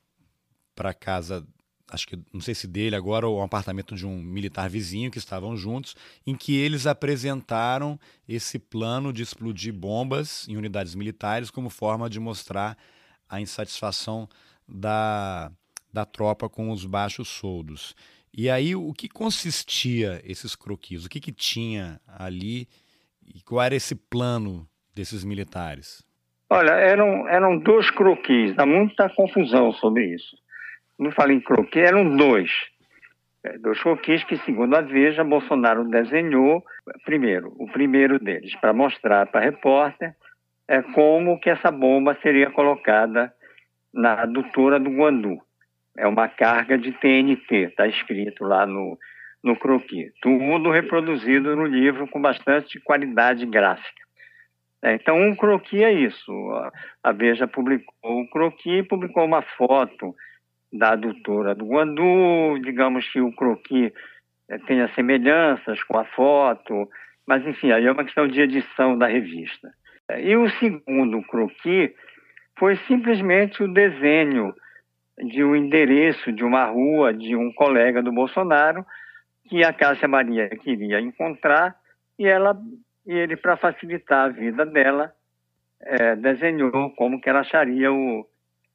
para 0.75 0.95
casa, 0.95 1.47
acho 1.91 2.07
que 2.07 2.19
não 2.33 2.41
sei 2.41 2.55
se 2.55 2.67
dele 2.67 2.97
agora 2.97 3.29
ou 3.29 3.41
um 3.41 3.45
apartamento 3.45 3.95
de 3.95 4.07
um 4.07 4.17
militar 4.17 4.71
vizinho 4.71 5.11
que 5.11 5.19
estavam 5.19 5.55
juntos, 5.55 5.95
em 6.27 6.35
que 6.35 6.57
eles 6.57 6.87
apresentaram 6.87 8.01
esse 8.27 8.59
plano 8.59 9.13
de 9.13 9.23
explodir 9.23 9.73
bombas 9.73 10.49
em 10.49 10.57
unidades 10.57 10.95
militares 10.95 11.51
como 11.51 11.69
forma 11.69 12.09
de 12.09 12.19
mostrar 12.19 12.77
a 13.33 13.41
insatisfação 13.41 14.29
da, 14.69 15.51
da 15.91 16.05
tropa 16.05 16.51
com 16.51 16.71
os 16.71 16.85
baixos 16.85 17.29
soldos. 17.29 17.97
E 18.33 18.51
aí, 18.51 18.77
o 18.77 18.93
que 18.93 19.09
consistia 19.09 20.21
esses 20.25 20.55
croquis? 20.55 21.07
O 21.07 21.09
que, 21.09 21.19
que 21.19 21.33
tinha 21.33 21.99
ali? 22.07 22.69
E 23.35 23.41
qual 23.43 23.63
era 23.63 23.75
esse 23.75 23.95
plano 23.95 24.69
desses 24.95 25.25
militares? 25.25 26.05
Olha, 26.51 26.73
eram, 26.73 27.27
eram 27.29 27.59
dois 27.59 27.91
croquis, 27.91 28.59
há 28.59 28.67
muita 28.67 29.09
confusão 29.09 29.73
sobre 29.73 30.15
isso. 30.15 30.37
Não 30.99 31.11
falei 31.11 31.39
em 31.39 31.41
croquis, 31.41 31.83
eram 31.83 32.15
dois. 32.15 32.51
É, 33.45 33.57
dois 33.59 33.81
croquis 33.83 34.23
que, 34.25 34.37
segundo 34.39 34.77
a 34.77 34.83
Veja, 34.83 35.25
Bolsonaro 35.25 35.89
desenhou, 35.89 36.63
primeiro, 37.05 37.55
o 37.59 37.67
primeiro 37.73 38.19
deles, 38.19 38.55
para 38.61 38.75
mostrar 38.75 39.27
para 39.27 39.41
a 39.41 39.45
repórter 39.45 40.15
é, 40.73 40.81
como 40.81 41.39
que 41.39 41.51
essa 41.51 41.71
bomba 41.71 42.17
seria 42.23 42.51
colocada 42.51 43.31
na 43.93 44.23
adutora 44.23 44.81
do 44.81 44.89
Guandu. 44.89 45.37
É 45.99 46.07
uma 46.07 46.29
carga 46.29 46.79
de 46.79 46.93
TNT, 46.93 47.67
está 47.67 47.87
escrito 47.87 48.43
lá 48.43 48.65
no, 48.65 48.99
no 49.45 49.55
croquis. 49.55 50.11
Tudo 50.23 50.71
reproduzido 50.71 51.55
no 51.55 51.67
livro 51.67 52.09
com 52.09 52.23
bastante 52.23 52.81
qualidade 52.81 53.45
gráfica. 53.45 54.03
É, 54.83 54.95
então, 54.95 55.21
um 55.21 55.37
croquis 55.37 55.83
é 55.83 55.93
isso. 55.93 56.33
A 57.05 57.13
Veja 57.13 57.47
publicou 57.47 57.93
o 58.03 58.27
croquis, 58.31 58.89
publicou 58.89 59.27
uma 59.27 59.43
foto 59.43 60.15
da 60.73 60.93
adutora 60.93 61.55
do 61.55 61.67
Guandu, 61.67 62.59
digamos 62.63 63.07
que 63.13 63.21
o 63.21 63.31
croquis 63.31 63.93
é, 64.49 64.57
tenha 64.57 64.89
semelhanças 64.95 65.83
com 65.83 65.99
a 65.99 66.07
foto, 66.07 66.89
mas 67.29 67.47
enfim, 67.47 67.73
aí 67.73 67.85
é 67.85 67.93
uma 67.93 68.05
questão 68.05 68.27
de 68.27 68.41
edição 68.41 68.97
da 68.97 69.07
revista. 69.07 69.71
E 70.19 70.37
o 70.37 70.49
segundo 70.59 71.23
croquis 71.23 71.91
foi 72.59 72.77
simplesmente 72.87 73.63
o 73.63 73.73
desenho 73.73 74.55
de 75.19 75.45
um 75.45 75.55
endereço 75.55 76.33
de 76.33 76.45
uma 76.45 76.65
rua 76.65 77.13
de 77.13 77.37
um 77.37 77.53
colega 77.53 78.03
do 78.03 78.13
Bolsonaro 78.13 78.85
que 79.49 79.65
a 79.65 79.73
Cássia 79.73 80.09
Maria 80.09 80.49
queria 80.49 81.01
encontrar 81.01 81.77
e 82.19 82.27
ela 82.27 82.59
e 83.07 83.13
ele 83.13 83.37
para 83.37 83.57
facilitar 83.57 84.27
a 84.27 84.29
vida 84.29 84.65
dela 84.65 85.13
é, 85.81 86.15
desenhou 86.17 86.91
como 86.91 87.21
que 87.21 87.29
ela 87.29 87.41
acharia 87.41 87.93
o 87.93 88.27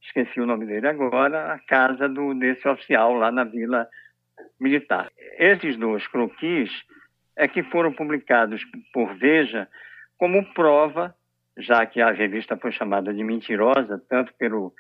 esqueci 0.01 0.39
o 0.39 0.45
nome 0.45 0.65
dele 0.65 0.87
agora 0.87 1.53
a 1.53 1.59
casa 1.59 2.07
do 2.07 2.33
desse 2.33 2.67
oficial 2.67 3.13
lá 3.13 3.31
na 3.31 3.43
Vila 3.43 3.87
Militar. 4.59 5.11
Esses 5.37 5.77
dois 5.77 6.05
croquis 6.07 6.69
é 7.35 7.47
que 7.47 7.63
foram 7.63 7.91
publicados 7.93 8.61
por 8.93 9.15
Veja 9.15 9.67
como 10.17 10.43
prova 10.53 11.15
já 11.57 11.85
que 11.85 11.99
a 11.99 12.11
revista 12.11 12.55
foi 12.55 12.71
chamada 12.71 13.13
de 13.13 13.23
mentirosa, 13.23 14.01
tanto 14.07 14.33
pelo, 14.35 14.73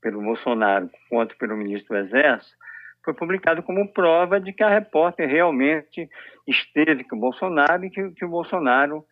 pelo 0.00 0.22
Bolsonaro 0.22 0.90
quanto 1.10 1.36
pelo 1.36 1.56
ministro 1.56 1.94
do 1.94 2.06
Exército, 2.06 2.56
foi 3.04 3.14
publicado 3.14 3.62
como 3.62 3.92
prova 3.92 4.40
de 4.40 4.52
que 4.52 4.62
a 4.62 4.68
repórter 4.68 5.28
realmente 5.28 6.08
esteve 6.46 7.04
com 7.04 7.16
o 7.16 7.20
Bolsonaro 7.20 7.84
e 7.84 7.90
que, 7.90 8.10
que 8.10 8.24
o 8.24 8.28
Bolsonaro 8.28 9.04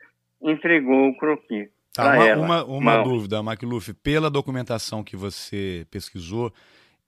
entregou 0.42 1.10
o 1.10 1.16
croquis. 1.16 1.68
Tá, 1.92 2.16
uma, 2.16 2.26
ela. 2.26 2.42
uma, 2.42 2.64
uma 2.64 3.02
dúvida, 3.02 3.40
Macluf, 3.42 3.94
pela 3.94 4.28
documentação 4.28 5.04
que 5.04 5.14
você 5.14 5.86
pesquisou, 5.90 6.52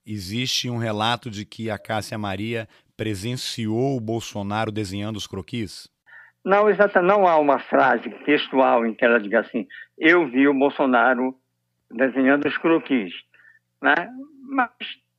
existe 0.05 0.69
um 0.69 0.77
relato 0.77 1.29
de 1.29 1.43
que 1.43 1.69
a 1.69 1.77
Cássia 1.77 2.17
Maria 2.17 2.69
presenciou 2.95 3.97
o 3.97 3.99
Bolsonaro 3.99 4.71
desenhando 4.71 5.17
os 5.17 5.27
croquis? 5.27 5.89
Não, 6.43 6.69
exata, 6.69 7.01
não 7.01 7.27
há 7.27 7.37
uma 7.37 7.59
frase 7.59 8.09
textual 8.25 8.85
em 8.85 8.93
que 8.93 9.03
ela 9.03 9.19
diga 9.19 9.41
assim: 9.41 9.67
eu 9.97 10.27
vi 10.27 10.47
o 10.47 10.53
Bolsonaro 10.53 11.35
desenhando 11.91 12.47
os 12.47 12.57
croquis, 12.57 13.13
né? 13.81 13.95
Mas 14.43 14.71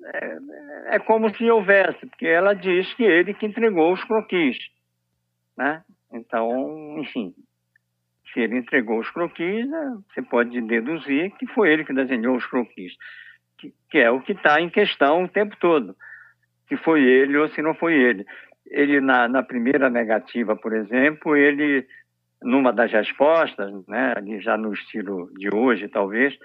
é, 0.04 0.38
é, 0.96 0.98
como 0.98 1.34
se 1.34 1.50
houvesse, 1.50 2.06
porque 2.06 2.26
ela 2.26 2.54
diz 2.54 2.92
que 2.94 3.02
ele 3.02 3.34
que 3.34 3.46
entregou 3.46 3.92
os 3.92 4.02
croquis, 4.04 4.56
né? 5.56 5.82
Então, 6.12 6.96
enfim, 6.98 7.34
se 8.32 8.40
ele 8.40 8.56
entregou 8.58 9.00
os 9.00 9.10
croquis, 9.10 9.68
né, 9.68 9.98
você 10.08 10.22
pode 10.22 10.60
deduzir 10.62 11.30
que 11.36 11.46
foi 11.48 11.72
ele 11.72 11.84
que 11.84 11.92
desenhou 11.92 12.36
os 12.36 12.46
croquis, 12.46 12.92
que, 13.58 13.74
que 13.90 13.98
é 13.98 14.10
o 14.10 14.20
que 14.20 14.32
está 14.32 14.60
em 14.60 14.70
questão 14.70 15.24
o 15.24 15.28
tempo 15.28 15.56
todo, 15.58 15.94
se 16.68 16.76
foi 16.76 17.02
ele 17.02 17.36
ou 17.36 17.48
se 17.48 17.60
não 17.60 17.74
foi 17.74 17.94
ele 17.94 18.26
ele 18.70 19.00
na, 19.00 19.28
na, 19.28 19.42
primeira 19.42 19.88
negativa, 19.90 20.56
por 20.56 20.74
exemplo, 20.74 21.36
ele 21.36 21.86
numa 22.42 22.72
das 22.72 22.92
respostas, 22.92 23.72
né, 23.88 24.14
já 24.40 24.56
no 24.56 24.72
estilo 24.72 25.30
de 25.34 25.52
hoje 25.52 25.88
talvez, 25.88 26.36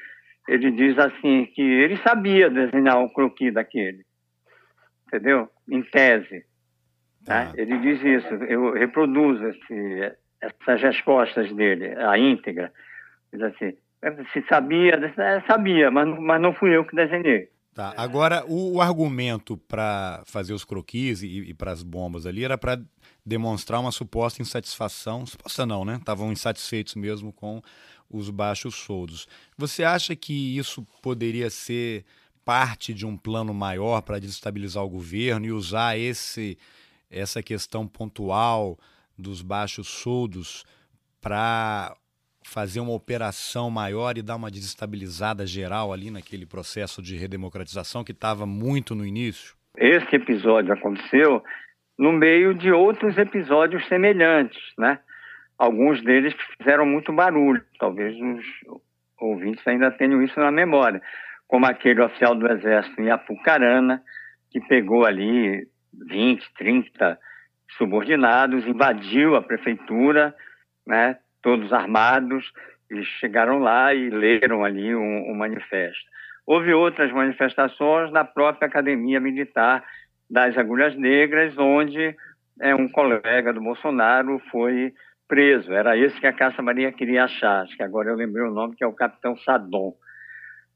ele 0.48 0.72
diz 0.72 0.98
assim 0.98 1.46
que 1.46 1.62
ele 1.62 1.98
sabia 1.98 2.50
desenhar 2.50 2.98
um 2.98 3.08
croquis 3.08 3.54
daquele, 3.54 4.04
entendeu? 5.08 5.50
Em 5.70 5.82
tese, 5.84 6.44
né? 7.28 7.50
Ah. 7.50 7.54
Ele 7.56 7.78
diz 7.80 8.04
isso. 8.04 8.34
Eu 8.46 8.74
reproduzo 8.74 9.48
esse, 9.48 10.12
essas 10.42 10.82
respostas 10.82 11.52
dele, 11.54 11.96
a 11.98 12.18
íntegra, 12.18 12.72
diz 13.32 13.42
assim, 13.42 13.78
se 14.32 14.42
sabia, 14.48 15.00
sabia, 15.48 15.90
mas, 15.90 16.08
mas 16.20 16.42
não 16.42 16.54
fui 16.54 16.76
eu 16.76 16.86
que 16.86 16.96
desenhei. 16.96 17.50
Tá. 17.74 17.94
Agora, 17.98 18.46
o, 18.46 18.74
o 18.74 18.82
argumento 18.82 19.58
para 19.58 20.22
fazer 20.28 20.54
os 20.54 20.64
croquis 20.64 21.24
e, 21.24 21.28
e 21.28 21.54
para 21.54 21.72
as 21.72 21.82
bombas 21.82 22.26
ali 22.26 22.44
era 22.44 22.58
para 22.58 22.80
demonstrar 23.26 23.80
uma 23.80 23.92
suposta 23.92 24.42
insatisfação, 24.42 25.26
suposta 25.26 25.66
não, 25.66 25.84
né? 25.84 25.96
Estavam 25.96 26.32
insatisfeitos 26.32 26.94
mesmo 26.94 27.34
com 27.34 27.62
os 28.10 28.30
baixos 28.30 28.76
soldos. 28.76 29.28
Você 29.58 29.84
acha 29.84 30.16
que 30.16 30.58
isso 30.58 30.86
poderia 31.02 31.50
ser 31.50 32.06
parte 32.46 32.94
de 32.94 33.06
um 33.06 33.18
plano 33.18 33.54
maior 33.54 34.02
para 34.02 34.20
desestabilizar 34.20 34.84
o 34.84 34.90
governo 34.90 35.46
e 35.46 35.52
usar 35.52 35.98
esse 35.98 36.58
essa 37.10 37.44
questão 37.44 37.88
pontual 37.88 38.78
dos 39.18 39.42
baixos 39.42 39.88
soldos 39.88 40.64
para 41.22 41.96
fazer 42.46 42.80
uma 42.80 42.94
operação 42.94 43.70
maior 43.70 44.18
e 44.18 44.22
dar 44.22 44.36
uma 44.36 44.52
desestabilizada 44.52 45.46
geral 45.46 45.94
ali 45.94 46.12
naquele 46.12 46.46
processo 46.46 47.02
de 47.02 47.16
redemocratização 47.16 48.04
que 48.04 48.12
estava 48.12 48.46
muito 48.46 48.96
no 48.96 49.06
início? 49.06 49.56
Esse 49.78 50.16
episódio 50.16 50.74
aconteceu 50.74 51.44
no 51.98 52.12
meio 52.12 52.54
de 52.54 52.72
outros 52.72 53.18
episódios 53.18 53.88
semelhantes, 53.88 54.62
né? 54.78 55.00
Alguns 55.58 56.04
deles 56.04 56.34
fizeram 56.58 56.86
muito 56.86 57.14
barulho, 57.14 57.64
talvez 57.80 58.16
os 58.16 58.46
ouvintes 59.20 59.66
ainda 59.68 59.92
tenham 59.92 60.22
isso 60.22 60.40
na 60.40 60.52
memória, 60.52 61.02
como 61.48 61.66
aquele 61.66 62.02
oficial 62.02 62.36
do 62.36 62.52
Exército 62.52 63.02
em 63.02 63.10
Apucarana, 63.10 64.02
que 64.52 64.60
pegou 64.60 65.06
ali 65.06 65.68
20, 65.94 66.54
30 66.58 67.20
subordinados, 67.78 68.66
invadiu 68.66 69.36
a 69.36 69.42
prefeitura, 69.42 70.36
né? 70.86 71.18
Todos 71.44 71.72
armados, 71.72 72.52
eles 72.90 73.06
chegaram 73.20 73.60
lá 73.60 73.94
e 73.94 74.10
leram 74.10 74.64
ali 74.64 74.96
um, 74.96 75.32
um 75.32 75.36
manifesto. 75.36 76.04
Houve 76.46 76.74
outras 76.74 77.12
manifestações 77.12 78.12
na 78.12 78.24
própria 78.24 78.68
Academia 78.68 79.20
Militar 79.20 79.84
das 80.30 80.58
Agulhas 80.58 80.96
Negras, 80.96 81.56
onde 81.58 82.16
é, 82.60 82.74
um 82.74 82.90
colega 82.90 83.54
do 83.54 83.62
Bolsonaro 83.62 84.42
foi 84.52 84.94
preso. 85.28 85.72
Era 85.72 85.98
esse 85.98 86.20
que 86.20 86.28
a 86.28 86.34
Caça 86.34 86.62
Maria 86.62 86.92
queria 86.92 87.26
achar, 87.26 87.62
acho 87.62 87.76
que 87.76 87.84
agora 87.84 88.10
eu 88.10 88.16
lembrei 88.16 88.46
o 88.46 88.54
nome, 88.54 88.76
que 88.76 88.84
é 88.84 88.88
o 88.88 88.94
Capitão 88.94 89.38
Sadon. 89.38 89.94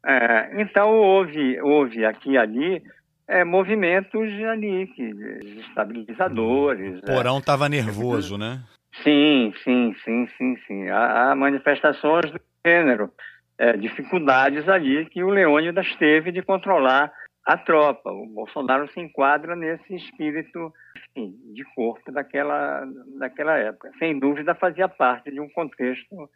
É, 0.05 0.61
então, 0.61 0.89
houve, 0.95 1.59
houve 1.61 2.05
aqui 2.05 2.31
e 2.31 2.37
ali 2.37 2.81
é, 3.27 3.43
movimentos 3.43 4.29
ali, 4.49 4.87
que, 4.87 5.03
estabilizadores. 5.67 6.99
O 6.99 7.05
porão 7.05 7.39
estava 7.39 7.65
é, 7.65 7.69
nervoso, 7.69 8.37
né? 8.37 8.61
Sim, 9.03 9.53
sim, 9.63 9.95
sim, 10.03 10.27
sim, 10.37 10.57
sim. 10.67 10.89
Há, 10.89 11.31
há 11.31 11.35
manifestações 11.35 12.31
do 12.31 12.39
gênero, 12.65 13.11
é, 13.57 13.77
dificuldades 13.77 14.67
ali 14.67 15.05
que 15.05 15.23
o 15.23 15.29
Leônidas 15.29 15.95
teve 15.95 16.31
de 16.31 16.41
controlar 16.41 17.11
a 17.45 17.57
tropa. 17.57 18.11
O 18.11 18.25
Bolsonaro 18.27 18.91
se 18.91 18.99
enquadra 18.99 19.55
nesse 19.55 19.95
espírito 19.95 20.73
enfim, 21.15 21.35
de 21.53 21.63
corpo 21.73 22.11
daquela, 22.11 22.85
daquela 23.17 23.57
época. 23.57 23.91
Sem 23.97 24.19
dúvida, 24.19 24.53
fazia 24.53 24.87
parte 24.87 25.31
de 25.31 25.39
um 25.39 25.49
contexto 25.49 26.29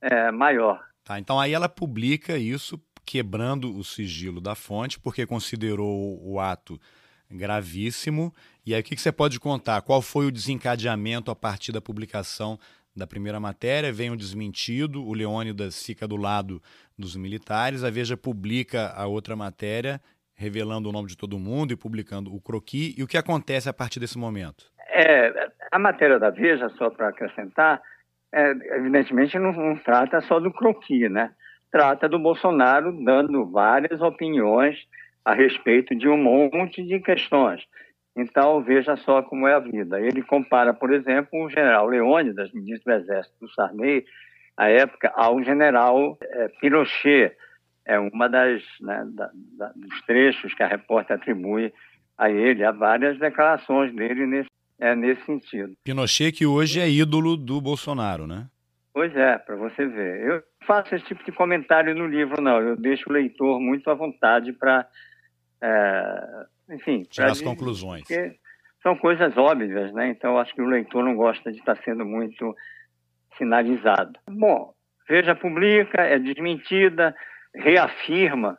é, 0.00 0.30
maior. 0.30 0.84
Tá, 1.04 1.18
então 1.18 1.40
aí 1.40 1.52
ela 1.54 1.68
publica 1.68 2.36
isso 2.36 2.80
quebrando 3.04 3.76
o 3.76 3.84
sigilo 3.84 4.40
da 4.40 4.54
fonte, 4.54 4.98
porque 4.98 5.24
considerou 5.24 6.20
o 6.22 6.40
ato 6.40 6.78
gravíssimo. 7.30 8.32
E 8.64 8.74
aí, 8.74 8.80
o 8.80 8.84
que, 8.84 8.94
que 8.94 9.00
você 9.00 9.12
pode 9.12 9.38
contar? 9.40 9.82
Qual 9.82 10.02
foi 10.02 10.26
o 10.26 10.32
desencadeamento 10.32 11.30
a 11.30 11.36
partir 11.36 11.72
da 11.72 11.80
publicação 11.80 12.58
da 12.94 13.06
primeira 13.06 13.38
matéria? 13.38 13.92
Vem 13.92 14.10
o 14.10 14.16
desmentido, 14.16 15.04
o 15.04 15.12
Leônidas 15.12 15.84
fica 15.84 16.06
do 16.06 16.16
lado 16.16 16.62
dos 16.98 17.16
militares, 17.16 17.84
a 17.84 17.90
Veja 17.90 18.16
publica 18.16 18.92
a 18.96 19.06
outra 19.06 19.36
matéria 19.36 20.00
revelando 20.36 20.88
o 20.88 20.92
nome 20.92 21.08
de 21.08 21.16
todo 21.16 21.38
mundo 21.38 21.72
e 21.72 21.76
publicando 21.76 22.32
o 22.32 22.40
croqui. 22.40 22.94
E 22.96 23.02
o 23.02 23.06
que 23.06 23.16
acontece 23.16 23.68
a 23.68 23.72
partir 23.72 23.98
desse 23.98 24.18
momento? 24.18 24.66
É, 24.90 25.50
a 25.72 25.78
matéria 25.78 26.18
da 26.18 26.30
Veja, 26.30 26.68
só 26.76 26.90
para 26.90 27.08
acrescentar, 27.08 27.80
é, 28.32 28.50
evidentemente 28.76 29.38
não, 29.38 29.52
não, 29.52 29.76
trata 29.78 30.20
só 30.22 30.38
do 30.38 30.52
croqui, 30.52 31.08
né? 31.08 31.32
Trata 31.72 32.08
do 32.08 32.18
Bolsonaro 32.18 32.92
dando 33.04 33.50
várias 33.50 34.00
opiniões 34.00 34.76
a 35.26 35.34
respeito 35.34 35.92
de 35.92 36.08
um 36.08 36.16
monte 36.16 36.84
de 36.84 37.00
questões. 37.00 37.60
Então, 38.16 38.62
veja 38.62 38.96
só 38.96 39.20
como 39.22 39.48
é 39.48 39.54
a 39.54 39.58
vida. 39.58 40.00
Ele 40.00 40.22
compara, 40.22 40.72
por 40.72 40.94
exemplo, 40.94 41.44
o 41.44 41.50
general 41.50 41.88
Leônidas, 41.88 42.52
ministro 42.52 42.92
do 42.92 43.00
Exército 43.00 43.34
do 43.40 43.50
Sarney, 43.50 44.04
à 44.56 44.68
época, 44.68 45.12
ao 45.16 45.42
general 45.42 46.16
é, 46.22 46.48
Pinochet, 46.60 47.36
é 47.84 47.98
uma 47.98 48.28
das 48.28 48.62
né, 48.80 49.04
da, 49.14 49.30
da, 49.58 49.72
dos 49.74 50.00
trechos 50.02 50.54
que 50.54 50.62
a 50.62 50.68
repórter 50.68 51.16
atribui 51.16 51.72
a 52.16 52.30
ele, 52.30 52.64
há 52.64 52.70
várias 52.70 53.18
declarações 53.18 53.92
dele 53.94 54.26
nesse, 54.26 54.50
é, 54.78 54.94
nesse 54.94 55.22
sentido. 55.26 55.74
Pinochet 55.84 56.32
que 56.32 56.46
hoje 56.46 56.80
é 56.80 56.88
ídolo 56.88 57.36
do 57.36 57.60
Bolsonaro, 57.60 58.28
né? 58.28 58.46
Pois 58.94 59.14
é, 59.14 59.36
para 59.38 59.56
você 59.56 59.86
ver. 59.86 60.22
Eu 60.22 60.42
faço 60.66 60.94
esse 60.94 61.04
tipo 61.04 61.22
de 61.24 61.32
comentário 61.32 61.94
no 61.94 62.06
livro, 62.06 62.40
não. 62.40 62.60
Eu 62.60 62.76
deixo 62.76 63.10
o 63.10 63.12
leitor 63.12 63.60
muito 63.60 63.90
à 63.90 63.94
vontade 63.94 64.52
para, 64.54 64.86
é, 65.62 66.46
enfim, 66.70 67.02
tirar 67.02 67.30
as 67.30 67.40
conclusões. 67.40 68.04
São 68.82 68.96
coisas 68.96 69.36
óbvias, 69.36 69.92
né? 69.92 70.08
Então 70.08 70.38
acho 70.38 70.54
que 70.54 70.62
o 70.62 70.68
leitor 70.68 71.04
não 71.04 71.16
gosta 71.16 71.50
de 71.50 71.58
estar 71.58 71.76
sendo 71.82 72.04
muito 72.04 72.54
sinalizado. 73.36 74.18
Bom, 74.30 74.76
Veja 75.08 75.34
publica, 75.34 76.02
é 76.02 76.18
desmentida, 76.18 77.14
reafirma 77.54 78.58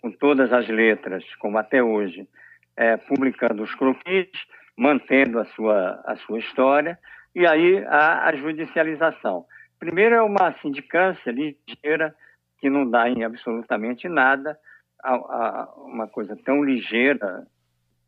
com 0.00 0.10
todas 0.10 0.52
as 0.52 0.68
letras, 0.68 1.24
como 1.36 1.58
até 1.58 1.82
hoje, 1.82 2.28
é, 2.76 2.96
publicando 2.96 3.62
os 3.62 3.74
croquis, 3.74 4.28
mantendo 4.76 5.38
a 5.38 5.44
sua, 5.46 6.02
a 6.04 6.16
sua 6.16 6.38
história, 6.38 6.98
e 7.34 7.46
aí 7.46 7.84
a, 7.86 8.28
a 8.28 8.36
judicialização. 8.36 9.46
Primeiro 9.78 10.14
é 10.14 10.22
uma 10.22 10.54
sindicância 10.60 11.30
ligeira, 11.30 12.14
que 12.58 12.68
não 12.68 12.88
dá 12.88 13.08
em 13.08 13.24
absolutamente 13.24 14.06
nada, 14.06 14.58
a, 15.02 15.14
a, 15.14 15.74
uma 15.84 16.06
coisa 16.08 16.36
tão 16.44 16.64
ligeira, 16.64 17.46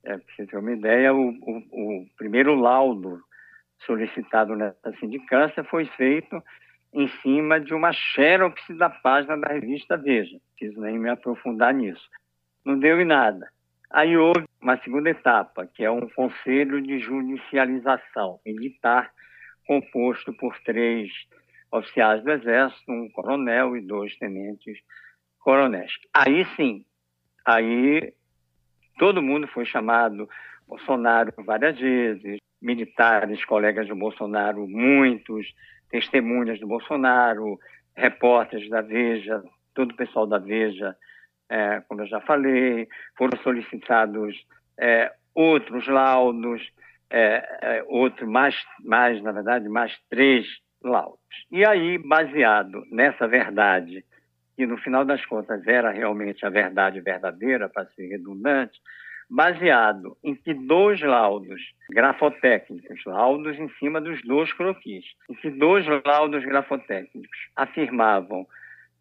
é, 0.05 0.17
para 0.17 0.35
você 0.35 0.47
ter 0.47 0.57
uma 0.57 0.73
ideia, 0.73 1.15
o, 1.15 1.31
o, 1.31 2.01
o 2.03 2.07
primeiro 2.17 2.55
laudo 2.55 3.21
solicitado 3.87 4.55
nessa 4.55 4.93
sindicância 4.99 5.65
foi 5.65 5.87
feito 5.87 6.43
em 6.93 7.09
cima 7.23 7.59
de 7.59 7.75
uma 7.75 7.93
xerox 7.93 8.63
da 8.77 8.91
página 8.91 9.37
da 9.37 9.49
revista 9.49 9.97
Veja. 9.97 10.39
Preciso 10.57 10.81
nem 10.81 10.99
me 10.99 11.09
aprofundar 11.09 11.73
nisso. 11.73 12.07
Não 12.65 12.79
deu 12.79 13.01
em 13.01 13.05
nada. 13.05 13.49
Aí 13.91 14.17
houve 14.17 14.45
uma 14.61 14.79
segunda 14.79 15.11
etapa, 15.11 15.67
que 15.67 15.85
é 15.85 15.91
um 15.91 16.09
conselho 16.09 16.81
de 16.81 16.99
judicialização 16.99 18.41
militar, 18.45 19.11
composto 19.67 20.33
por 20.35 20.59
três 20.61 21.11
oficiais 21.71 22.23
do 22.23 22.31
Exército, 22.31 22.91
um 22.91 23.09
coronel 23.11 23.77
e 23.77 23.81
dois 23.81 24.17
tenentes 24.17 24.79
coronéis. 25.43 25.93
Aí 26.15 26.47
sim, 26.57 26.85
aí 27.45 28.13
todo 28.99 29.23
mundo 29.23 29.47
foi 29.49 29.65
chamado, 29.65 30.29
Bolsonaro 30.67 31.33
várias 31.45 31.79
vezes, 31.79 32.39
militares, 32.61 33.45
colegas 33.45 33.89
do 33.89 33.97
Bolsonaro, 33.97 34.67
muitos, 34.69 35.53
testemunhas 35.91 36.59
do 36.61 36.67
Bolsonaro, 36.67 37.59
repórteres 37.95 38.71
da 38.71 38.81
Veja, 38.81 39.43
todo 39.75 39.93
o 39.93 39.97
pessoal 39.97 40.27
da 40.27 40.39
Veja, 40.39 40.97
é, 41.49 41.81
como 41.89 42.01
eu 42.03 42.07
já 42.07 42.21
falei, 42.21 42.89
foram 43.17 43.39
solicitados 43.43 44.35
é, 44.79 45.13
outros 45.35 45.87
laudos, 45.87 46.63
é, 47.11 47.59
é 47.61 47.85
outro, 47.89 48.27
mais, 48.27 48.55
mais, 48.83 49.23
na 49.23 49.33
verdade, 49.33 49.69
mais 49.69 49.93
três 50.09 50.47
laudos. 50.83 51.19
E 51.51 51.65
aí, 51.67 51.99
baseado 51.99 52.85
nessa 52.91 53.29
verdade, 53.29 54.05
que 54.57 54.67
no 54.67 54.77
final 54.79 55.05
das 55.05 55.25
contas 55.27 55.67
era 55.67 55.91
realmente 55.91 56.45
a 56.45 56.51
verdade 56.51 57.01
verdadeira, 57.01 57.69
para 57.69 57.87
ser 57.87 58.09
redundante, 58.09 58.81
baseado 59.29 60.17
em 60.23 60.35
que 60.35 60.53
dois 60.53 61.01
laudos 61.01 61.61
grafotécnicos, 61.91 63.03
laudos 63.07 63.59
em 63.59 63.69
cima 63.79 64.01
dos 64.01 64.21
dois 64.23 64.53
croquis, 64.53 65.05
em 65.31 65.35
que 65.35 65.51
dois 65.51 65.87
laudos 66.05 66.45
grafotécnicos 66.45 67.49
afirmavam 67.57 68.47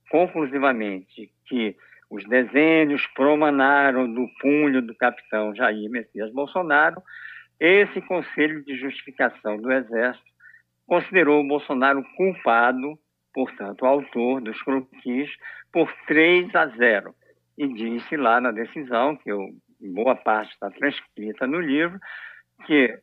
conclusivamente 0.09 1.31
que 1.45 1.75
os 2.09 2.25
desenhos 2.25 3.05
promanaram 3.07 4.11
do 4.11 4.27
punho 4.39 4.81
do 4.81 4.93
capitão 4.95 5.55
Jair 5.55 5.89
Messias 5.89 6.31
Bolsonaro, 6.31 7.01
esse 7.59 8.01
Conselho 8.01 8.63
de 8.63 8.75
Justificação 8.75 9.57
do 9.57 9.71
Exército 9.71 10.31
considerou 10.87 11.41
o 11.41 11.47
Bolsonaro 11.47 12.03
culpado, 12.17 12.97
portanto, 13.33 13.85
autor 13.85 14.41
dos 14.41 14.61
croquis, 14.63 15.29
por 15.71 15.91
3 16.07 16.53
a 16.55 16.67
0. 16.67 17.15
E 17.57 17.67
disse 17.67 18.17
lá 18.17 18.41
na 18.41 18.51
decisão, 18.51 19.15
que 19.15 19.31
eu 19.31 19.49
boa 19.89 20.15
parte 20.15 20.53
está 20.53 20.69
transcrita 20.69 21.47
no 21.47 21.59
livro, 21.59 21.99
que 22.65 22.97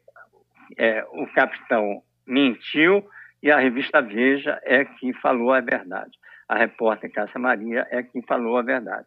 é, 0.77 1.05
o 1.11 1.27
capitão 1.29 2.03
mentiu 2.27 3.05
e 3.43 3.51
a 3.51 3.59
revista 3.59 4.01
Veja 4.01 4.61
é 4.65 4.85
quem 4.85 5.13
falou 5.15 5.53
a 5.53 5.61
verdade. 5.61 6.13
A 6.49 6.57
repórter 6.57 7.13
Cássia 7.13 7.41
Maria 7.41 7.87
é 7.91 8.03
quem 8.03 8.23
falou 8.23 8.57
a 8.57 8.63
verdade. 8.63 9.07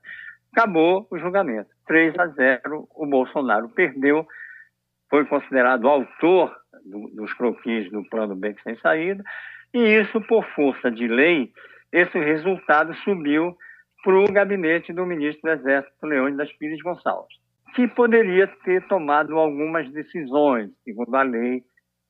Acabou 0.51 1.07
o 1.09 1.17
julgamento. 1.17 1.69
3 1.87 2.17
a 2.19 2.27
0, 2.27 2.87
o 2.93 3.05
Bolsonaro 3.05 3.69
perdeu, 3.69 4.27
foi 5.09 5.25
considerado 5.25 5.87
autor 5.87 6.55
do, 6.85 7.09
dos 7.09 7.33
croquis 7.33 7.89
do 7.91 8.03
plano 8.09 8.35
Beco 8.35 8.61
Sem 8.63 8.77
Saída, 8.77 9.23
e 9.73 10.01
isso, 10.01 10.19
por 10.21 10.45
força 10.55 10.91
de 10.91 11.07
lei, 11.07 11.51
esse 11.91 12.17
resultado 12.17 12.93
subiu 13.03 13.55
para 14.03 14.19
o 14.19 14.31
gabinete 14.31 14.91
do 14.91 15.05
ministro 15.05 15.41
do 15.43 15.49
Exército, 15.49 16.05
Leônidas 16.05 16.51
Pires 16.53 16.81
Gonçalves 16.81 17.41
que 17.75 17.87
poderia 17.87 18.47
ter 18.47 18.85
tomado 18.87 19.37
algumas 19.37 19.89
decisões, 19.91 20.69
segundo 20.83 21.15
a 21.15 21.23
lei 21.23 21.63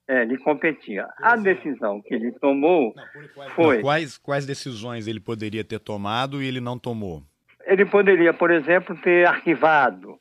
é, 0.08 0.26
lhe 0.26 0.38
competia. 0.38 1.08
A 1.18 1.36
decisão 1.36 2.02
que 2.02 2.14
ele 2.14 2.32
tomou 2.34 2.94
foi. 3.56 3.82
Quais, 3.82 4.18
quais 4.18 4.46
decisões 4.46 5.08
ele 5.08 5.20
poderia 5.20 5.64
ter 5.64 5.80
tomado 5.80 6.42
e 6.42 6.48
ele 6.48 6.60
não 6.60 6.78
tomou? 6.78 7.24
Ele 7.66 7.86
poderia, 7.86 8.34
por 8.34 8.52
exemplo, 8.52 9.00
ter 9.02 9.28
arquivado. 9.28 10.20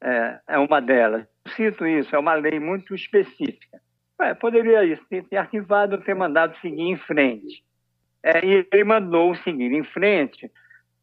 É, 0.00 0.38
é 0.48 0.58
uma 0.58 0.80
delas. 0.80 1.26
Cito 1.56 1.86
isso, 1.86 2.14
é 2.14 2.18
uma 2.18 2.34
lei 2.34 2.60
muito 2.60 2.94
específica. 2.94 3.80
É, 4.20 4.34
poderia 4.34 4.84
isso, 4.84 5.02
ter, 5.08 5.36
arquivado, 5.36 5.98
ter 5.98 6.14
mandado 6.14 6.56
seguir 6.60 6.82
em 6.82 6.96
frente. 6.96 7.62
É, 8.22 8.44
e 8.44 8.66
ele 8.72 8.84
mandou 8.84 9.34
seguir 9.36 9.72
em 9.72 9.84
frente 9.84 10.50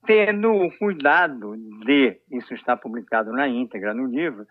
tendo 0.06 0.52
o 0.52 0.78
cuidado 0.78 1.56
de, 1.86 2.18
isso 2.32 2.54
está 2.54 2.76
publicado 2.76 3.32
na 3.32 3.48
íntegra 3.48 3.94
no 3.94 4.06
livro, 4.06 4.46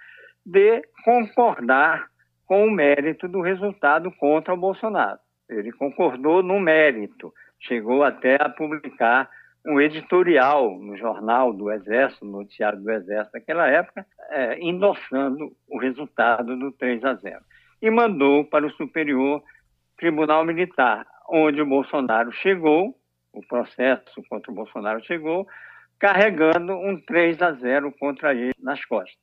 de 0.45 0.83
concordar 1.05 2.07
com 2.47 2.67
o 2.67 2.71
mérito 2.71 3.29
do 3.29 3.41
resultado 3.41 4.11
contra 4.13 4.55
o 4.55 4.57
Bolsonaro. 4.57 5.19
Ele 5.49 5.71
concordou 5.73 6.43
no 6.43 6.59
mérito, 6.59 7.33
chegou 7.61 8.03
até 8.03 8.37
a 8.41 8.49
publicar 8.49 9.29
um 9.65 9.81
editorial 9.81 10.77
no 10.81 10.97
jornal 10.97 11.53
do 11.53 11.71
Exército, 11.71 12.25
no 12.25 12.39
noticiário 12.39 12.81
do 12.81 12.91
Exército 12.91 13.31
naquela 13.35 13.69
época, 13.69 14.05
é, 14.31 14.59
endossando 14.59 15.53
o 15.69 15.79
resultado 15.79 16.57
do 16.59 16.73
3 16.73 17.05
a 17.05 17.15
0. 17.15 17.41
E 17.83 17.91
mandou 17.91 18.45
para 18.45 18.66
o 18.66 18.72
Superior 18.72 19.43
Tribunal 19.99 20.45
Militar, 20.47 21.07
onde 21.28 21.61
o 21.61 21.66
Bolsonaro 21.66 22.33
chegou 22.33 22.97
o 23.33 23.41
processo 23.43 24.22
contra 24.28 24.53
o 24.53 24.55
Bolsonaro 24.55 25.03
chegou, 25.05 25.49
carregando 25.99 26.72
um 26.74 27.01
3 27.01 27.41
a 27.41 27.53
0 27.53 27.93
contra 27.93 28.35
ele 28.35 28.55
nas 28.59 28.85
costas. 28.85 29.16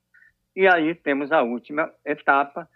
E 0.56 0.68
aí 0.68 0.96
temos 0.96 1.32
a 1.32 1.42
última 1.42 1.92
etapa, 2.04 2.68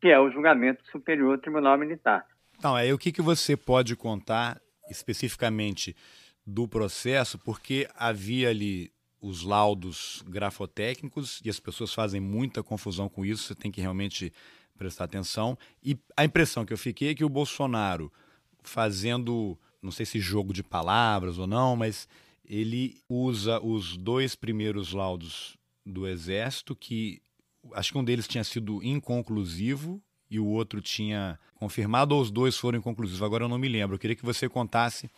que 0.00 0.08
é 0.08 0.20
o 0.20 0.30
julgamento 0.30 0.84
superior 0.90 1.38
Tribunal 1.38 1.78
Militar. 1.78 2.26
Então, 2.58 2.76
aí 2.76 2.92
o 2.92 2.98
que, 2.98 3.10
que 3.10 3.22
você 3.22 3.56
pode 3.56 3.96
contar 3.96 4.60
especificamente 4.90 5.96
do 6.46 6.68
processo, 6.68 7.38
porque 7.38 7.88
havia 7.96 8.50
ali 8.50 8.92
os 9.20 9.42
laudos 9.42 10.22
grafotécnicos 10.28 11.40
e 11.42 11.48
as 11.48 11.58
pessoas 11.58 11.94
fazem 11.94 12.20
muita 12.20 12.62
confusão 12.62 13.08
com 13.08 13.24
isso, 13.24 13.44
você 13.44 13.54
tem 13.54 13.70
que 13.70 13.80
realmente 13.80 14.30
prestar 14.76 15.04
atenção. 15.04 15.56
E 15.82 15.98
a 16.16 16.24
impressão 16.24 16.64
que 16.64 16.72
eu 16.72 16.78
fiquei 16.78 17.10
é 17.10 17.14
que 17.14 17.24
o 17.24 17.28
Bolsonaro, 17.28 18.12
fazendo, 18.62 19.58
não 19.82 19.90
sei 19.90 20.06
se 20.06 20.20
jogo 20.20 20.52
de 20.52 20.62
palavras 20.62 21.38
ou 21.38 21.46
não, 21.46 21.76
mas 21.76 22.08
ele 22.44 22.96
usa 23.08 23.60
os 23.60 23.96
dois 23.96 24.34
primeiros 24.34 24.92
laudos 24.92 25.56
do 25.84 26.06
Exército, 26.06 26.74
que 26.74 27.20
acho 27.72 27.92
que 27.92 27.98
um 27.98 28.04
deles 28.04 28.28
tinha 28.28 28.44
sido 28.44 28.82
inconclusivo 28.82 30.02
e 30.30 30.38
o 30.38 30.46
outro 30.46 30.80
tinha 30.80 31.38
confirmado, 31.54 32.14
ou 32.14 32.20
os 32.20 32.30
dois 32.30 32.56
foram 32.56 32.78
inconclusivos. 32.78 33.22
Agora 33.22 33.44
eu 33.44 33.48
não 33.48 33.58
me 33.58 33.68
lembro. 33.68 33.94
Eu 33.94 33.98
queria 33.98 34.16
que 34.16 34.24
você 34.24 34.48
contasse 34.48 35.10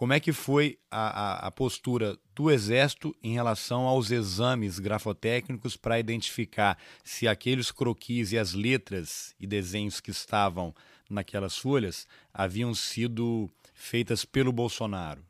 como 0.00 0.14
é 0.14 0.18
que 0.18 0.32
foi 0.32 0.78
a, 0.90 1.44
a, 1.44 1.48
a 1.48 1.50
postura 1.50 2.16
do 2.34 2.50
Exército 2.50 3.14
em 3.22 3.34
relação 3.34 3.82
aos 3.82 4.10
exames 4.10 4.78
grafotécnicos 4.78 5.76
para 5.76 6.00
identificar 6.00 6.78
se 7.04 7.28
aqueles 7.28 7.70
croquis 7.70 8.32
e 8.32 8.38
as 8.38 8.54
letras 8.54 9.36
e 9.38 9.46
desenhos 9.46 10.00
que 10.00 10.10
estavam 10.10 10.72
naquelas 11.10 11.58
folhas 11.58 12.08
haviam 12.32 12.72
sido 12.72 13.50
feitas 13.74 14.24
pelo 14.24 14.50
Bolsonaro? 14.52 15.20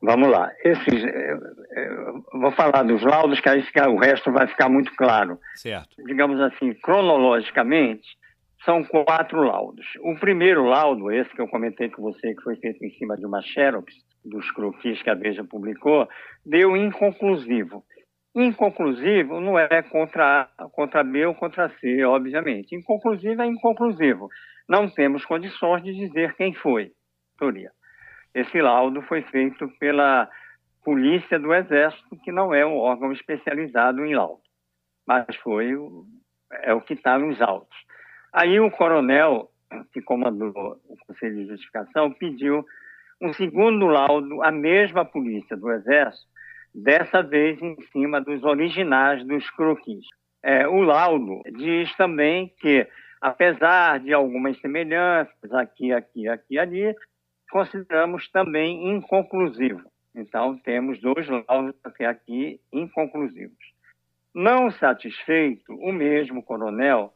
Vamos 0.00 0.30
lá. 0.30 0.48
Esses, 0.64 1.04
eh, 1.04 1.36
eh, 1.72 1.90
vou 2.32 2.52
falar 2.52 2.84
dos 2.84 3.02
laudos, 3.02 3.40
que 3.40 3.48
aí 3.48 3.64
fica, 3.64 3.90
o 3.90 3.98
resto 3.98 4.30
vai 4.30 4.46
ficar 4.46 4.68
muito 4.68 4.94
claro. 4.94 5.40
Certo. 5.56 5.96
Digamos 6.06 6.40
assim, 6.40 6.72
cronologicamente, 6.74 8.06
são 8.64 8.84
quatro 8.84 9.42
laudos. 9.42 9.86
O 10.02 10.14
primeiro 10.20 10.66
laudo, 10.66 11.10
esse 11.10 11.30
que 11.30 11.40
eu 11.40 11.48
comentei 11.48 11.90
com 11.90 12.02
você, 12.02 12.32
que 12.32 12.42
foi 12.42 12.54
feito 12.54 12.84
em 12.84 12.90
cima 12.90 13.16
de 13.16 13.26
uma 13.26 13.42
xerox, 13.42 13.92
dos 14.24 14.50
croquis 14.52 15.02
que 15.02 15.10
a 15.10 15.14
Veja 15.14 15.44
publicou, 15.44 16.08
deu 16.44 16.76
inconclusivo. 16.76 17.84
Inconclusivo 18.34 19.40
não 19.40 19.58
é 19.58 19.82
contra 19.82 20.48
contra 20.72 21.02
B 21.02 21.26
ou 21.26 21.34
contra 21.34 21.68
C, 21.80 22.04
obviamente. 22.04 22.74
Inconclusivo 22.74 23.42
é 23.42 23.46
inconclusivo. 23.46 24.28
Não 24.68 24.88
temos 24.88 25.24
condições 25.24 25.82
de 25.82 25.92
dizer 25.94 26.34
quem 26.36 26.54
foi. 26.54 26.92
Teoria. 27.38 27.72
Esse 28.34 28.60
laudo 28.60 29.02
foi 29.02 29.22
feito 29.22 29.68
pela 29.80 30.28
Polícia 30.84 31.38
do 31.38 31.52
Exército, 31.52 32.16
que 32.22 32.30
não 32.30 32.54
é 32.54 32.64
um 32.64 32.76
órgão 32.76 33.12
especializado 33.12 34.04
em 34.04 34.14
laudo, 34.14 34.42
mas 35.06 35.24
foi 35.42 35.76
é 36.62 36.72
o 36.72 36.80
que 36.80 36.94
está 36.94 37.18
nos 37.18 37.40
autos. 37.40 37.76
Aí 38.32 38.58
o 38.60 38.70
coronel 38.70 39.50
que 39.92 40.00
comandou 40.00 40.50
o 40.88 40.96
Conselho 41.06 41.36
de 41.36 41.46
Justificação 41.46 42.12
pediu 42.12 42.64
um 43.20 43.32
segundo 43.34 43.86
laudo 43.86 44.42
à 44.42 44.50
mesma 44.50 45.04
Polícia 45.04 45.56
do 45.56 45.70
Exército, 45.70 46.26
dessa 46.74 47.22
vez 47.22 47.60
em 47.60 47.76
cima 47.92 48.20
dos 48.20 48.42
originais 48.44 49.24
dos 49.26 49.48
croquis. 49.50 50.06
É, 50.42 50.66
o 50.66 50.80
laudo 50.80 51.42
diz 51.56 51.94
também 51.96 52.52
que, 52.60 52.86
apesar 53.20 54.00
de 54.00 54.12
algumas 54.14 54.58
semelhanças 54.60 55.52
aqui, 55.52 55.92
aqui, 55.92 56.28
aqui, 56.28 56.58
ali, 56.58 56.94
consideramos 57.50 58.30
também 58.30 58.88
inconclusivo. 58.88 59.82
Então, 60.14 60.56
temos 60.58 61.00
dois 61.00 61.28
laudos 61.28 61.74
até 61.84 62.06
aqui 62.06 62.60
inconclusivos. 62.72 63.58
Não 64.34 64.70
satisfeito, 64.70 65.74
o 65.74 65.92
mesmo 65.92 66.42
coronel 66.42 67.12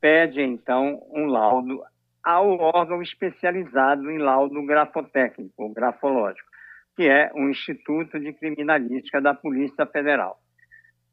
pede, 0.00 0.40
então, 0.40 1.02
um 1.12 1.26
laudo 1.26 1.82
ao 2.24 2.58
órgão 2.58 3.02
especializado 3.02 4.10
em 4.10 4.18
laudo 4.18 4.64
grafotécnico, 4.64 5.52
ou 5.58 5.72
grafológico, 5.72 6.48
que 6.96 7.06
é 7.06 7.30
o 7.34 7.48
Instituto 7.50 8.18
de 8.18 8.32
Criminalística 8.32 9.20
da 9.20 9.34
Polícia 9.34 9.84
Federal. 9.84 10.38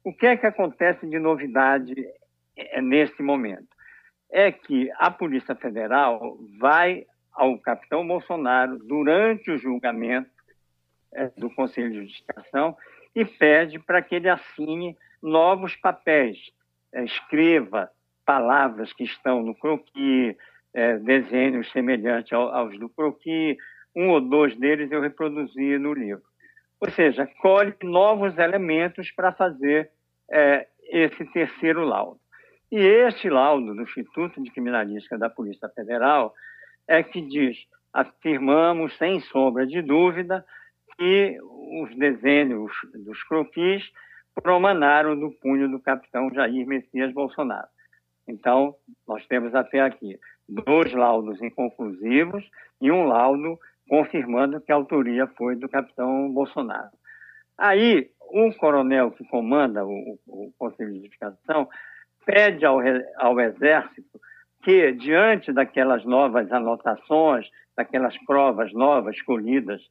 O 0.02 0.12
que 0.12 0.26
é 0.26 0.36
que 0.36 0.46
acontece 0.46 1.06
de 1.06 1.18
novidade 1.18 1.94
eh, 2.56 2.80
nesse 2.80 3.22
momento? 3.22 3.68
É 4.30 4.50
que 4.50 4.90
a 4.96 5.10
Polícia 5.10 5.54
Federal 5.54 6.38
vai 6.58 7.04
ao 7.32 7.58
capitão 7.58 8.06
Bolsonaro 8.06 8.78
durante 8.78 9.50
o 9.50 9.58
julgamento 9.58 10.30
é, 11.12 11.28
do 11.36 11.50
Conselho 11.50 11.90
de 11.90 12.06
Justificação 12.06 12.76
e 13.14 13.24
pede 13.24 13.78
para 13.78 14.00
que 14.00 14.14
ele 14.14 14.28
assine 14.28 14.96
novos 15.22 15.76
papéis, 15.76 16.38
é, 16.92 17.04
escreva 17.04 17.90
palavras 18.24 18.92
que 18.92 19.04
estão 19.04 19.42
no 19.42 19.54
croquis, 19.54 20.36
é, 20.74 20.98
desenhos 20.98 21.70
semelhantes 21.72 22.32
ao, 22.32 22.48
aos 22.54 22.78
do 22.78 22.88
croquis, 22.88 23.56
um 23.94 24.10
ou 24.10 24.20
dois 24.20 24.56
deles 24.56 24.90
eu 24.90 25.00
reproduzi 25.00 25.78
no 25.78 25.92
livro. 25.92 26.22
Ou 26.80 26.90
seja, 26.90 27.28
colhe 27.40 27.74
novos 27.82 28.36
elementos 28.38 29.10
para 29.12 29.32
fazer 29.32 29.90
é, 30.30 30.66
esse 30.88 31.24
terceiro 31.26 31.84
laudo. 31.84 32.20
E 32.70 32.78
este 32.78 33.28
laudo 33.28 33.74
do 33.74 33.82
Instituto 33.82 34.42
de 34.42 34.50
Criminalística 34.50 35.18
da 35.18 35.28
Polícia 35.28 35.68
Federal 35.68 36.34
é 36.88 37.02
que 37.02 37.20
diz: 37.20 37.56
afirmamos 37.92 38.96
sem 38.96 39.20
sombra 39.20 39.66
de 39.66 39.82
dúvida 39.82 40.44
que 40.96 41.38
os 41.40 41.94
desenhos 41.96 42.72
dos 42.94 43.22
croquis 43.24 43.84
promanaram 44.42 45.18
do 45.18 45.30
punho 45.30 45.68
do 45.68 45.78
capitão 45.78 46.32
Jair 46.32 46.66
Messias 46.66 47.12
Bolsonaro. 47.12 47.68
Então, 48.26 48.74
nós 49.06 49.26
temos 49.26 49.54
até 49.54 49.80
aqui 49.80 50.18
dois 50.48 50.92
laudos 50.92 51.40
inconclusivos 51.42 52.44
e 52.80 52.90
um 52.90 53.04
laudo 53.04 53.58
confirmando 53.88 54.60
que 54.60 54.72
a 54.72 54.74
autoria 54.74 55.26
foi 55.26 55.56
do 55.56 55.68
capitão 55.68 56.30
Bolsonaro. 56.32 56.90
Aí, 57.58 58.10
o 58.20 58.52
coronel 58.54 59.10
que 59.10 59.24
comanda 59.24 59.84
o, 59.84 60.18
o 60.26 60.52
Conselho 60.58 60.92
de 60.92 60.98
Edificação 60.98 61.68
pede 62.24 62.64
ao, 62.64 62.78
ao 63.18 63.40
Exército 63.40 64.20
que, 64.62 64.92
diante 64.92 65.52
daquelas 65.52 66.04
novas 66.04 66.50
anotações, 66.52 67.48
daquelas 67.76 68.16
provas 68.24 68.72
novas 68.72 69.16
escolhidas, 69.16 69.82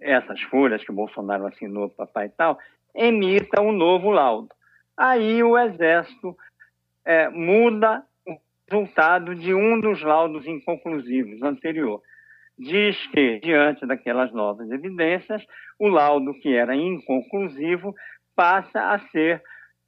essas 0.00 0.40
folhas 0.42 0.84
que 0.84 0.92
Bolsonaro 0.92 1.46
assinou 1.46 1.88
papai 1.90 2.26
e 2.26 2.30
tal, 2.30 2.58
emita 2.94 3.60
um 3.60 3.72
novo 3.72 4.10
laudo. 4.10 4.48
Aí 4.96 5.42
o 5.42 5.58
Exército 5.58 6.36
é, 7.04 7.28
muda 7.28 8.04
resultado 8.68 9.34
de 9.34 9.54
um 9.54 9.80
dos 9.80 10.02
laudos 10.02 10.46
inconclusivos 10.46 11.42
anterior. 11.42 12.02
Diz 12.58 12.96
que, 13.08 13.38
diante 13.40 13.86
daquelas 13.86 14.32
novas 14.32 14.70
evidências, 14.70 15.42
o 15.78 15.88
laudo 15.88 16.34
que 16.34 16.54
era 16.54 16.74
inconclusivo 16.74 17.94
passa 18.36 18.92
a 18.92 18.98
ser 19.10 19.42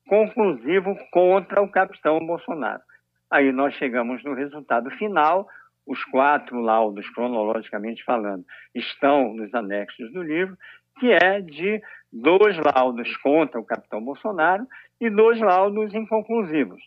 conclusivo 0.08 0.96
contra 1.12 1.60
o 1.60 1.70
capitão 1.70 2.18
Bolsonaro. 2.20 2.82
Aí 3.30 3.52
nós 3.52 3.74
chegamos 3.74 4.22
no 4.24 4.34
resultado 4.34 4.90
final. 4.92 5.48
Os 5.86 6.04
quatro 6.04 6.60
laudos, 6.60 7.08
cronologicamente 7.10 8.04
falando, 8.04 8.44
estão 8.74 9.34
nos 9.34 9.52
anexos 9.54 10.12
do 10.12 10.22
livro, 10.22 10.56
que 11.00 11.10
é 11.10 11.40
de 11.40 11.82
dois 12.12 12.56
laudos 12.58 13.16
contra 13.18 13.58
o 13.58 13.64
capitão 13.64 14.02
Bolsonaro 14.02 14.66
e 15.00 15.10
dois 15.10 15.40
laudos 15.40 15.92
inconclusivos. 15.94 16.80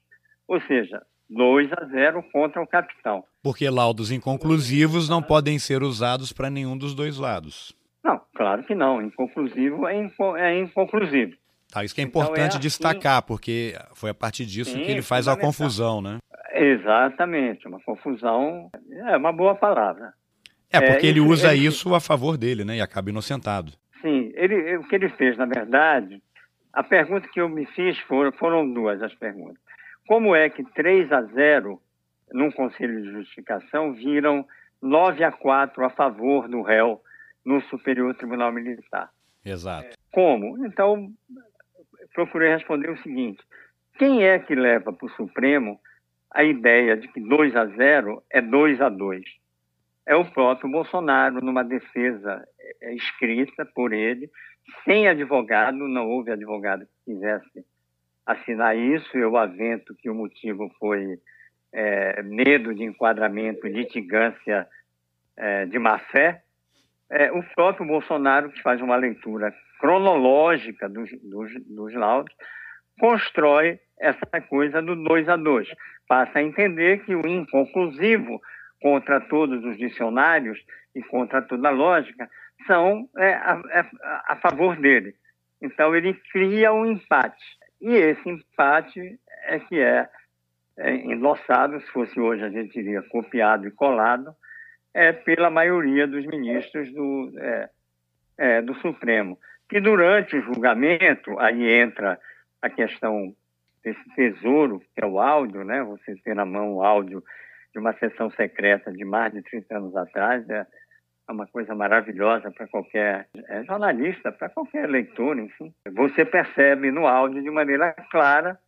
Ou 0.47 0.61
seja, 0.61 1.01
2 1.33 1.71
a 1.73 1.85
0 1.85 2.23
contra 2.31 2.61
o 2.61 2.67
capitão. 2.67 3.23
Porque 3.41 3.69
laudos 3.69 4.11
inconclusivos 4.11 5.09
não 5.09 5.21
podem 5.21 5.57
ser 5.59 5.83
usados 5.83 6.31
para 6.31 6.49
nenhum 6.49 6.77
dos 6.77 6.93
dois 6.93 7.17
lados. 7.17 7.75
Não, 8.03 8.21
claro 8.35 8.63
que 8.63 8.75
não. 8.75 9.01
Inconclusivo 9.01 9.87
é, 9.87 9.97
inco 9.97 10.35
é 10.35 10.59
inconclusivo. 10.59 11.33
Tá, 11.71 11.83
isso 11.83 11.95
que 11.95 12.01
é 12.01 12.03
então, 12.03 12.21
importante 12.21 12.43
é 12.43 12.47
assim, 12.49 12.59
destacar, 12.59 13.23
porque 13.23 13.73
foi 13.95 14.11
a 14.11 14.13
partir 14.13 14.45
disso 14.45 14.71
sim, 14.71 14.83
que 14.83 14.91
ele 14.91 15.01
faz 15.01 15.27
a 15.27 15.35
confusão, 15.35 16.01
né? 16.01 16.19
Exatamente, 16.53 17.67
uma 17.67 17.79
confusão 17.79 18.69
é 19.07 19.17
uma 19.17 19.33
boa 19.33 19.55
palavra. 19.55 20.13
É, 20.71 20.79
porque 20.79 21.07
é, 21.07 21.09
ele 21.09 21.19
usa 21.19 21.55
ele, 21.55 21.65
isso 21.65 21.95
a 21.95 21.99
favor 21.99 22.37
dele, 22.37 22.63
né? 22.63 22.77
E 22.77 22.81
acaba 22.81 23.09
inocentado. 23.09 23.73
Sim, 24.01 24.31
ele, 24.35 24.77
o 24.77 24.87
que 24.87 24.93
ele 24.93 25.09
fez, 25.09 25.35
na 25.35 25.45
verdade, 25.45 26.21
a 26.73 26.83
pergunta 26.83 27.27
que 27.31 27.41
eu 27.41 27.49
me 27.49 27.65
fiz 27.67 27.97
foram, 28.01 28.31
foram 28.33 28.71
duas 28.71 29.01
as 29.01 29.13
perguntas. 29.15 29.62
Como 30.07 30.35
é 30.35 30.49
que 30.49 30.63
3 30.63 31.11
a 31.11 31.21
0 31.21 31.81
num 32.31 32.51
conselho 32.51 33.01
de 33.01 33.11
justificação 33.11 33.93
viram 33.93 34.45
9 34.81 35.23
a 35.23 35.31
4 35.31 35.85
a 35.85 35.89
favor 35.89 36.47
do 36.47 36.61
réu 36.61 37.01
no 37.45 37.61
Superior 37.63 38.13
Tribunal 38.15 38.51
Militar? 38.51 39.09
Exato. 39.45 39.97
Como? 40.11 40.65
Então, 40.65 41.11
procurei 42.13 42.53
responder 42.53 42.89
o 42.89 43.01
seguinte: 43.01 43.41
quem 43.97 44.23
é 44.23 44.39
que 44.39 44.55
leva 44.55 44.91
para 44.91 45.05
o 45.05 45.11
Supremo 45.11 45.79
a 46.31 46.43
ideia 46.43 46.97
de 46.97 47.07
que 47.07 47.19
2 47.19 47.55
a 47.55 47.65
0 47.65 48.23
é 48.29 48.41
2 48.41 48.81
a 48.81 48.89
2? 48.89 49.23
É 50.05 50.15
o 50.15 50.25
próprio 50.25 50.69
Bolsonaro, 50.69 51.39
numa 51.39 51.63
defesa 51.63 52.45
é, 52.81 52.93
escrita 52.93 53.65
por 53.65 53.93
ele, 53.93 54.29
sem 54.83 55.07
advogado, 55.07 55.77
não 55.87 56.09
houve 56.09 56.31
advogado 56.31 56.85
que 56.85 57.13
quisesse 57.13 57.65
assinar 58.25 58.77
isso. 58.77 59.17
Eu 59.17 59.37
avento 59.37 59.95
que 59.95 60.09
o 60.09 60.15
motivo 60.15 60.69
foi 60.79 61.19
é, 61.71 62.21
medo 62.23 62.73
de 62.73 62.83
enquadramento, 62.83 63.67
litigância 63.67 64.67
é, 65.35 65.65
de 65.65 65.79
má 65.79 65.99
fé. 65.99 66.43
É, 67.09 67.31
o 67.31 67.43
próprio 67.55 67.85
Bolsonaro, 67.85 68.49
que 68.49 68.61
faz 68.61 68.81
uma 68.81 68.95
leitura 68.95 69.53
cronológica 69.79 70.87
dos, 70.87 71.09
dos, 71.21 71.51
dos 71.65 71.93
laudos, 71.93 72.33
constrói 72.99 73.79
essa 73.99 74.41
coisa 74.49 74.81
do 74.81 74.95
2 74.95 75.29
a 75.29 75.35
2. 75.35 75.67
Passa 76.07 76.39
a 76.39 76.43
entender 76.43 77.03
que 77.05 77.15
o 77.15 77.27
inconclusivo, 77.27 78.41
contra 78.81 79.21
todos 79.21 79.63
os 79.63 79.77
dicionários 79.77 80.59
e 80.95 81.01
contra 81.03 81.41
toda 81.41 81.69
a 81.69 81.71
lógica, 81.71 82.29
são 82.67 83.09
é, 83.17 83.33
a, 83.33 83.61
é, 83.71 83.85
a, 84.27 84.35
favor 84.37 84.75
dele. 84.75 85.15
Então, 85.61 85.95
ele 85.95 86.13
cria 86.31 86.73
um 86.73 86.85
empate. 86.85 87.43
E 87.83 87.93
esse 87.95 88.29
empate 88.29 89.19
é 89.43 89.59
que 89.59 89.77
é, 89.77 90.07
é 90.77 90.95
endossado, 90.95 91.81
se 91.81 91.87
fosse 91.87 92.17
hoje 92.17 92.41
a 92.41 92.49
gente 92.49 92.71
diria 92.71 93.01
copiado 93.01 93.67
e 93.67 93.71
colado, 93.71 94.33
é 94.93 95.11
pela 95.11 95.49
maioria 95.49 96.07
dos 96.07 96.25
ministros 96.25 96.89
do, 96.93 97.33
é, 97.37 97.69
é, 98.37 98.61
do 98.61 98.73
Supremo. 98.75 99.37
Que 99.67 99.81
durante 99.81 100.37
o 100.37 100.41
julgamento, 100.41 101.37
aí 101.39 101.69
entra 101.73 102.17
a 102.61 102.69
questão 102.69 103.35
desse 103.83 104.15
tesouro, 104.15 104.79
que 104.79 105.03
é 105.03 105.05
o 105.05 105.19
áudio, 105.19 105.65
né? 105.65 105.83
Você 105.83 106.15
ter 106.23 106.33
na 106.33 106.45
mão 106.45 106.75
o 106.75 106.83
áudio 106.83 107.21
de 107.73 107.79
uma 107.79 107.91
sessão 107.97 108.31
secreta 108.31 108.93
de 108.93 109.03
mais 109.03 109.33
de 109.33 109.41
30 109.41 109.77
anos 109.77 109.95
atrás, 109.97 110.49
é, 110.49 110.65
é 111.27 111.31
uma 111.31 111.47
coisa 111.47 111.73
maravilhosa 111.73 112.51
para 112.51 112.67
qualquer 112.67 113.27
é, 113.49 113.63
jornalista, 113.63 114.31
para 114.31 114.49
qualquer 114.49 114.89
leitor, 114.89 115.37
enfim. 115.39 115.73
Você 115.93 116.25
percebe 116.25 116.91
no 116.91 117.07
áudio 117.07 117.41
de 117.41 117.49
maneira 117.49 117.93
clara 118.11 118.59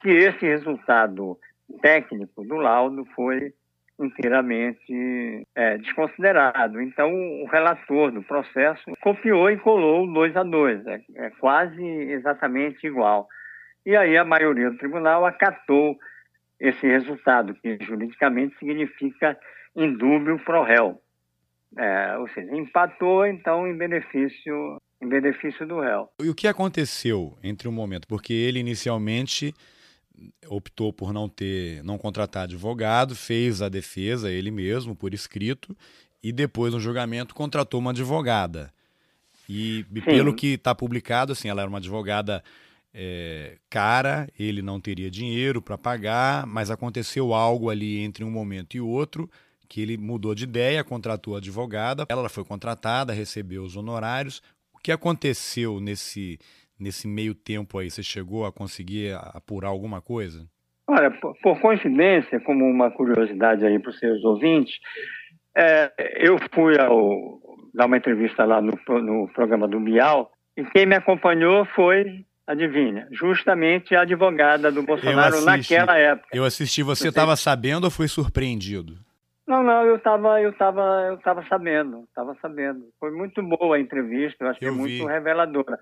que 0.00 0.10
esse 0.10 0.44
resultado 0.44 1.38
técnico 1.80 2.44
do 2.44 2.56
laudo 2.56 3.04
foi 3.14 3.54
inteiramente 4.00 5.46
é, 5.54 5.78
desconsiderado. 5.78 6.80
Então, 6.80 7.12
o 7.42 7.46
relator 7.46 8.10
do 8.10 8.22
processo 8.22 8.82
copiou 9.00 9.50
e 9.50 9.58
colou 9.58 10.12
dois 10.12 10.36
a 10.36 10.42
dois, 10.42 10.84
é, 10.86 11.00
é 11.14 11.30
quase 11.30 11.82
exatamente 11.84 12.86
igual. 12.86 13.28
E 13.86 13.96
aí 13.96 14.16
a 14.16 14.24
maioria 14.24 14.70
do 14.70 14.78
tribunal 14.78 15.24
acatou 15.24 15.96
esse 16.58 16.86
resultado, 16.86 17.54
que 17.54 17.78
juridicamente 17.80 18.56
significa 18.58 19.38
indúbio 19.74 20.38
pro 20.38 20.62
réu. 20.62 21.00
É, 21.76 22.16
ou 22.18 22.28
seja, 22.28 22.54
empatou 22.54 23.26
então 23.26 23.66
em 23.66 23.76
benefício 23.76 24.76
em 25.02 25.08
benefício 25.08 25.66
do 25.66 25.80
réu. 25.80 26.08
E 26.22 26.28
o 26.28 26.34
que 26.34 26.46
aconteceu 26.46 27.36
entre 27.42 27.66
o 27.66 27.72
momento? 27.72 28.06
Porque 28.06 28.32
ele 28.32 28.60
inicialmente 28.60 29.52
optou 30.46 30.92
por 30.92 31.12
não 31.12 31.28
ter, 31.28 31.82
não 31.82 31.98
contratar 31.98 32.44
advogado, 32.44 33.16
fez 33.16 33.60
a 33.60 33.68
defesa 33.68 34.30
ele 34.30 34.52
mesmo 34.52 34.94
por 34.94 35.12
escrito 35.12 35.76
e 36.22 36.30
depois 36.30 36.72
no 36.72 36.78
julgamento 36.78 37.34
contratou 37.34 37.80
uma 37.80 37.90
advogada. 37.90 38.72
E, 39.48 39.84
e 39.92 40.00
pelo 40.00 40.34
que 40.34 40.54
está 40.54 40.72
publicado, 40.72 41.32
assim, 41.32 41.48
ela 41.48 41.62
era 41.62 41.68
uma 41.68 41.78
advogada 41.78 42.42
é, 42.94 43.56
cara, 43.68 44.28
ele 44.38 44.62
não 44.62 44.80
teria 44.80 45.10
dinheiro 45.10 45.60
para 45.60 45.76
pagar, 45.76 46.46
mas 46.46 46.70
aconteceu 46.70 47.34
algo 47.34 47.70
ali 47.70 47.98
entre 47.98 48.22
um 48.22 48.30
momento 48.30 48.76
e 48.76 48.80
outro 48.80 49.28
que 49.72 49.80
ele 49.80 49.96
mudou 49.96 50.34
de 50.34 50.44
ideia, 50.44 50.84
contratou 50.84 51.34
a 51.34 51.38
advogada, 51.38 52.04
ela 52.10 52.28
foi 52.28 52.44
contratada, 52.44 53.10
recebeu 53.10 53.62
os 53.62 53.74
honorários. 53.74 54.42
O 54.70 54.78
que 54.78 54.92
aconteceu 54.92 55.80
nesse, 55.80 56.38
nesse 56.78 57.08
meio 57.08 57.34
tempo 57.34 57.78
aí? 57.78 57.90
Você 57.90 58.02
chegou 58.02 58.44
a 58.44 58.52
conseguir 58.52 59.14
apurar 59.32 59.68
alguma 59.68 60.02
coisa? 60.02 60.46
Olha, 60.86 61.10
por, 61.10 61.58
coincidência, 61.58 62.38
como 62.40 62.66
uma 62.66 62.90
curiosidade 62.90 63.64
aí 63.64 63.78
para 63.78 63.88
os 63.88 63.98
seus 63.98 64.22
ouvintes, 64.24 64.74
é, 65.56 65.90
eu 66.18 66.36
fui 66.54 66.78
ao, 66.78 67.40
dar 67.72 67.86
uma 67.86 67.96
entrevista 67.96 68.44
lá 68.44 68.60
no, 68.60 68.78
no 69.00 69.26
programa 69.32 69.66
do 69.66 69.80
Bial 69.80 70.30
e 70.54 70.66
quem 70.66 70.84
me 70.84 70.96
acompanhou 70.96 71.64
foi 71.74 72.26
adivinha, 72.46 73.08
justamente 73.10 73.94
a 73.94 74.02
advogada 74.02 74.70
do 74.70 74.82
Bolsonaro 74.82 75.40
naquela 75.46 75.96
época. 75.96 76.28
Eu 76.30 76.44
assisti, 76.44 76.82
você 76.82 77.08
estava 77.08 77.34
sabendo 77.36 77.84
ou 77.84 77.90
foi 77.90 78.06
surpreendido? 78.06 78.98
Não, 79.46 79.62
não, 79.62 79.84
eu 79.84 79.96
estava 79.96 80.40
eu 80.40 80.52
tava, 80.52 81.06
eu 81.08 81.18
tava 81.18 81.44
sabendo, 81.48 82.04
estava 82.04 82.36
sabendo. 82.40 82.88
Foi 83.00 83.10
muito 83.10 83.42
boa 83.42 83.76
a 83.76 83.80
entrevista, 83.80 84.44
eu 84.44 84.48
acho 84.50 84.64
eu 84.64 84.72
que 84.72 84.78
muito 84.78 85.06
reveladora. 85.06 85.78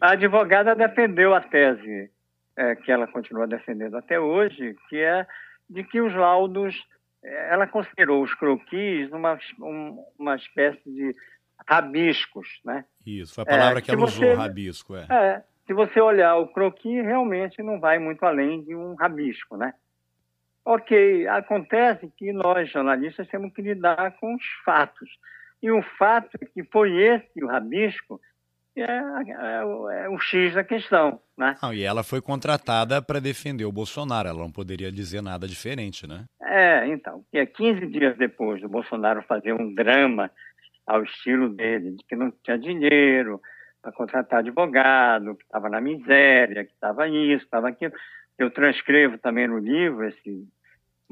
A 0.00 0.12
advogada 0.12 0.74
defendeu 0.74 1.32
a 1.32 1.40
tese 1.40 2.10
é, 2.56 2.74
que 2.74 2.90
ela 2.90 3.06
continua 3.06 3.46
defendendo 3.46 3.96
até 3.96 4.18
hoje, 4.18 4.76
que 4.88 4.98
é 4.98 5.26
de 5.68 5.84
que 5.84 6.00
os 6.00 6.14
laudos, 6.14 6.74
é, 7.22 7.52
ela 7.52 7.66
considerou 7.66 8.22
os 8.22 8.34
croquis 8.34 9.10
uma, 9.12 9.38
um, 9.60 10.04
uma 10.18 10.36
espécie 10.36 10.82
de 10.84 11.14
rabiscos, 11.68 12.48
né? 12.64 12.84
Isso, 13.06 13.34
foi 13.34 13.42
a 13.44 13.46
palavra 13.46 13.78
é, 13.78 13.82
que 13.82 13.90
ela 13.90 14.00
você, 14.00 14.24
usou, 14.24 14.34
rabisco, 14.36 14.96
é. 14.96 15.06
É, 15.08 15.42
se 15.66 15.72
você 15.72 16.00
olhar 16.00 16.36
o 16.36 16.48
croquis, 16.48 17.04
realmente 17.04 17.62
não 17.62 17.80
vai 17.80 17.98
muito 17.98 18.24
além 18.24 18.62
de 18.62 18.74
um 18.74 18.94
rabisco, 18.94 19.56
né? 19.56 19.72
Ok, 20.64 21.26
acontece 21.28 22.10
que 22.16 22.32
nós, 22.32 22.70
jornalistas, 22.70 23.28
temos 23.28 23.52
que 23.52 23.60
lidar 23.60 24.16
com 24.18 24.34
os 24.34 24.44
fatos. 24.64 25.10
E 25.62 25.70
o 25.70 25.82
fato 25.98 26.38
é 26.40 26.46
que 26.46 26.64
foi 26.64 26.96
esse 26.96 27.44
o 27.44 27.46
rabisco 27.46 28.18
é, 28.76 28.82
é, 28.82 30.04
é 30.04 30.08
o 30.08 30.18
X 30.18 30.54
da 30.54 30.64
questão. 30.64 31.20
Né? 31.36 31.54
Não, 31.62 31.72
e 31.72 31.82
ela 31.82 32.02
foi 32.02 32.22
contratada 32.22 33.02
para 33.02 33.20
defender 33.20 33.66
o 33.66 33.72
Bolsonaro, 33.72 34.28
ela 34.28 34.38
não 34.38 34.50
poderia 34.50 34.90
dizer 34.90 35.22
nada 35.22 35.46
diferente, 35.46 36.06
né? 36.06 36.24
É, 36.40 36.86
então, 36.88 37.24
é 37.32 37.44
15 37.44 37.86
dias 37.86 38.16
depois 38.16 38.60
do 38.60 38.68
Bolsonaro 38.68 39.22
fazer 39.22 39.52
um 39.52 39.72
drama 39.74 40.30
ao 40.86 41.02
estilo 41.02 41.50
dele, 41.50 41.92
de 41.92 42.04
que 42.04 42.16
não 42.16 42.32
tinha 42.42 42.58
dinheiro 42.58 43.40
para 43.82 43.92
contratar 43.92 44.38
advogado, 44.38 45.36
que 45.36 45.44
estava 45.44 45.68
na 45.68 45.80
miséria, 45.80 46.64
que 46.64 46.72
estava 46.72 47.06
isso, 47.06 47.44
estava 47.44 47.68
aquilo 47.68 47.92
eu 48.38 48.50
transcrevo 48.50 49.18
também 49.18 49.46
no 49.46 49.58
livro 49.58 50.04
esse 50.06 50.46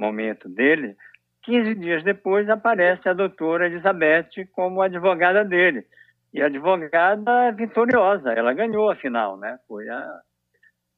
momento 0.02 0.48
dele. 0.48 0.96
15 1.42 1.74
dias 1.74 2.04
depois 2.04 2.48
aparece 2.48 3.08
a 3.08 3.12
doutora 3.12 3.66
Elizabeth 3.66 4.28
como 4.52 4.82
advogada 4.82 5.44
dele. 5.44 5.84
E 6.32 6.40
a 6.40 6.46
advogada 6.46 7.52
vitoriosa, 7.52 8.32
ela 8.32 8.54
ganhou 8.54 8.90
a 8.90 8.96
final, 8.96 9.36
né? 9.36 9.58
Foi 9.68 9.88
a, 9.88 10.20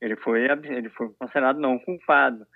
ele, 0.00 0.16
foi, 0.16 0.44
ele 0.44 0.88
foi 0.90 1.08
considerado 1.18 1.58
não 1.58 1.78
culpado. 1.78 2.46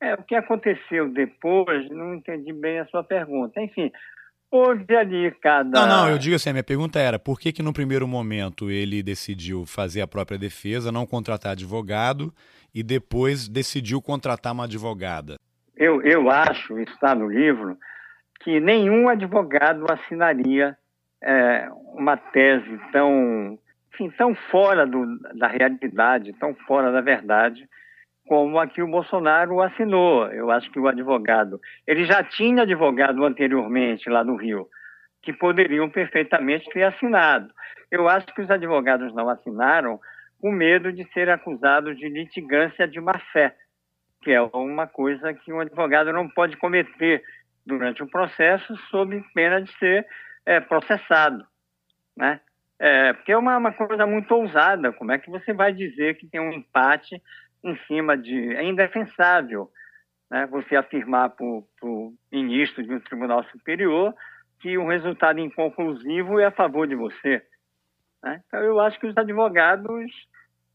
É, 0.00 0.14
o 0.14 0.22
que 0.22 0.34
aconteceu 0.34 1.10
depois, 1.12 1.88
não 1.90 2.14
entendi 2.14 2.52
bem 2.52 2.78
a 2.78 2.86
sua 2.86 3.04
pergunta. 3.04 3.60
Enfim, 3.60 3.92
houve 4.50 4.96
ali 4.96 5.30
cada. 5.42 5.68
Não, 5.70 5.86
não, 5.86 6.08
eu 6.08 6.18
digo 6.18 6.34
assim: 6.34 6.50
a 6.50 6.52
minha 6.54 6.64
pergunta 6.64 6.98
era 6.98 7.18
por 7.18 7.38
que, 7.38 7.52
que 7.52 7.62
no 7.62 7.72
primeiro 7.72 8.08
momento 8.08 8.70
ele 8.70 9.02
decidiu 9.02 9.66
fazer 9.66 10.00
a 10.00 10.06
própria 10.06 10.38
defesa, 10.38 10.90
não 10.90 11.06
contratar 11.06 11.52
advogado, 11.52 12.32
e 12.74 12.82
depois 12.82 13.46
decidiu 13.46 14.00
contratar 14.00 14.52
uma 14.52 14.64
advogada? 14.64 15.36
Eu, 15.80 16.02
eu 16.02 16.28
acho, 16.28 16.78
está 16.78 17.14
no 17.14 17.26
livro, 17.26 17.74
que 18.40 18.60
nenhum 18.60 19.08
advogado 19.08 19.86
assinaria 19.90 20.76
é, 21.22 21.70
uma 21.94 22.18
tese 22.18 22.78
tão, 22.92 23.58
enfim, 23.94 24.10
tão 24.10 24.34
fora 24.34 24.86
do, 24.86 25.18
da 25.38 25.46
realidade, 25.46 26.34
tão 26.34 26.54
fora 26.66 26.92
da 26.92 27.00
verdade, 27.00 27.66
como 28.28 28.58
a 28.58 28.66
que 28.66 28.82
o 28.82 28.86
Bolsonaro 28.86 29.62
assinou. 29.62 30.26
Eu 30.26 30.50
acho 30.50 30.70
que 30.70 30.78
o 30.78 30.86
advogado, 30.86 31.58
ele 31.86 32.04
já 32.04 32.22
tinha 32.22 32.64
advogado 32.64 33.24
anteriormente 33.24 34.10
lá 34.10 34.22
no 34.22 34.36
Rio, 34.36 34.68
que 35.22 35.32
poderiam 35.32 35.88
perfeitamente 35.88 36.68
ter 36.68 36.82
assinado. 36.82 37.50
Eu 37.90 38.06
acho 38.06 38.26
que 38.34 38.42
os 38.42 38.50
advogados 38.50 39.14
não 39.14 39.30
assinaram 39.30 39.98
com 40.42 40.52
medo 40.52 40.92
de 40.92 41.10
ser 41.14 41.30
acusados 41.30 41.96
de 41.96 42.06
litigância 42.06 42.86
de 42.86 43.00
má 43.00 43.18
fé, 43.32 43.56
que 44.20 44.30
é 44.30 44.40
uma 44.40 44.86
coisa 44.86 45.32
que 45.32 45.52
um 45.52 45.60
advogado 45.60 46.12
não 46.12 46.28
pode 46.28 46.56
cometer 46.56 47.22
durante 47.64 48.02
o 48.02 48.06
processo 48.06 48.76
sob 48.90 49.22
pena 49.34 49.62
de 49.62 49.72
ser 49.78 50.06
é, 50.44 50.60
processado, 50.60 51.46
né? 52.16 52.40
É, 52.78 53.12
porque 53.12 53.32
é 53.32 53.36
uma, 53.36 53.58
uma, 53.58 53.72
coisa 53.72 54.06
muito 54.06 54.34
ousada. 54.34 54.90
Como 54.92 55.12
é 55.12 55.18
que 55.18 55.30
você 55.30 55.52
vai 55.52 55.70
dizer 55.70 56.16
que 56.16 56.26
tem 56.26 56.40
um 56.40 56.50
empate 56.50 57.22
em 57.62 57.76
cima 57.86 58.16
de... 58.16 58.56
É 58.56 58.64
indefensável 58.64 59.70
né? 60.30 60.46
você 60.46 60.76
afirmar 60.76 61.28
para 61.28 61.44
o 61.44 62.14
ministro 62.32 62.82
de 62.82 62.90
um 62.94 63.00
tribunal 63.00 63.44
superior 63.44 64.14
que 64.60 64.78
um 64.78 64.88
resultado 64.88 65.40
inconclusivo 65.40 66.40
é 66.40 66.46
a 66.46 66.50
favor 66.50 66.86
de 66.86 66.94
você. 66.94 67.42
Né? 68.22 68.42
Então, 68.46 68.60
eu 68.60 68.80
acho 68.80 68.98
que 68.98 69.06
os 69.06 69.16
advogados 69.16 70.10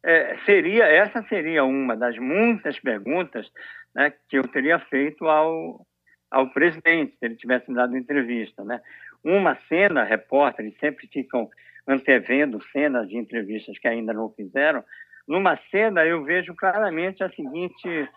é, 0.06 0.38
seria 0.46 0.86
essa 0.86 1.24
seria 1.24 1.64
uma 1.64 1.98
das 1.98 2.16
muitas 2.18 2.80
perguntas 2.80 3.52
né, 3.94 4.14
que 4.30 4.38
eu 4.38 4.48
teria 4.48 4.78
feito 4.78 5.26
ao, 5.26 5.86
ao 6.30 6.50
presidente 6.52 7.18
se 7.18 7.26
ele 7.26 7.36
tivesse 7.36 7.74
dado 7.74 7.98
entrevista. 7.98 8.64
Né? 8.64 8.80
Uma 9.24 9.58
cena, 9.68 10.04
repórteres 10.04 10.78
sempre 10.80 11.08
ficam 11.08 11.50
antevendo 11.88 12.64
cenas 12.72 13.08
de 13.08 13.18
entrevistas 13.18 13.80
que 13.80 13.88
ainda 13.88 14.14
não 14.14 14.30
fizeram. 14.30 14.84
Numa 15.28 15.58
cena 15.72 16.06
eu 16.06 16.24
vejo 16.24 16.56
claramente 16.56 17.24
a 17.24 17.30
seguinte 17.32 18.10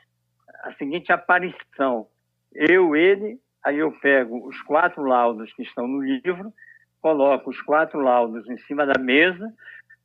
a 0.64 0.72
seguinte 0.74 1.10
aparição. 1.10 2.06
Eu, 2.52 2.94
ele, 2.96 3.38
aí 3.64 3.78
eu 3.78 3.92
pego 3.92 4.46
os 4.46 4.60
quatro 4.62 5.02
laudos 5.04 5.52
que 5.54 5.62
estão 5.62 5.86
no 5.86 6.02
livro, 6.02 6.52
coloco 7.00 7.50
os 7.50 7.60
quatro 7.62 8.00
laudos 8.00 8.48
em 8.48 8.58
cima 8.58 8.84
da 8.84 8.98
mesa, 9.00 9.52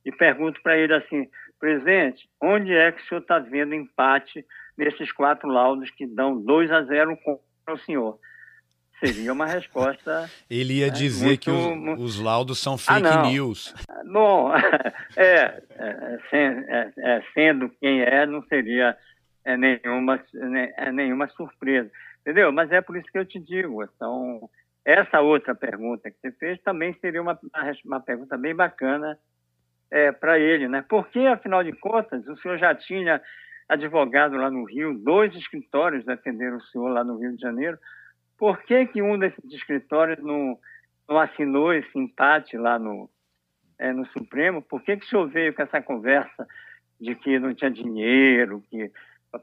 e 0.05 0.11
pergunto 0.11 0.61
para 0.61 0.77
ele 0.77 0.93
assim, 0.93 1.27
presidente, 1.59 2.27
onde 2.41 2.73
é 2.73 2.91
que 2.91 3.01
o 3.01 3.05
senhor 3.05 3.21
está 3.21 3.39
vendo 3.39 3.73
empate 3.73 4.45
nesses 4.77 5.11
quatro 5.11 5.47
laudos 5.47 5.89
que 5.91 6.05
dão 6.05 6.39
2 6.41 6.71
a 6.71 6.83
0 6.83 7.17
contra 7.17 7.73
o 7.73 7.77
senhor? 7.77 8.19
Seria 8.99 9.33
uma 9.33 9.45
resposta. 9.45 10.29
Ele 10.49 10.79
ia 10.79 10.87
né, 10.87 10.93
dizer 10.93 11.25
muito... 11.25 11.41
que 11.41 11.51
os, 11.51 11.99
os, 11.99 12.19
laudos 12.19 12.59
são 12.59 12.75
ah, 12.75 12.77
fake 12.77 13.07
ah, 13.07 13.23
news. 13.23 13.73
Bom, 14.11 14.53
é, 15.17 15.61
é, 15.75 16.19
é, 16.31 16.93
é, 16.97 17.23
sendo 17.33 17.69
quem 17.81 18.01
é, 18.01 18.25
não 18.25 18.41
seria 18.43 18.97
é, 19.43 19.57
nenhuma, 19.57 20.23
é, 20.77 20.91
nenhuma 20.91 21.27
surpresa. 21.29 21.91
Entendeu? 22.21 22.51
Mas 22.53 22.71
é 22.71 22.79
por 22.79 22.95
isso 22.95 23.11
que 23.11 23.17
eu 23.17 23.25
te 23.25 23.39
digo. 23.39 23.83
Então, 23.83 24.49
essa 24.85 25.19
outra 25.19 25.53
pergunta 25.53 26.09
que 26.09 26.17
você 26.21 26.31
fez 26.31 26.61
também 26.61 26.93
seria 27.01 27.21
uma, 27.21 27.37
uma 27.85 27.99
pergunta 27.99 28.37
bem 28.37 28.55
bacana 28.55 29.17
é, 29.93 30.11
para 30.11 30.39
ele, 30.39 30.67
né? 30.67 30.83
Porque, 30.89 31.19
afinal 31.19 31.63
de 31.63 31.71
contas, 31.71 32.27
o 32.27 32.35
senhor 32.37 32.57
já 32.57 32.73
tinha 32.73 33.21
advogado 33.69 34.35
lá 34.35 34.49
no 34.49 34.63
Rio, 34.63 34.97
dois 34.97 35.35
escritórios 35.35 36.03
defenderam 36.03 36.57
o 36.57 36.63
senhor 36.63 36.89
lá 36.89 37.03
no 37.03 37.19
Rio 37.19 37.35
de 37.35 37.41
Janeiro. 37.41 37.77
Por 38.35 38.63
que, 38.63 38.87
que 38.87 39.03
um 39.03 39.19
desses 39.19 39.53
escritórios 39.53 40.17
não, 40.23 40.57
não 41.07 41.19
assinou 41.19 41.71
esse 41.71 41.95
empate 41.95 42.57
lá 42.57 42.79
no, 42.79 43.07
é, 43.77 43.93
no 43.93 44.03
Supremo? 44.07 44.63
Por 44.63 44.81
que, 44.81 44.97
que 44.97 45.05
o 45.05 45.09
senhor 45.09 45.29
veio 45.29 45.53
com 45.53 45.61
essa 45.61 45.79
conversa 45.79 46.47
de 46.99 47.13
que 47.13 47.37
não 47.37 47.53
tinha 47.53 47.69
dinheiro, 47.69 48.63
que 48.71 48.91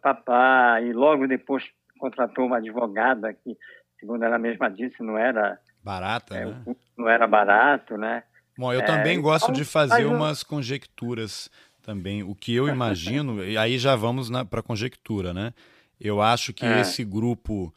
papá, 0.02 0.80
e 0.82 0.92
logo 0.92 1.28
depois 1.28 1.64
contratou 1.96 2.46
uma 2.46 2.56
advogada 2.56 3.32
que, 3.32 3.56
segundo 4.00 4.24
ela 4.24 4.38
mesma 4.38 4.68
disse, 4.68 5.00
não 5.00 5.16
era 5.16 5.60
barata, 5.84 6.36
é, 6.36 6.44
né? 6.44 6.76
não 6.98 7.08
era 7.08 7.26
barato, 7.28 7.96
né? 7.96 8.24
Bom, 8.60 8.74
eu 8.74 8.84
também 8.84 9.16
é, 9.16 9.20
gosto 9.20 9.50
de 9.52 9.64
fazer 9.64 10.04
umas 10.04 10.42
conjecturas 10.42 11.50
também. 11.80 12.22
O 12.22 12.34
que 12.34 12.54
eu 12.54 12.68
imagino, 12.68 13.42
e 13.42 13.56
aí 13.56 13.78
já 13.78 13.96
vamos 13.96 14.28
para 14.50 14.60
a 14.60 14.62
conjectura, 14.62 15.32
né? 15.32 15.54
Eu 15.98 16.20
acho 16.20 16.52
que 16.52 16.66
é. 16.66 16.82
esse 16.82 17.02
grupo 17.02 17.74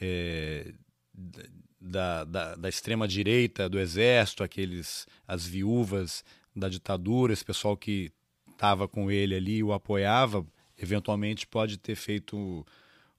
é, 0.00 0.72
da, 1.80 2.22
da, 2.22 2.54
da 2.54 2.68
extrema-direita, 2.68 3.68
do 3.68 3.80
exército, 3.80 4.44
aqueles, 4.44 5.04
as 5.26 5.44
viúvas 5.44 6.24
da 6.54 6.68
ditadura, 6.68 7.32
esse 7.32 7.44
pessoal 7.44 7.76
que 7.76 8.12
estava 8.52 8.86
com 8.86 9.10
ele 9.10 9.34
ali 9.34 9.56
e 9.56 9.64
o 9.64 9.72
apoiava, 9.72 10.46
eventualmente 10.80 11.44
pode 11.44 11.76
ter 11.76 11.96
feito 11.96 12.64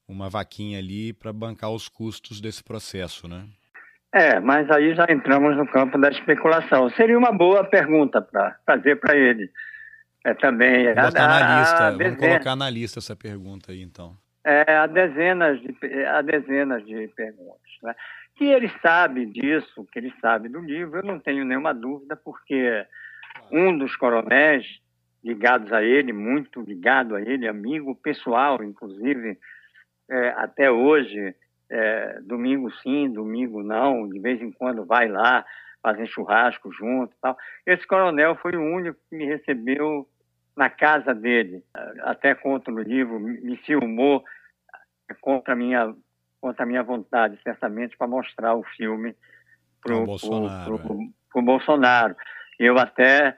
uma 0.07 0.30
vaquinha 0.30 0.80
ali 0.80 1.12
para 1.12 1.34
bancar 1.34 1.72
os 1.72 1.89
custos 1.89 2.39
desse 2.39 2.64
processo, 2.64 3.28
né? 3.28 3.49
É, 4.14 4.39
mas 4.39 4.70
aí 4.70 4.93
já 4.93 5.05
entramos 5.09 5.55
no 5.55 5.66
campo 5.68 5.97
da 5.97 6.09
especulação. 6.09 6.89
Seria 6.91 7.18
uma 7.18 7.32
boa 7.32 7.64
pergunta 7.64 8.22
para 8.22 8.57
fazer 8.66 8.97
para 8.97 9.16
ele. 9.16 9.49
É 10.24 10.34
também. 10.34 10.86
Vou 10.93 11.03
botar 11.03 11.28
na 11.28 11.59
lista. 11.59 11.91
Vamos 11.91 12.18
colocar 12.18 12.55
na 12.55 12.70
lista 12.70 12.99
essa 12.99 13.16
pergunta 13.16 13.72
aí, 13.72 13.82
então. 13.82 14.16
É, 14.43 14.76
há 14.76 14.86
dezenas 14.86 15.62
de, 15.62 16.05
há 16.05 16.22
dezenas 16.22 16.86
de 16.86 17.07
perguntas. 17.09 17.72
Né? 17.82 17.95
Que 18.36 18.45
ele 18.45 18.72
sabe 18.82 19.26
disso, 19.26 19.88
que 19.91 19.99
ele 19.99 20.14
sabe 20.20 20.49
do 20.49 20.59
livro, 20.59 20.99
eu 20.99 21.03
não 21.03 21.20
tenho 21.20 21.45
nenhuma 21.45 21.74
dúvida, 21.74 22.16
porque 22.16 22.86
um 23.51 23.78
dos 23.78 23.95
coronéis 23.95 24.66
ligados 25.24 25.72
a 25.72 25.84
ele, 25.84 26.12
muito 26.12 26.62
ligado 26.62 27.16
a 27.16 27.22
ele, 27.22 27.47
amigo 27.47 27.95
pessoal, 27.95 28.64
inclusive, 28.64 29.38
é, 30.09 30.30
até 30.30 30.72
hoje, 30.72 31.36
é, 31.72 32.20
domingo 32.22 32.70
sim, 32.84 33.10
domingo 33.10 33.64
não, 33.64 34.08
de 34.08 34.20
vez 34.20 34.42
em 34.42 34.52
quando 34.52 34.86
vai 34.86 35.08
lá, 35.08 35.46
fazem 35.82 36.06
churrasco 36.06 36.72
junto 36.72 37.16
tal. 37.22 37.38
Esse 37.66 37.88
coronel 37.88 38.36
foi 38.36 38.56
o 38.56 38.62
único 38.62 39.00
que 39.10 39.16
me 39.16 39.26
recebeu 39.26 40.08
na 40.56 40.70
casa 40.70 41.16
dele, 41.16 41.64
até 42.02 42.36
contra 42.36 42.74
no 42.74 42.82
livro, 42.82 43.20
me 43.20 43.56
filmou 43.58 44.24
contra 45.22 45.54
a 45.54 45.56
minha, 45.56 45.96
contra 46.42 46.64
a 46.64 46.66
minha 46.68 46.84
vontade, 46.84 47.40
certamente, 47.42 47.98
para 47.98 48.08
mostrar 48.08 48.54
o 48.54 48.64
filme 48.64 49.16
para 49.82 49.96
o 49.96 50.06
Bolsonaro. 50.06 50.78
Pro, 50.78 50.80
pro, 50.80 51.02
é. 51.02 51.08
pro 51.32 51.42
Bolsonaro. 51.42 52.16
Eu 52.60 52.78
até, 52.78 53.38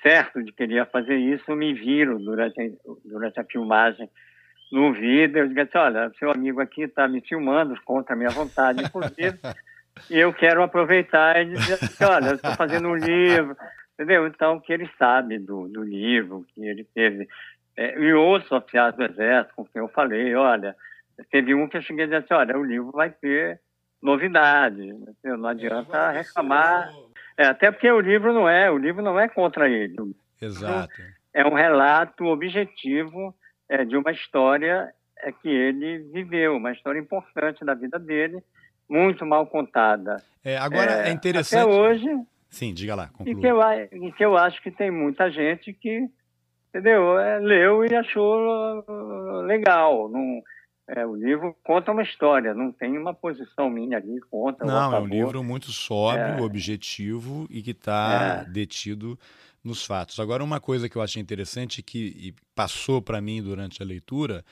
certo 0.00 0.42
de 0.42 0.52
que 0.52 0.62
ele 0.62 0.74
ia 0.74 0.86
fazer 0.86 1.16
isso, 1.16 1.54
me 1.56 1.74
viram 1.74 2.18
durante, 2.18 2.78
durante 3.04 3.40
a 3.40 3.44
filmagem 3.44 4.08
no 4.70 4.92
vídeo, 4.92 5.38
eu 5.38 5.48
disse 5.48 5.60
assim, 5.60 5.78
olha, 5.78 6.12
seu 6.18 6.30
amigo 6.30 6.60
aqui 6.60 6.82
está 6.82 7.08
me 7.08 7.20
filmando 7.20 7.78
contra 7.84 8.14
a 8.14 8.16
minha 8.16 8.30
vontade, 8.30 8.82
inclusive, 8.84 9.38
e 10.10 10.18
eu 10.18 10.32
quero 10.32 10.62
aproveitar 10.62 11.40
e 11.40 11.46
dizer 11.46 11.74
assim, 11.74 12.04
olha, 12.04 12.34
estou 12.34 12.54
fazendo 12.54 12.88
um 12.88 12.94
livro, 12.94 13.56
entendeu? 13.94 14.26
Então, 14.26 14.60
que 14.60 14.72
ele 14.72 14.88
sabe 14.98 15.38
do, 15.38 15.68
do 15.68 15.82
livro, 15.82 16.44
que 16.54 16.64
ele 16.64 16.84
teve, 16.84 17.28
é, 17.76 17.98
e 17.98 18.12
outros 18.12 18.52
oficiais 18.52 18.94
do 18.94 19.04
Exército, 19.04 19.54
com 19.56 19.64
quem 19.64 19.80
eu 19.80 19.88
falei, 19.88 20.34
olha, 20.34 20.76
teve 21.30 21.54
um 21.54 21.66
que 21.66 21.78
eu 21.78 21.82
cheguei 21.82 22.04
a 22.04 22.06
dizer 22.06 22.16
assim, 22.18 22.34
olha, 22.34 22.58
o 22.58 22.64
livro 22.64 22.90
vai 22.92 23.10
ter 23.10 23.60
novidade, 24.02 24.94
não 25.24 25.48
adianta 25.48 26.12
é, 26.12 26.18
reclamar, 26.18 26.90
é, 27.36 27.46
até 27.46 27.70
porque 27.70 27.90
o 27.90 28.00
livro 28.00 28.32
não 28.32 28.48
é, 28.48 28.70
o 28.70 28.78
livro 28.78 29.02
não 29.02 29.18
é 29.18 29.28
contra 29.28 29.68
ele. 29.68 29.96
Exato. 30.40 30.92
É 31.32 31.44
um 31.44 31.54
relato 31.54 32.24
objetivo 32.26 33.34
é, 33.68 33.84
de 33.84 33.96
uma 33.96 34.10
história 34.10 34.92
é, 35.18 35.32
que 35.32 35.48
ele 35.48 35.98
viveu, 36.12 36.56
uma 36.56 36.72
história 36.72 36.98
importante 36.98 37.64
da 37.64 37.74
vida 37.74 37.98
dele, 37.98 38.42
muito 38.88 39.26
mal 39.26 39.46
contada. 39.46 40.22
É, 40.44 40.56
agora 40.56 41.06
é, 41.06 41.08
é 41.08 41.12
interessante. 41.12 41.62
Até 41.62 41.80
hoje. 41.80 42.08
Sim, 42.48 42.72
diga 42.72 42.94
lá. 42.94 43.08
Conclua. 43.08 43.30
E 43.30 43.40
que, 43.40 43.46
eu, 43.46 44.06
e 44.06 44.12
que 44.12 44.24
eu 44.24 44.36
acho 44.36 44.62
que 44.62 44.70
tem 44.70 44.90
muita 44.90 45.30
gente 45.30 45.72
que 45.72 46.08
entendeu? 46.68 47.18
É, 47.18 47.38
leu 47.38 47.84
e 47.84 47.94
achou 47.94 48.84
uh, 48.88 49.40
legal. 49.42 50.08
Não, 50.08 50.42
é, 50.88 51.04
o 51.04 51.14
livro 51.14 51.56
conta 51.62 51.92
uma 51.92 52.02
história, 52.02 52.54
não 52.54 52.72
tem 52.72 52.96
uma 52.96 53.12
posição 53.12 53.68
minha 53.68 53.98
ali, 53.98 54.20
conta. 54.30 54.64
Não, 54.64 54.94
é 54.94 55.00
um 55.00 55.06
livro 55.06 55.42
muito 55.42 55.70
sóbrio, 55.70 56.38
é. 56.38 56.40
objetivo 56.40 57.46
e 57.50 57.62
que 57.62 57.72
está 57.72 58.44
é. 58.46 58.50
detido 58.50 59.18
nos 59.68 59.84
fatos. 59.84 60.18
Agora, 60.18 60.42
uma 60.42 60.60
coisa 60.60 60.88
que 60.88 60.96
eu 60.96 61.02
achei 61.02 61.22
interessante 61.22 61.82
que 61.82 62.34
passou 62.54 63.00
para 63.00 63.20
mim 63.20 63.42
durante 63.42 63.82
a 63.82 63.86
leitura 63.86 64.44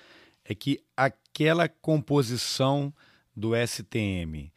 é 0.45 0.55
que 0.55 0.81
aquela 0.97 1.69
composição 1.69 2.95
do 3.35 3.53
STM 3.57 4.53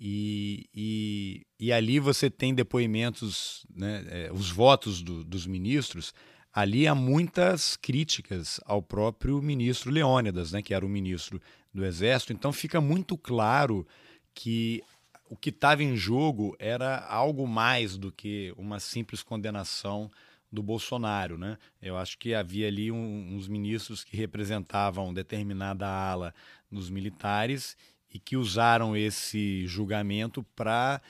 e, 0.00 0.66
e, 0.72 1.46
e 1.58 1.72
ali 1.72 1.98
você 1.98 2.30
tem 2.30 2.54
depoimentos, 2.54 3.66
né, 3.74 4.04
é, 4.08 4.32
os 4.32 4.50
votos 4.50 5.02
do, 5.02 5.24
dos 5.24 5.44
ministros, 5.44 6.14
ali 6.52 6.86
há 6.86 6.94
muitas 6.94 7.76
críticas 7.76 8.60
ao 8.64 8.80
próprio 8.80 9.42
ministro 9.42 9.90
Leônidas, 9.90 10.52
né, 10.52 10.62
que 10.62 10.72
era 10.72 10.86
o 10.86 10.88
ministro 10.88 11.40
do 11.74 11.84
Exército, 11.84 12.32
então 12.32 12.52
fica 12.52 12.80
muito 12.80 13.18
claro 13.18 13.86
que 14.32 14.82
o 15.28 15.36
que 15.36 15.50
estava 15.50 15.82
em 15.82 15.96
jogo 15.96 16.56
era 16.58 17.04
algo 17.06 17.46
mais 17.46 17.96
do 17.96 18.10
que 18.10 18.52
uma 18.56 18.80
simples 18.80 19.22
condenação 19.22 20.10
do 20.50 20.62
Bolsonaro, 20.62 21.36
né? 21.36 21.58
Eu 21.82 21.98
acho 21.98 22.18
que 22.18 22.34
havia 22.34 22.66
ali 22.68 22.90
um, 22.90 23.34
uns 23.34 23.46
ministros 23.46 24.02
que 24.02 24.16
representavam 24.16 25.12
determinada 25.12 25.86
ala 25.86 26.34
nos 26.70 26.88
militares 26.88 27.76
e 28.12 28.18
que 28.18 28.36
usaram 28.36 28.96
esse 28.96 29.66
julgamento 29.66 30.42
para 30.56 31.00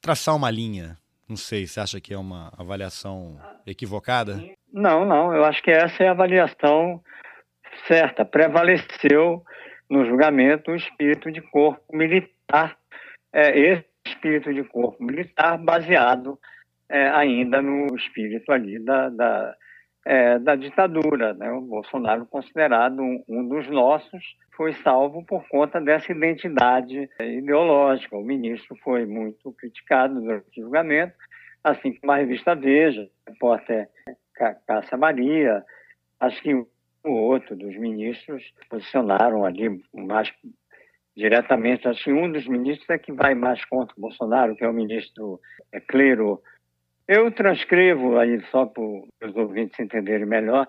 traçar 0.00 0.34
uma 0.34 0.50
linha. 0.50 0.98
Não 1.28 1.36
sei, 1.36 1.66
você 1.66 1.78
acha 1.78 2.00
que 2.00 2.12
é 2.12 2.18
uma 2.18 2.52
avaliação 2.58 3.38
equivocada? 3.64 4.42
Não, 4.72 5.04
não. 5.04 5.32
Eu 5.32 5.44
acho 5.44 5.62
que 5.62 5.70
essa 5.70 6.02
é 6.02 6.08
a 6.08 6.12
avaliação 6.12 7.00
certa. 7.86 8.24
Prevaleceu 8.24 9.44
no 9.88 10.04
julgamento 10.04 10.72
o 10.72 10.76
espírito 10.76 11.30
de 11.30 11.40
corpo 11.40 11.96
militar 11.96 12.79
é, 13.32 13.58
esse 13.58 13.84
espírito 14.06 14.52
de 14.52 14.64
corpo 14.64 15.02
militar 15.02 15.58
baseado 15.58 16.38
é, 16.88 17.08
ainda 17.10 17.62
no 17.62 17.94
espírito 17.94 18.50
ali 18.50 18.78
da, 18.78 19.08
da, 19.08 19.56
é, 20.04 20.38
da 20.38 20.56
ditadura. 20.56 21.34
Né? 21.34 21.50
O 21.52 21.60
Bolsonaro, 21.60 22.26
considerado 22.26 23.00
um, 23.00 23.22
um, 23.28 23.48
dos 23.48 23.68
nossos, 23.68 24.22
foi 24.56 24.72
salvo 24.74 25.24
por 25.24 25.46
conta 25.48 25.80
dessa 25.80 26.12
identidade 26.12 27.08
ideológica. 27.20 28.16
O 28.16 28.24
ministro 28.24 28.76
foi 28.82 29.06
muito 29.06 29.52
criticado 29.52 30.20
durante 30.20 30.60
o 30.60 30.64
julgamento, 30.64 31.14
assim 31.62 31.92
como 31.94 32.12
a 32.12 32.16
revista 32.16 32.54
Veja, 32.54 33.02
o 33.02 33.30
repórter 33.30 33.88
Cássia 34.66 34.96
Maria, 34.96 35.62
acho 36.18 36.42
que 36.42 36.54
o 36.54 37.10
outro 37.10 37.56
dos 37.56 37.76
ministros 37.76 38.42
posicionaram 38.68 39.44
ali 39.44 39.82
mais 39.94 40.32
diretamente. 41.16 41.88
Assim, 41.88 42.12
um 42.12 42.30
dos 42.30 42.46
ministros 42.46 42.88
é 42.90 42.98
que 42.98 43.12
vai 43.12 43.34
mais 43.34 43.64
contra 43.64 43.94
o 43.96 44.00
Bolsonaro, 44.00 44.56
que 44.56 44.64
é 44.64 44.68
o 44.68 44.72
ministro 44.72 45.40
é. 45.72 45.80
Eu 47.06 47.30
transcrevo 47.32 48.18
aí, 48.18 48.40
só 48.50 48.66
para 48.66 48.82
os 48.82 49.36
ouvintes 49.36 49.78
entenderem 49.78 50.26
melhor, 50.26 50.68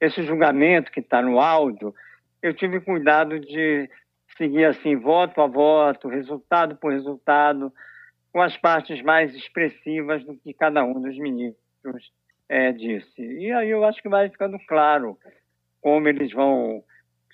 esse 0.00 0.22
julgamento 0.24 0.90
que 0.90 1.00
está 1.00 1.22
no 1.22 1.38
áudio, 1.38 1.94
eu 2.42 2.52
tive 2.52 2.80
cuidado 2.80 3.38
de 3.40 3.88
seguir 4.36 4.64
assim, 4.64 4.96
voto 4.96 5.40
a 5.40 5.46
voto, 5.46 6.08
resultado 6.08 6.76
por 6.76 6.92
resultado, 6.92 7.72
com 8.32 8.42
as 8.42 8.56
partes 8.56 9.00
mais 9.02 9.34
expressivas 9.34 10.24
do 10.24 10.36
que 10.36 10.52
cada 10.52 10.84
um 10.84 11.00
dos 11.00 11.16
ministros 11.18 12.12
é, 12.48 12.72
disse. 12.72 13.22
E 13.22 13.50
aí 13.52 13.70
eu 13.70 13.84
acho 13.84 14.02
que 14.02 14.08
vai 14.08 14.28
ficando 14.28 14.58
claro 14.66 15.16
como 15.80 16.08
eles 16.08 16.32
vão 16.32 16.82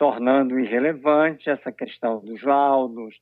tornando 0.03 0.59
irrelevante 0.59 1.48
essa 1.48 1.70
questão 1.70 2.18
dos 2.18 2.42
laudos, 2.42 3.14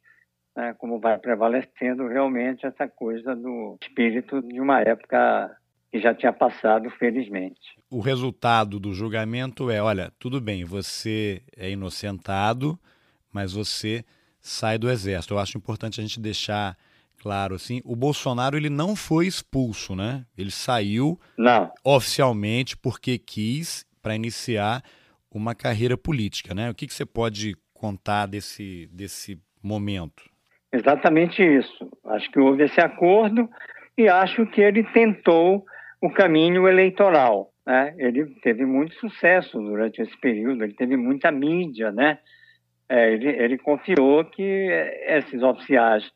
né, 0.57 0.74
como 0.78 0.99
vai 0.99 1.18
prevalecendo 1.18 2.09
realmente 2.09 2.64
essa 2.64 2.89
coisa 2.89 3.37
do 3.37 3.76
espírito 3.83 4.41
de 4.41 4.59
uma 4.59 4.81
época 4.81 5.55
que 5.93 6.01
já 6.01 6.14
tinha 6.14 6.33
passado, 6.33 6.89
felizmente. 6.89 7.61
O 7.91 8.01
resultado 8.01 8.81
do 8.81 8.95
julgamento 8.95 9.70
é: 9.70 9.83
olha, 9.83 10.11
tudo 10.18 10.41
bem, 10.41 10.64
você 10.64 11.43
é 11.55 11.68
inocentado, 11.68 12.78
mas 13.31 13.53
você 13.53 14.03
sai 14.41 14.78
do 14.78 14.89
exército. 14.89 15.35
Eu 15.35 15.39
acho 15.39 15.59
importante 15.59 16.01
a 16.01 16.03
gente 16.03 16.18
deixar 16.18 16.78
claro 17.18 17.57
assim, 17.57 17.83
o 17.85 17.95
Bolsonaro 17.95 18.57
ele 18.57 18.70
não 18.70 18.97
foi 18.97 19.26
expulso, 19.26 19.95
né? 19.95 20.24
Ele 20.35 20.51
saiu 20.51 21.20
não. 21.37 21.70
oficialmente 21.85 22.74
porque 22.74 23.18
quis 23.18 23.85
para 24.01 24.14
iniciar 24.14 24.83
uma 25.33 25.55
carreira 25.55 25.97
política, 25.97 26.55
né? 26.55 26.70
O 26.70 26.74
que, 26.74 26.87
que 26.87 26.95
você 26.95 27.07
pode 27.07 27.57
contar 27.72 28.26
desse, 28.26 28.89
desse 28.93 29.41
momento? 29.62 30.28
Exatamente 30.72 31.43
isso. 31.43 31.91
Acho 32.05 32.31
que 32.31 32.39
houve 32.39 32.64
esse 32.64 32.81
acordo 32.81 33.49
e 33.97 34.09
acho 34.09 34.47
que 34.47 34.61
ele 34.61 34.85
tentou 34.93 35.64
o 36.01 36.11
caminho 36.11 36.66
eleitoral. 36.68 37.53
Né? 37.66 37.95
Ele 37.99 38.26
teve 38.43 38.64
muito 38.64 38.95
sucesso 38.97 39.59
durante 39.59 40.01
esse 40.01 40.16
período, 40.18 40.64
ele 40.64 40.74
teve 40.74 40.97
muita 40.97 41.31
mídia, 41.31 41.91
né? 41.93 42.18
É, 42.89 43.12
ele, 43.12 43.28
ele 43.28 43.59
confiou 43.59 44.24
que 44.24 44.43
esses 45.07 45.43
oficiais 45.43 46.11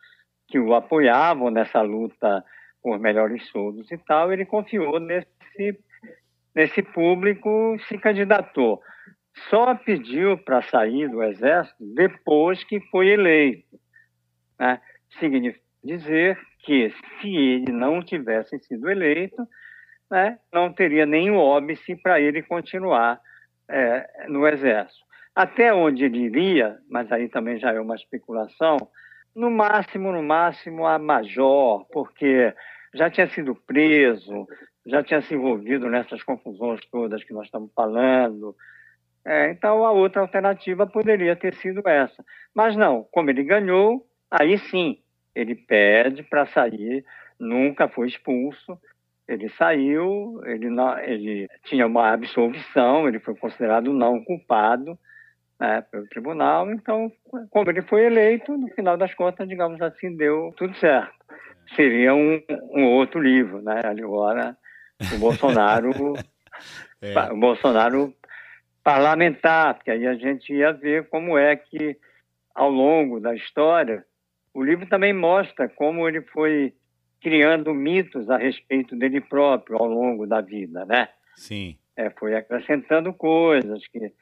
que 0.49 0.59
o 0.59 0.75
apoiavam 0.75 1.51
nessa 1.51 1.81
luta 1.81 2.45
por 2.83 2.99
melhores 2.99 3.47
soldos 3.49 3.91
e 3.91 3.99
tal, 3.99 4.33
ele 4.33 4.45
confiou 4.45 4.99
nesse, 4.99 5.79
nesse 6.55 6.83
público, 6.83 7.77
se 7.89 7.99
candidatou. 7.99 8.81
Só 9.51 9.75
pediu 9.75 10.39
para 10.39 10.63
sair 10.63 11.09
do 11.09 11.23
Exército 11.23 11.77
depois 11.95 12.63
que 12.65 12.81
foi 12.91 13.09
eleito. 13.09 13.79
Né? 14.59 14.81
Significa 15.19 15.65
dizer 15.83 16.39
que, 16.61 16.91
se 17.21 17.29
ele 17.29 17.73
não 17.73 18.03
tivesse 18.03 18.59
sido 18.61 18.89
eleito, 18.89 19.47
né, 20.11 20.39
não 20.53 20.73
teria 20.73 21.05
nenhum 21.05 21.37
óbice 21.37 21.95
para 21.97 22.21
ele 22.21 22.43
continuar 22.43 23.21
é, 23.69 24.27
no 24.29 24.47
Exército. 24.47 25.05
Até 25.35 25.75
onde 25.75 26.05
ele 26.05 26.19
iria, 26.19 26.79
mas 26.89 27.11
aí 27.11 27.29
também 27.29 27.59
já 27.59 27.73
é 27.73 27.81
uma 27.81 27.97
especulação, 27.97 28.77
no 29.35 29.51
máximo, 29.51 30.13
no 30.13 30.23
máximo, 30.23 30.87
a 30.87 30.99
major, 30.99 31.85
porque 31.93 32.55
já 32.95 33.11
tinha 33.11 33.27
sido 33.29 33.55
preso, 33.55 34.47
já 34.87 35.03
tinha 35.03 35.23
se 35.23 35.35
envolvido 35.35 35.89
nessas 35.89 36.23
confusões 36.23 36.81
todas 36.91 37.25
que 37.25 37.33
nós 37.33 37.47
estamos 37.47 37.73
falando. 37.75 38.55
É, 39.25 39.51
então, 39.51 39.85
a 39.85 39.93
outra 39.93 40.21
alternativa 40.21 40.87
poderia 40.87 41.35
ter 41.35 41.55
sido 41.55 41.87
essa. 41.89 42.25
Mas 42.55 42.77
não, 42.77 43.07
como 43.11 43.31
ele 43.31 43.43
ganhou, 43.43 44.07
aí 44.31 44.59
sim, 44.59 44.99
ele 45.35 45.55
pede 45.55 46.23
para 46.23 46.47
sair, 46.47 47.05
nunca 47.41 47.89
foi 47.89 48.09
expulso, 48.09 48.79
ele 49.27 49.49
saiu, 49.51 50.41
ele, 50.45 50.69
não, 50.69 50.99
ele 50.99 51.49
tinha 51.65 51.87
uma 51.87 52.13
absolvição, 52.13 53.09
ele 53.09 53.19
foi 53.19 53.35
considerado 53.35 53.93
não 53.93 54.23
culpado, 54.23 54.99
né, 55.59 55.83
pelo 55.91 56.07
tribunal. 56.09 56.71
Então, 56.71 57.11
como 57.51 57.71
ele 57.71 57.81
foi 57.83 58.05
eleito, 58.05 58.57
no 58.57 58.69
final 58.69 58.99
das 58.99 59.15
contas, 59.15 59.49
digamos 59.49 59.81
assim, 59.81 60.15
deu 60.15 60.53
tudo 60.57 60.77
certo. 60.77 61.15
Seria 61.75 62.15
um, 62.15 62.43
um 62.73 62.85
outro 62.85 63.19
livro, 63.19 63.63
né? 63.63 63.81
Agora, 63.83 64.55
o 65.15 65.19
Bolsonaro, 65.19 65.91
é. 67.01 67.33
o 67.33 67.37
Bolsonaro 67.37 68.15
parlamentar, 68.83 69.75
porque 69.75 69.91
aí 69.91 70.07
a 70.07 70.15
gente 70.15 70.53
ia 70.53 70.73
ver 70.73 71.09
como 71.09 71.39
é 71.39 71.57
que, 71.57 71.97
ao 72.55 72.71
longo 72.71 73.19
da 73.19 73.35
história, 73.35 74.05
o 74.53 74.63
livro 74.63 74.87
também 74.87 75.13
mostra 75.13 75.69
como 75.69 76.09
ele 76.09 76.21
foi 76.21 76.75
criando 77.21 77.73
mitos 77.73 78.29
a 78.29 78.37
respeito 78.37 78.95
dele 78.95 79.21
próprio 79.21 79.79
ao 79.79 79.87
longo 79.87 80.27
da 80.27 80.43
vida, 80.43 80.85
né? 80.85 81.09
Sim. 81.37 81.79
É, 81.97 82.11
foi 82.11 82.37
acrescentando 82.37 83.13
coisas 83.15 83.87
que 83.89 84.13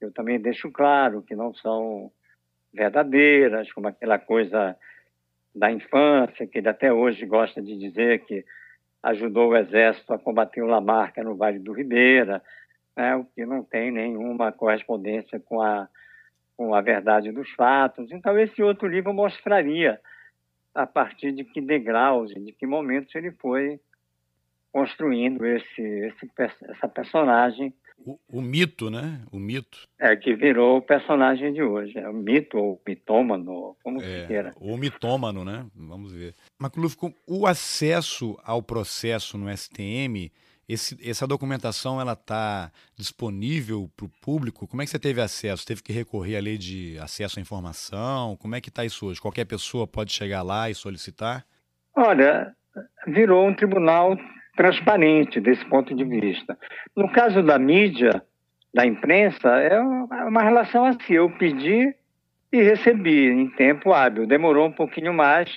eu 0.00 0.12
também 0.12 0.38
deixo 0.38 0.70
claro 0.70 1.22
que 1.22 1.34
não 1.34 1.54
são 1.54 2.12
verdadeiras, 2.72 3.72
como 3.72 3.88
aquela 3.88 4.18
coisa 4.18 4.76
da 5.54 5.70
infância, 5.70 6.46
que 6.46 6.58
ele 6.58 6.68
até 6.68 6.92
hoje 6.92 7.24
gosta 7.26 7.62
de 7.62 7.76
dizer 7.78 8.24
que 8.24 8.44
ajudou 9.02 9.50
o 9.50 9.56
exército 9.56 10.12
a 10.12 10.18
combater 10.18 10.62
o 10.62 10.66
Lamarca 10.66 11.22
no 11.22 11.34
Vale 11.34 11.58
do 11.58 11.72
Ribeira, 11.72 12.42
né, 12.96 13.16
o 13.16 13.24
que 13.24 13.44
não 13.44 13.62
tem 13.64 13.90
nenhuma 13.90 14.52
correspondência 14.52 15.40
com 15.40 15.60
a, 15.60 15.88
com 16.56 16.74
a 16.74 16.80
verdade 16.80 17.32
dos 17.32 17.50
fatos. 17.52 18.10
Então, 18.12 18.38
esse 18.38 18.62
outro 18.62 18.86
livro 18.86 19.12
mostraria 19.12 20.00
a 20.74 20.86
partir 20.86 21.32
de 21.32 21.44
que 21.44 21.60
degraus 21.60 22.30
de 22.30 22.52
que 22.52 22.66
momentos 22.66 23.14
ele 23.14 23.32
foi 23.32 23.80
construindo 24.72 25.44
esse, 25.44 25.82
esse 25.82 26.30
essa 26.38 26.88
personagem 26.88 27.74
o, 28.04 28.18
o, 28.28 28.42
mito, 28.42 28.90
né? 28.90 29.20
O 29.30 29.38
mito. 29.38 29.88
É, 29.98 30.16
que 30.16 30.34
virou 30.34 30.78
o 30.78 30.82
personagem 30.82 31.52
de 31.52 31.62
hoje. 31.62 31.98
É 31.98 32.08
o 32.08 32.12
mito 32.12 32.58
ou 32.58 32.80
mitômano, 32.86 33.76
como 33.82 34.00
é, 34.00 34.04
se 34.04 34.26
queira. 34.26 34.52
Ou 34.56 34.76
mitômano, 34.76 35.44
né? 35.44 35.66
Vamos 35.74 36.12
ver. 36.12 36.34
Macluf, 36.58 36.96
o 37.26 37.46
acesso 37.46 38.38
ao 38.44 38.62
processo 38.62 39.38
no 39.38 39.54
STM, 39.56 40.30
esse, 40.68 40.96
essa 41.08 41.26
documentação 41.26 42.00
ela 42.00 42.12
está 42.12 42.70
disponível 42.96 43.90
para 43.96 44.06
o 44.06 44.12
público? 44.20 44.66
Como 44.66 44.80
é 44.80 44.84
que 44.84 44.90
você 44.90 44.98
teve 44.98 45.20
acesso? 45.20 45.66
Teve 45.66 45.82
que 45.82 45.92
recorrer 45.92 46.36
à 46.36 46.40
lei 46.40 46.56
de 46.56 46.98
acesso 46.98 47.38
à 47.38 47.42
informação? 47.42 48.36
Como 48.36 48.54
é 48.54 48.60
que 48.60 48.68
está 48.68 48.84
isso 48.84 49.06
hoje? 49.06 49.20
Qualquer 49.20 49.44
pessoa 49.44 49.86
pode 49.86 50.12
chegar 50.12 50.42
lá 50.42 50.70
e 50.70 50.74
solicitar? 50.74 51.44
Olha, 51.94 52.54
virou 53.06 53.46
um 53.46 53.54
tribunal 53.54 54.16
transparente 54.56 55.40
desse 55.40 55.64
ponto 55.66 55.94
de 55.94 56.04
vista. 56.04 56.58
No 56.96 57.10
caso 57.10 57.42
da 57.42 57.58
mídia, 57.58 58.22
da 58.74 58.86
imprensa, 58.86 59.48
é 59.48 59.80
uma 59.80 60.42
relação 60.42 60.84
assim: 60.84 61.14
eu 61.14 61.30
pedi 61.30 61.94
e 62.52 62.62
recebi 62.62 63.28
em 63.28 63.48
tempo 63.50 63.92
hábil. 63.92 64.26
Demorou 64.26 64.66
um 64.66 64.72
pouquinho 64.72 65.12
mais 65.12 65.56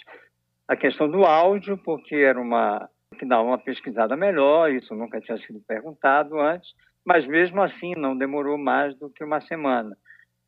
a 0.67 0.75
questão 0.75 1.09
do 1.09 1.25
áudio, 1.25 1.77
porque 1.77 2.15
era 2.15 2.39
uma 2.39 2.89
que 3.17 3.25
dá 3.25 3.41
uma 3.41 3.57
pesquisada 3.57 4.15
melhor, 4.17 4.71
isso 4.71 4.93
nunca 4.93 5.21
tinha 5.21 5.37
sido 5.37 5.61
perguntado 5.65 6.37
antes, 6.37 6.73
mas 7.05 7.25
mesmo 7.25 7.61
assim 7.61 7.93
não 7.95 8.17
demorou 8.17 8.57
mais 8.57 8.93
do 8.97 9.09
que 9.09 9.23
uma 9.23 9.39
semana. 9.41 9.95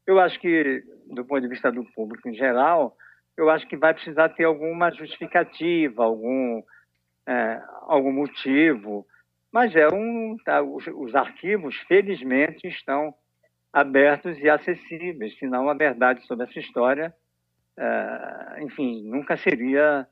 Eu 0.05 0.19
acho 0.19 0.39
que, 0.39 0.83
do 1.09 1.23
ponto 1.23 1.41
de 1.41 1.47
vista 1.47 1.71
do 1.71 1.85
público 1.93 2.27
em 2.27 2.33
geral, 2.33 2.95
eu 3.37 3.49
acho 3.49 3.67
que 3.67 3.77
vai 3.77 3.93
precisar 3.93 4.29
ter 4.29 4.43
alguma 4.43 4.91
justificativa, 4.91 6.03
algum 6.03 6.61
é, 7.27 7.61
algum 7.83 8.11
motivo, 8.11 9.05
mas 9.51 9.75
é 9.75 9.87
um, 9.89 10.37
tá, 10.45 10.61
os, 10.61 10.87
os, 10.87 11.13
arquivos, 11.13 11.75
felizmente, 11.87 12.67
estão 12.67 13.13
abertos 13.71 14.37
e 14.39 14.49
acessíveis, 14.49 15.37
senão 15.37 15.69
a 15.69 15.73
verdade 15.73 16.25
sobre 16.25 16.45
essa 16.45 16.59
história, 16.59 17.13
é, 17.77 18.63
enfim, 18.63 19.03
nunca 19.03 19.35
seria 19.35 20.07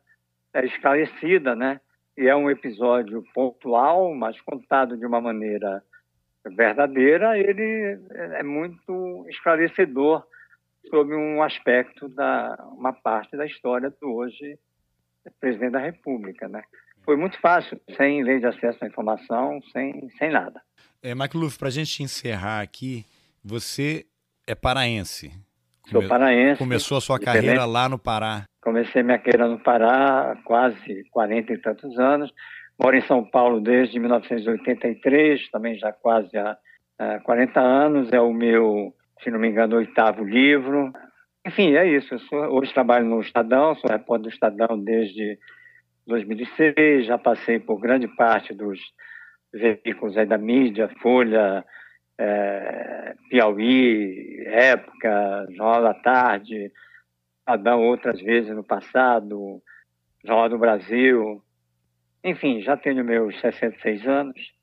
é, 0.53 0.65
esclarecida, 0.65 1.55
né? 1.55 1.79
E 2.17 2.27
é 2.27 2.35
um 2.35 2.49
episódio 2.49 3.23
pontual, 3.33 4.13
mas 4.13 4.39
contado 4.41 4.97
de 4.97 5.05
uma 5.05 5.19
maneira 5.19 5.81
verdadeira, 6.45 7.37
ele 7.37 7.99
é 8.11 8.43
muito 8.43 9.25
esclarecedor 9.29 10.25
sobre 10.89 11.15
um 11.15 11.41
aspecto 11.41 12.07
da 12.07 12.55
uma 12.71 12.93
parte 12.93 13.35
da 13.35 13.45
história 13.45 13.89
do 13.89 14.13
hoje 14.13 14.59
presidente 15.39 15.71
da 15.71 15.79
República, 15.79 16.47
né? 16.47 16.61
Foi 17.05 17.15
muito 17.15 17.39
fácil, 17.39 17.79
sem 17.95 18.23
lei 18.23 18.39
de 18.39 18.47
acesso 18.47 18.83
à 18.83 18.87
informação, 18.87 19.61
sem, 19.71 20.09
sem 20.17 20.31
nada. 20.31 20.59
É, 21.03 21.11
McLuff, 21.11 21.57
para 21.57 21.67
a 21.67 21.71
gente 21.71 22.01
encerrar 22.01 22.61
aqui, 22.61 23.05
você 23.43 24.05
é 24.47 24.55
paraense. 24.55 25.31
Sou 25.87 26.07
paraense. 26.07 26.57
Começou 26.57 26.97
a 26.97 27.01
sua 27.01 27.19
carreira 27.19 27.63
lá 27.65 27.87
no 27.87 27.99
Pará. 27.99 28.45
Comecei 28.59 29.03
minha 29.03 29.19
carreira 29.19 29.47
no 29.47 29.59
Pará 29.59 30.31
há 30.31 30.35
quase 30.37 31.03
40 31.11 31.53
e 31.53 31.57
tantos 31.59 31.99
anos. 31.99 32.33
Moro 32.81 32.97
em 32.97 33.01
São 33.01 33.23
Paulo 33.23 33.61
desde 33.61 33.99
1983, 33.99 35.49
também 35.51 35.77
já 35.77 35.93
quase 35.93 36.35
há, 36.35 36.57
há 36.97 37.19
40 37.19 37.59
anos. 37.59 38.11
É 38.11 38.19
o 38.19 38.33
meu, 38.33 38.91
se 39.23 39.29
não 39.29 39.37
me 39.37 39.47
engano, 39.47 39.75
oitavo 39.75 40.23
livro. 40.23 40.91
Enfim, 41.45 41.75
é 41.75 41.87
isso. 41.87 42.17
Sou, 42.17 42.39
hoje 42.57 42.73
trabalho 42.73 43.05
no 43.05 43.21
Estadão, 43.21 43.75
sou 43.75 43.91
repórter 43.91 44.23
do 44.23 44.33
Estadão 44.33 44.79
desde 44.79 45.37
2006, 46.07 47.07
já 47.07 47.17
passei 47.17 47.59
por 47.59 47.79
grande 47.79 48.07
parte 48.07 48.53
dos 48.53 48.79
veículos 49.53 50.17
aí 50.17 50.25
da 50.25 50.37
mídia, 50.37 50.89
Folha, 51.01 51.65
é, 52.17 53.15
Piauí, 53.29 54.43
Época, 54.45 55.47
Jornal 55.49 55.81
da 55.81 55.93
Tarde, 55.93 56.71
Adão 57.45 57.83
outras 57.83 58.19
vezes 58.21 58.55
no 58.55 58.63
passado, 58.63 59.61
Jornal 60.23 60.49
do 60.49 60.57
Brasil. 60.57 61.41
Enfim, 62.23 62.61
já 62.61 62.75
tenho 62.75 63.03
meus 63.03 63.39
66 63.39 64.07
anos 64.07 64.53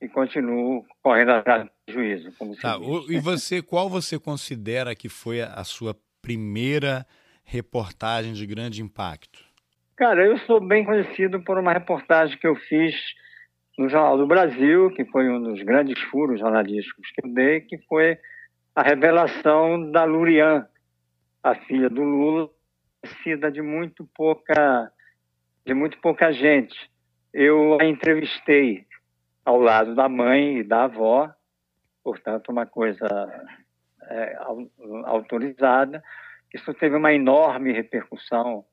e 0.00 0.08
continuo 0.08 0.84
correndo 1.02 1.32
atrás 1.32 1.64
do 1.86 1.92
juízo. 1.92 2.30
tá, 2.60 2.78
e 3.08 3.18
você, 3.18 3.62
qual 3.62 3.88
você 3.88 4.18
considera 4.18 4.94
que 4.94 5.08
foi 5.08 5.40
a 5.40 5.64
sua 5.64 5.96
primeira 6.20 7.06
reportagem 7.44 8.32
de 8.34 8.46
grande 8.46 8.82
impacto? 8.82 9.45
Cara, 9.96 10.26
eu 10.26 10.36
sou 10.40 10.60
bem 10.60 10.84
conhecido 10.84 11.42
por 11.42 11.56
uma 11.56 11.72
reportagem 11.72 12.36
que 12.36 12.46
eu 12.46 12.54
fiz 12.54 12.94
no 13.78 13.88
Jornal 13.88 14.18
do 14.18 14.26
Brasil, 14.26 14.90
que 14.90 15.06
foi 15.06 15.26
um 15.26 15.42
dos 15.42 15.62
grandes 15.62 15.98
furos 16.10 16.38
jornalísticos 16.38 17.10
que 17.12 17.26
eu 17.26 17.32
dei, 17.32 17.62
que 17.62 17.78
foi 17.88 18.18
a 18.74 18.82
revelação 18.82 19.90
da 19.90 20.04
Lurian, 20.04 20.68
a 21.42 21.54
filha 21.54 21.88
do 21.88 22.02
Lula, 22.02 22.50
conhecida 23.00 23.50
de 23.50 23.62
muito 23.62 24.06
pouca 24.14 24.92
de 25.64 25.72
muito 25.72 25.98
pouca 26.02 26.30
gente. 26.30 26.76
Eu 27.32 27.78
a 27.80 27.86
entrevistei 27.86 28.86
ao 29.46 29.58
lado 29.58 29.94
da 29.94 30.10
mãe 30.10 30.58
e 30.58 30.62
da 30.62 30.84
avó, 30.84 31.32
portanto 32.04 32.50
uma 32.50 32.66
coisa 32.66 33.06
é, 34.10 34.36
autorizada. 35.06 36.04
Isso 36.52 36.74
teve 36.74 36.96
uma 36.96 37.14
enorme 37.14 37.72
repercussão 37.72 38.66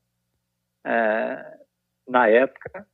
é, 0.85 1.57
na 2.07 2.27
época 2.27 2.85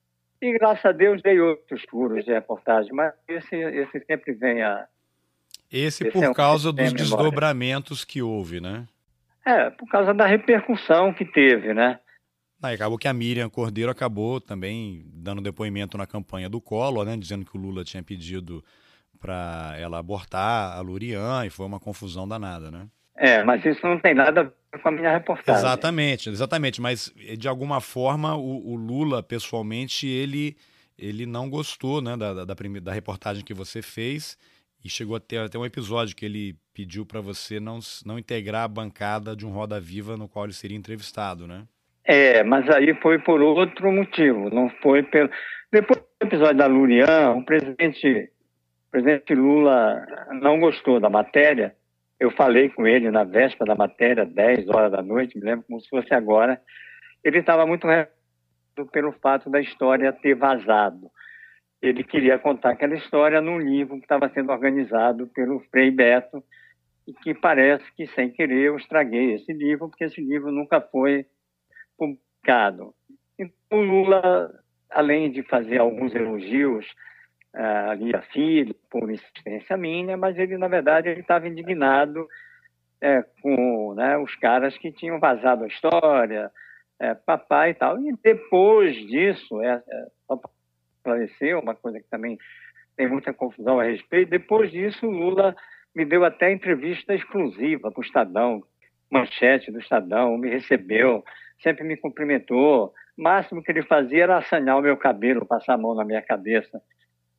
e 0.41 0.53
graças 0.53 0.85
a 0.85 0.91
Deus 0.91 1.21
dei 1.21 1.39
outros 1.39 1.83
furos 1.89 2.23
de 2.23 2.31
reportagem, 2.31 2.93
mas 2.93 3.13
esse, 3.27 3.55
esse 3.55 3.99
sempre 4.05 4.33
vem 4.33 4.61
a. 4.63 4.87
Esse, 5.71 6.07
esse 6.07 6.11
por 6.11 6.23
é 6.23 6.29
um 6.29 6.33
causa 6.33 6.71
dos 6.71 6.93
desdobramentos 6.93 8.05
que 8.05 8.21
houve, 8.21 8.61
né? 8.61 8.87
É, 9.45 9.69
por 9.69 9.87
causa 9.89 10.13
da 10.13 10.25
repercussão 10.25 11.13
que 11.13 11.25
teve, 11.25 11.73
né? 11.73 11.99
Aí 12.61 12.75
acabou 12.75 12.97
que 12.97 13.07
a 13.07 13.13
Miriam 13.13 13.49
Cordeiro 13.49 13.91
acabou 13.91 14.39
também 14.39 15.03
dando 15.13 15.41
depoimento 15.41 15.97
na 15.97 16.07
campanha 16.07 16.49
do 16.49 16.61
Collor, 16.61 17.05
né? 17.05 17.17
Dizendo 17.17 17.45
que 17.45 17.57
o 17.57 17.59
Lula 17.59 17.83
tinha 17.83 18.01
pedido 18.01 18.63
para 19.19 19.75
ela 19.77 19.99
abortar 19.99 20.77
a 20.77 20.81
Lurian 20.81 21.45
e 21.45 21.49
foi 21.49 21.65
uma 21.65 21.79
confusão 21.79 22.27
danada, 22.27 22.71
né? 22.71 22.87
É, 23.15 23.43
mas 23.43 23.63
isso 23.65 23.85
não 23.85 23.99
tem 23.99 24.13
nada 24.13 24.41
a 24.41 24.43
ver 24.43 24.58
a 24.71 24.91
minha 24.91 25.11
reportagem. 25.11 25.61
Exatamente, 25.61 26.29
exatamente. 26.29 26.81
Mas 26.81 27.13
de 27.37 27.47
alguma 27.47 27.81
forma 27.81 28.35
o, 28.35 28.73
o 28.73 28.75
Lula, 28.75 29.23
pessoalmente, 29.23 30.07
ele, 30.07 30.55
ele 30.97 31.25
não 31.25 31.49
gostou 31.49 32.01
né, 32.01 32.15
da, 32.15 32.33
da, 32.33 32.45
da, 32.45 32.55
da 32.81 32.93
reportagem 32.93 33.43
que 33.43 33.53
você 33.53 33.81
fez 33.81 34.37
e 34.83 34.89
chegou 34.89 35.15
a 35.15 35.19
ter 35.19 35.39
até 35.39 35.57
um 35.57 35.65
episódio 35.65 36.15
que 36.15 36.25
ele 36.25 36.55
pediu 36.73 37.05
para 37.05 37.19
você 37.19 37.59
não, 37.59 37.79
não 38.05 38.17
integrar 38.17 38.63
a 38.63 38.67
bancada 38.67 39.35
de 39.35 39.45
um 39.45 39.51
Roda 39.51 39.79
Viva 39.79 40.15
no 40.15 40.29
qual 40.29 40.45
ele 40.45 40.53
seria 40.53 40.77
entrevistado, 40.77 41.47
né? 41.47 41.63
É, 42.05 42.43
mas 42.43 42.67
aí 42.69 42.93
foi 43.01 43.19
por 43.19 43.41
outro 43.41 43.91
motivo, 43.91 44.49
não 44.49 44.69
foi 44.81 45.03
pelo. 45.03 45.29
Depois 45.71 45.99
do 45.99 46.25
episódio 46.25 46.57
da 46.57 46.65
Lurian, 46.65 47.31
o 47.31 47.45
presidente, 47.45 48.31
o 48.87 48.91
presidente 48.91 49.35
Lula 49.35 50.03
não 50.41 50.59
gostou 50.59 50.99
da 50.99 51.09
matéria 51.09 51.75
eu 52.19 52.31
falei 52.31 52.69
com 52.69 52.85
ele 52.85 53.09
na 53.09 53.23
véspera 53.23 53.69
da 53.69 53.75
matéria, 53.75 54.25
10 54.25 54.67
horas 54.69 54.91
da 54.91 55.01
noite, 55.01 55.37
me 55.37 55.45
lembro 55.45 55.65
como 55.65 55.79
se 55.79 55.89
fosse 55.89 56.13
agora. 56.13 56.61
Ele 57.23 57.39
estava 57.39 57.65
muito 57.65 57.87
pelo 58.91 59.11
fato 59.13 59.49
da 59.49 59.61
história 59.61 60.11
ter 60.11 60.35
vazado. 60.35 61.09
Ele 61.81 62.03
queria 62.03 62.37
contar 62.37 62.71
aquela 62.71 62.95
história 62.95 63.39
num 63.39 63.57
livro 63.57 63.95
que 63.95 64.03
estava 64.03 64.29
sendo 64.29 64.51
organizado 64.51 65.27
pelo 65.27 65.61
Frei 65.71 65.91
Beto 65.91 66.43
e 67.07 67.13
que 67.13 67.33
parece 67.33 67.85
que, 67.95 68.05
sem 68.07 68.29
querer, 68.29 68.67
eu 68.67 68.75
estraguei 68.77 69.33
esse 69.33 69.53
livro, 69.53 69.87
porque 69.89 70.03
esse 70.03 70.21
livro 70.21 70.51
nunca 70.51 70.81
foi 70.81 71.25
publicado. 71.97 72.93
Então, 73.37 73.79
o 73.79 73.81
Lula, 73.81 74.51
além 74.89 75.31
de 75.31 75.41
fazer 75.43 75.77
alguns 75.77 76.13
elogios 76.13 76.85
a 77.53 78.21
filha 78.31 78.75
por 78.89 79.09
insistência 79.11 79.75
minha, 79.75 80.15
mas 80.15 80.37
ele, 80.37 80.57
na 80.57 80.67
verdade, 80.67 81.09
ele 81.09 81.21
estava 81.21 81.47
indignado 81.47 82.27
é, 83.01 83.23
com 83.41 83.93
né, 83.95 84.17
os 84.17 84.35
caras 84.35 84.77
que 84.77 84.91
tinham 84.91 85.19
vazado 85.19 85.63
a 85.63 85.67
história, 85.67 86.51
é, 86.99 87.13
papai 87.13 87.71
e 87.71 87.73
tal. 87.73 87.99
E 87.99 88.13
depois 88.21 88.95
disso, 88.95 89.61
é, 89.61 89.81
é, 89.87 90.05
esclarecer, 90.97 91.57
uma 91.57 91.75
coisa 91.75 91.99
que 91.99 92.09
também 92.09 92.37
tem 92.95 93.07
muita 93.07 93.33
confusão 93.33 93.79
a 93.79 93.83
respeito, 93.83 94.29
depois 94.29 94.71
disso, 94.71 95.05
Lula 95.05 95.55
me 95.95 96.05
deu 96.05 96.25
até 96.25 96.51
entrevista 96.51 97.15
exclusiva 97.15 97.89
para 97.89 97.99
o 97.99 98.03
Estadão, 98.03 98.61
manchete 99.09 99.71
do 99.71 99.79
Estadão, 99.79 100.37
me 100.37 100.49
recebeu, 100.49 101.23
sempre 101.63 101.83
me 101.83 101.97
cumprimentou. 101.97 102.93
O 103.17 103.23
máximo 103.23 103.63
que 103.63 103.71
ele 103.71 103.81
fazia 103.83 104.23
era 104.23 104.37
assanhar 104.37 104.77
o 104.77 104.81
meu 104.81 104.97
cabelo, 104.97 105.45
passar 105.45 105.73
a 105.73 105.77
mão 105.77 105.95
na 105.95 106.05
minha 106.05 106.21
cabeça 106.21 106.81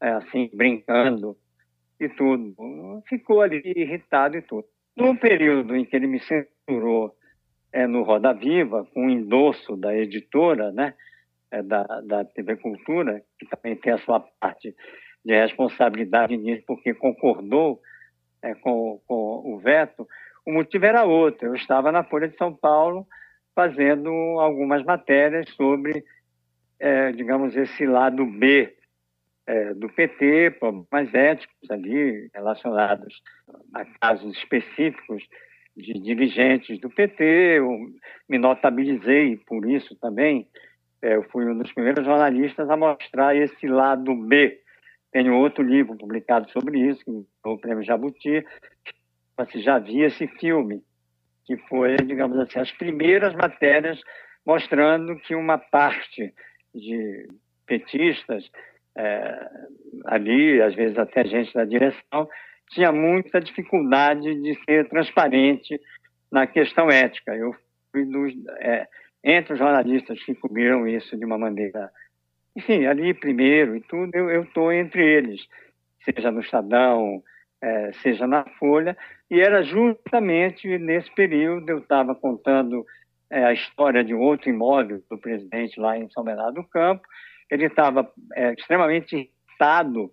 assim, 0.01 0.51
brincando 0.53 1.37
e 1.99 2.09
tudo. 2.09 2.55
Ficou 3.09 3.43
ali 3.43 3.63
irritado 3.65 4.37
e 4.37 4.43
tudo. 4.43 4.65
No 4.97 5.17
período 5.17 5.77
em 5.77 5.85
que 5.85 5.95
ele 5.95 6.07
me 6.07 6.21
censurou 6.21 7.15
é, 7.73 7.87
no 7.87 8.03
Roda 8.03 8.33
Viva, 8.33 8.87
com 8.93 9.07
o 9.07 9.11
endosso 9.11 9.77
da 9.77 9.95
editora, 9.95 10.73
né, 10.73 10.95
é, 11.51 11.63
da, 11.63 11.85
da 12.01 12.25
TV 12.25 12.57
Cultura, 12.57 13.23
que 13.39 13.47
também 13.47 13.77
tem 13.77 13.93
a 13.93 13.99
sua 13.99 14.21
parte 14.21 14.75
de 15.25 15.35
responsabilidade 15.35 16.37
nisso, 16.37 16.65
porque 16.67 16.95
concordou 16.95 17.81
é, 18.43 18.55
com, 18.55 19.01
com 19.07 19.43
o 19.45 19.59
veto, 19.59 20.09
o 20.47 20.53
motivo 20.53 20.87
era 20.87 21.05
outro. 21.05 21.49
Eu 21.49 21.55
estava 21.55 21.93
na 21.93 22.03
Folha 22.03 22.29
de 22.29 22.37
São 22.37 22.55
Paulo 22.55 23.07
fazendo 23.55 24.11
algumas 24.41 24.83
matérias 24.85 25.49
sobre, 25.51 26.05
é, 26.79 27.13
digamos, 27.13 27.55
esse 27.57 27.87
lado 27.87 28.25
B 28.25 28.75
é, 29.51 29.75
do 29.75 29.89
PT, 29.89 30.53
problemas 30.61 31.13
éticos 31.13 31.71
ali 31.71 32.31
relacionados 32.33 33.21
a 33.75 33.85
casos 34.01 34.37
específicos 34.37 35.25
de 35.77 35.95
dirigentes 35.95 36.79
do 36.79 36.89
PT. 36.89 37.25
Eu 37.59 37.69
me 38.29 38.39
notabilizei 38.39 39.37
por 39.39 39.69
isso 39.69 39.97
também. 39.97 40.47
É, 41.03 41.17
eu 41.17 41.25
fui 41.31 41.45
um 41.47 41.59
dos 41.59 41.73
primeiros 41.73 42.05
jornalistas 42.05 42.71
a 42.71 42.77
mostrar 42.77 43.35
esse 43.35 43.67
lado 43.67 44.15
B. 44.15 44.61
Tenho 45.11 45.37
outro 45.37 45.65
livro 45.65 45.97
publicado 45.97 46.49
sobre 46.53 46.79
isso, 46.89 47.05
que 47.05 47.27
foi 47.43 47.53
o 47.53 47.59
Prêmio 47.59 47.83
Jabuti, 47.83 48.47
se 49.51 49.61
já 49.63 49.77
havia 49.77 50.07
esse 50.07 50.29
filme, 50.39 50.81
que 51.45 51.57
foi, 51.69 51.97
digamos 51.97 52.39
assim, 52.39 52.61
as 52.61 52.71
primeiras 52.71 53.35
matérias 53.35 54.01
mostrando 54.47 55.17
que 55.17 55.35
uma 55.35 55.59
parte 55.59 56.33
de 56.73 57.27
petistas 57.67 58.49
é, 58.97 59.51
ali, 60.07 60.61
às 60.61 60.75
vezes 60.75 60.99
até 60.99 61.25
gente 61.25 61.53
da 61.55 61.65
direção, 61.65 62.29
tinha 62.71 62.93
muita 62.93 63.41
dificuldade 63.41 64.35
de 64.43 64.55
ser 64.65 64.89
transparente 64.89 65.81
na 66.31 66.47
questão 66.47 66.89
ética. 66.89 67.35
Eu 67.35 67.55
fui 67.91 68.05
dos, 68.05 68.33
é, 68.59 68.87
entre 69.25 69.55
os 69.55 69.59
jornalistas 69.59 70.23
que 70.23 70.35
cobriram 70.35 70.87
isso 70.87 71.17
de 71.17 71.25
uma 71.25 71.39
maneira, 71.39 71.91
enfim, 72.57 72.87
ali 72.87 73.13
primeiro 73.13 73.77
e 73.77 73.81
tudo, 73.81 74.15
eu 74.15 74.43
estou 74.45 74.73
entre 74.73 75.05
eles, 75.05 75.47
seja 76.05 76.31
no 76.31 76.41
Estadão, 76.41 77.23
é, 77.61 77.93
seja 77.95 78.27
na 78.27 78.45
Folha, 78.59 78.97
e 79.31 79.41
era 79.41 79.63
justamente 79.63 80.67
nesse 80.79 81.13
período 81.15 81.69
eu 81.69 81.79
estava 81.79 82.15
contando 82.15 82.87
é, 83.29 83.45
a 83.45 83.53
história 83.53 84.03
de 84.03 84.15
outro 84.15 84.49
imóvel 84.49 85.03
do 85.11 85.19
presidente 85.19 85.79
lá 85.79 85.97
em 85.97 86.11
São 86.11 86.25
Bernardo 86.25 86.55
do 86.55 86.65
Campo, 86.65 87.07
ele 87.51 87.67
estava 87.67 88.11
é, 88.35 88.53
extremamente 88.55 89.17
irritado 89.17 90.11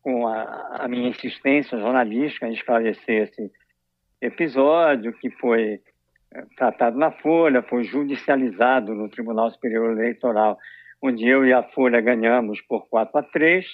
com 0.00 0.26
a, 0.26 0.76
a, 0.80 0.88
minha 0.88 1.08
insistência 1.08 1.78
jornalística 1.78 2.46
em 2.46 2.52
esclarecer 2.52 3.28
esse 3.28 3.52
episódio, 4.20 5.12
que 5.12 5.30
foi 5.32 5.80
é, 6.32 6.42
tratado 6.56 6.96
na 6.96 7.10
Folha, 7.10 7.62
foi 7.62 7.84
judicializado 7.84 8.94
no 8.94 9.08
Tribunal 9.08 9.50
Superior 9.50 9.92
Eleitoral, 9.92 10.58
onde 11.02 11.26
eu 11.26 11.44
e 11.44 11.52
a 11.52 11.62
Folha 11.62 12.00
ganhamos 12.00 12.60
por 12.62 12.88
4 12.88 13.18
a 13.18 13.22
3. 13.22 13.66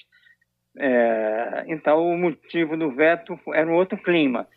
É, 0.77 1.65
então, 1.69 2.05
o 2.05 2.19
motivo 2.19 2.77
do 2.77 2.91
veto 2.91 3.39
era 3.53 3.71
um 3.71 3.75
outro 3.75 3.97
clima. 4.03 4.49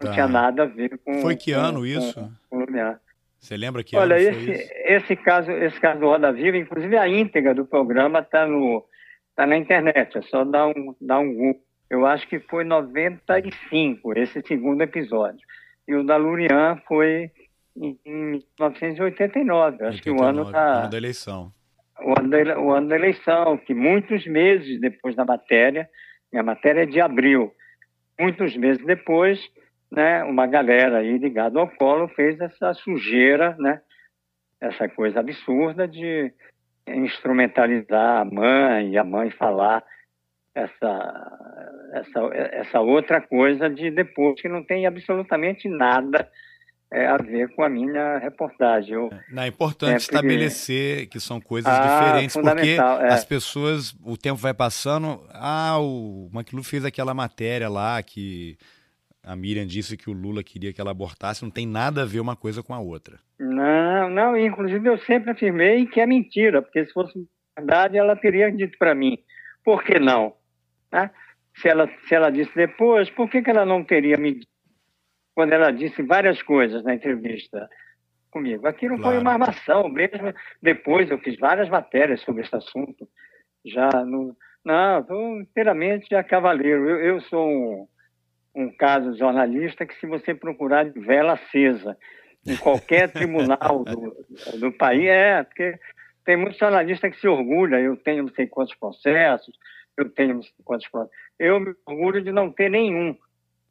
Não 0.00 0.06
tá. 0.06 0.12
tinha 0.12 0.28
nada 0.28 0.62
a 0.62 0.66
ver 0.66 0.98
com. 0.98 1.20
Foi 1.20 1.34
que 1.34 1.52
com, 1.52 1.60
ano 1.60 1.84
isso? 1.86 2.14
Com, 2.48 2.64
com 2.64 2.64
você 3.38 3.56
lembra 3.56 3.84
que 3.84 3.96
Olha, 3.96 4.18
esse, 4.18 4.68
esse 4.84 5.16
caso, 5.16 5.50
esse 5.52 5.80
caso 5.80 6.00
do 6.00 6.06
Roda 6.06 6.32
Viva, 6.32 6.56
inclusive 6.56 6.96
a 6.96 7.08
íntegra 7.08 7.54
do 7.54 7.64
programa 7.64 8.18
está 8.18 8.46
no 8.46 8.84
tá 9.36 9.46
na 9.46 9.56
internet, 9.56 10.18
é 10.18 10.22
só 10.22 10.44
dar 10.44 10.66
um 10.66 10.94
dar 11.00 11.20
um 11.20 11.32
Google. 11.32 11.62
Eu 11.88 12.04
acho 12.04 12.28
que 12.28 12.40
foi 12.40 12.64
95 12.64 14.18
esse 14.18 14.42
segundo 14.42 14.82
episódio. 14.82 15.40
E 15.86 15.94
o 15.94 16.04
da 16.04 16.16
Lurian 16.16 16.76
foi 16.86 17.30
em, 17.76 17.96
1989, 18.04 19.84
acho 19.84 19.98
89, 19.98 20.02
que 20.02 20.10
o 20.10 20.22
ano 20.22 20.50
da 20.50 20.80
ano 20.80 20.90
da 20.90 20.96
eleição. 20.96 21.52
O 22.00 22.18
ano 22.18 22.28
da, 22.28 22.60
o 22.60 22.72
ano 22.72 22.88
da 22.88 22.96
eleição, 22.96 23.56
que 23.56 23.72
muitos 23.72 24.26
meses 24.26 24.80
depois 24.80 25.14
da 25.14 25.24
matéria, 25.24 25.88
minha 26.32 26.42
matéria 26.42 26.82
é 26.82 26.86
de 26.86 27.00
abril, 27.00 27.52
muitos 28.18 28.56
meses 28.56 28.84
depois, 28.84 29.40
né, 29.90 30.22
uma 30.24 30.46
galera 30.46 30.98
aí 30.98 31.18
ligada 31.18 31.58
ao 31.58 31.68
colo 31.68 32.08
fez 32.08 32.40
essa 32.40 32.74
sujeira, 32.74 33.56
né, 33.58 33.80
essa 34.60 34.88
coisa 34.88 35.20
absurda 35.20 35.86
de 35.86 36.32
instrumentalizar 36.86 38.20
a 38.20 38.24
mãe 38.24 38.90
e 38.90 38.98
a 38.98 39.04
mãe 39.04 39.30
falar 39.30 39.84
essa, 40.54 41.38
essa, 41.92 42.20
essa 42.34 42.80
outra 42.80 43.20
coisa 43.20 43.68
de 43.68 43.90
depois 43.90 44.40
que 44.40 44.48
não 44.48 44.64
tem 44.64 44.86
absolutamente 44.86 45.68
nada 45.68 46.28
é, 46.90 47.06
a 47.06 47.16
ver 47.18 47.54
com 47.54 47.62
a 47.62 47.68
minha 47.68 48.18
reportagem. 48.18 48.94
Eu, 48.94 49.10
não, 49.30 49.42
é 49.42 49.48
importante 49.48 50.00
estabelecer 50.00 51.06
que 51.08 51.20
são 51.20 51.40
coisas 51.40 51.72
ah, 51.72 51.80
diferentes, 51.80 52.34
porque 52.34 52.76
é. 52.78 53.12
as 53.12 53.24
pessoas, 53.24 53.94
o 54.02 54.16
tempo 54.16 54.36
vai 54.36 54.54
passando, 54.54 55.22
ah, 55.32 55.78
o 55.78 56.30
Maquilu 56.32 56.62
fez 56.62 56.84
aquela 56.84 57.12
matéria 57.12 57.68
lá 57.68 58.02
que 58.02 58.56
a 59.28 59.36
Miriam 59.36 59.66
disse 59.66 59.94
que 59.94 60.08
o 60.08 60.14
Lula 60.14 60.42
queria 60.42 60.72
que 60.72 60.80
ela 60.80 60.90
abortasse, 60.90 61.42
não 61.44 61.50
tem 61.50 61.66
nada 61.66 62.02
a 62.02 62.06
ver 62.06 62.18
uma 62.18 62.34
coisa 62.34 62.62
com 62.62 62.72
a 62.72 62.80
outra. 62.80 63.18
Não, 63.38 64.08
não, 64.08 64.34
inclusive 64.34 64.88
eu 64.88 64.96
sempre 65.00 65.32
afirmei 65.32 65.84
que 65.86 66.00
é 66.00 66.06
mentira, 66.06 66.62
porque 66.62 66.86
se 66.86 66.92
fosse 66.94 67.28
verdade 67.56 67.98
ela 67.98 68.16
teria 68.16 68.50
dito 68.50 68.78
para 68.78 68.94
mim, 68.94 69.18
por 69.62 69.84
que 69.84 69.98
não? 69.98 70.32
Né? 70.90 71.10
Se, 71.56 71.68
ela, 71.68 71.90
se 72.06 72.14
ela 72.14 72.30
disse 72.30 72.54
depois, 72.54 73.10
por 73.10 73.28
que, 73.28 73.42
que 73.42 73.50
ela 73.50 73.66
não 73.66 73.84
teria 73.84 74.16
me 74.16 74.32
dito? 74.32 74.48
quando 75.34 75.52
ela 75.52 75.70
disse 75.70 76.02
várias 76.02 76.42
coisas 76.42 76.82
na 76.82 76.94
entrevista 76.94 77.68
comigo. 78.28 78.66
Aquilo 78.66 78.96
claro. 78.96 79.12
foi 79.12 79.18
uma 79.22 79.34
armação, 79.34 79.88
mesmo 79.88 80.34
depois 80.60 81.08
eu 81.10 81.18
fiz 81.18 81.38
várias 81.38 81.68
matérias 81.68 82.22
sobre 82.22 82.42
esse 82.42 82.56
assunto, 82.56 83.06
já 83.64 83.88
no... 84.04 84.36
Não, 84.64 84.98
estou 84.98 85.40
inteiramente 85.40 86.12
a 86.12 86.24
cavaleiro. 86.24 86.88
Eu, 86.88 86.98
eu 86.98 87.20
sou 87.20 87.46
um, 87.46 87.86
um 88.58 88.70
caso 88.76 89.16
jornalista 89.16 89.86
que 89.86 89.94
se 90.00 90.06
você 90.06 90.34
procurar 90.34 90.84
de 90.84 90.98
vela 90.98 91.34
acesa 91.34 91.96
em 92.46 92.56
qualquer 92.56 93.10
tribunal 93.12 93.84
do, 93.84 94.16
do 94.58 94.72
país, 94.72 95.06
é, 95.06 95.44
porque 95.44 95.78
tem 96.24 96.36
muitos 96.36 96.58
jornalistas 96.58 97.12
que 97.12 97.20
se 97.20 97.28
orgulham, 97.28 97.78
eu 97.78 97.96
tenho 97.96 98.24
não 98.24 98.34
sei 98.34 98.46
quantos 98.46 98.74
processos, 98.74 99.56
eu 99.96 100.10
tenho 100.10 100.34
não 100.34 100.42
sei 100.42 100.52
quantos 100.64 100.88
processos. 100.88 101.16
Eu 101.38 101.60
me 101.60 101.74
orgulho 101.86 102.20
de 102.20 102.32
não 102.32 102.50
ter 102.50 102.68
nenhum. 102.68 103.16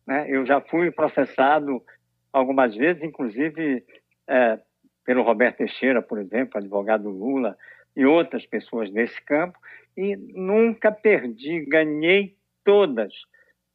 Né? 0.06 0.26
Eu 0.30 0.46
já 0.46 0.62
fui 0.62 0.90
processado 0.90 1.84
algumas 2.32 2.74
vezes, 2.74 3.04
inclusive 3.04 3.84
é, 4.28 4.60
pelo 5.06 5.24
Roberto 5.24 5.58
Teixeira, 5.58 6.02
por 6.02 6.20
exemplo, 6.20 6.58
advogado 6.58 7.10
Lula, 7.10 7.58
e 7.96 8.06
outras 8.06 8.46
pessoas 8.46 8.92
desse 8.92 9.22
campo, 9.24 9.58
e 9.96 10.16
nunca 10.16 10.92
perdi, 10.92 11.66
ganhei 11.66 12.36
todas. 12.64 13.14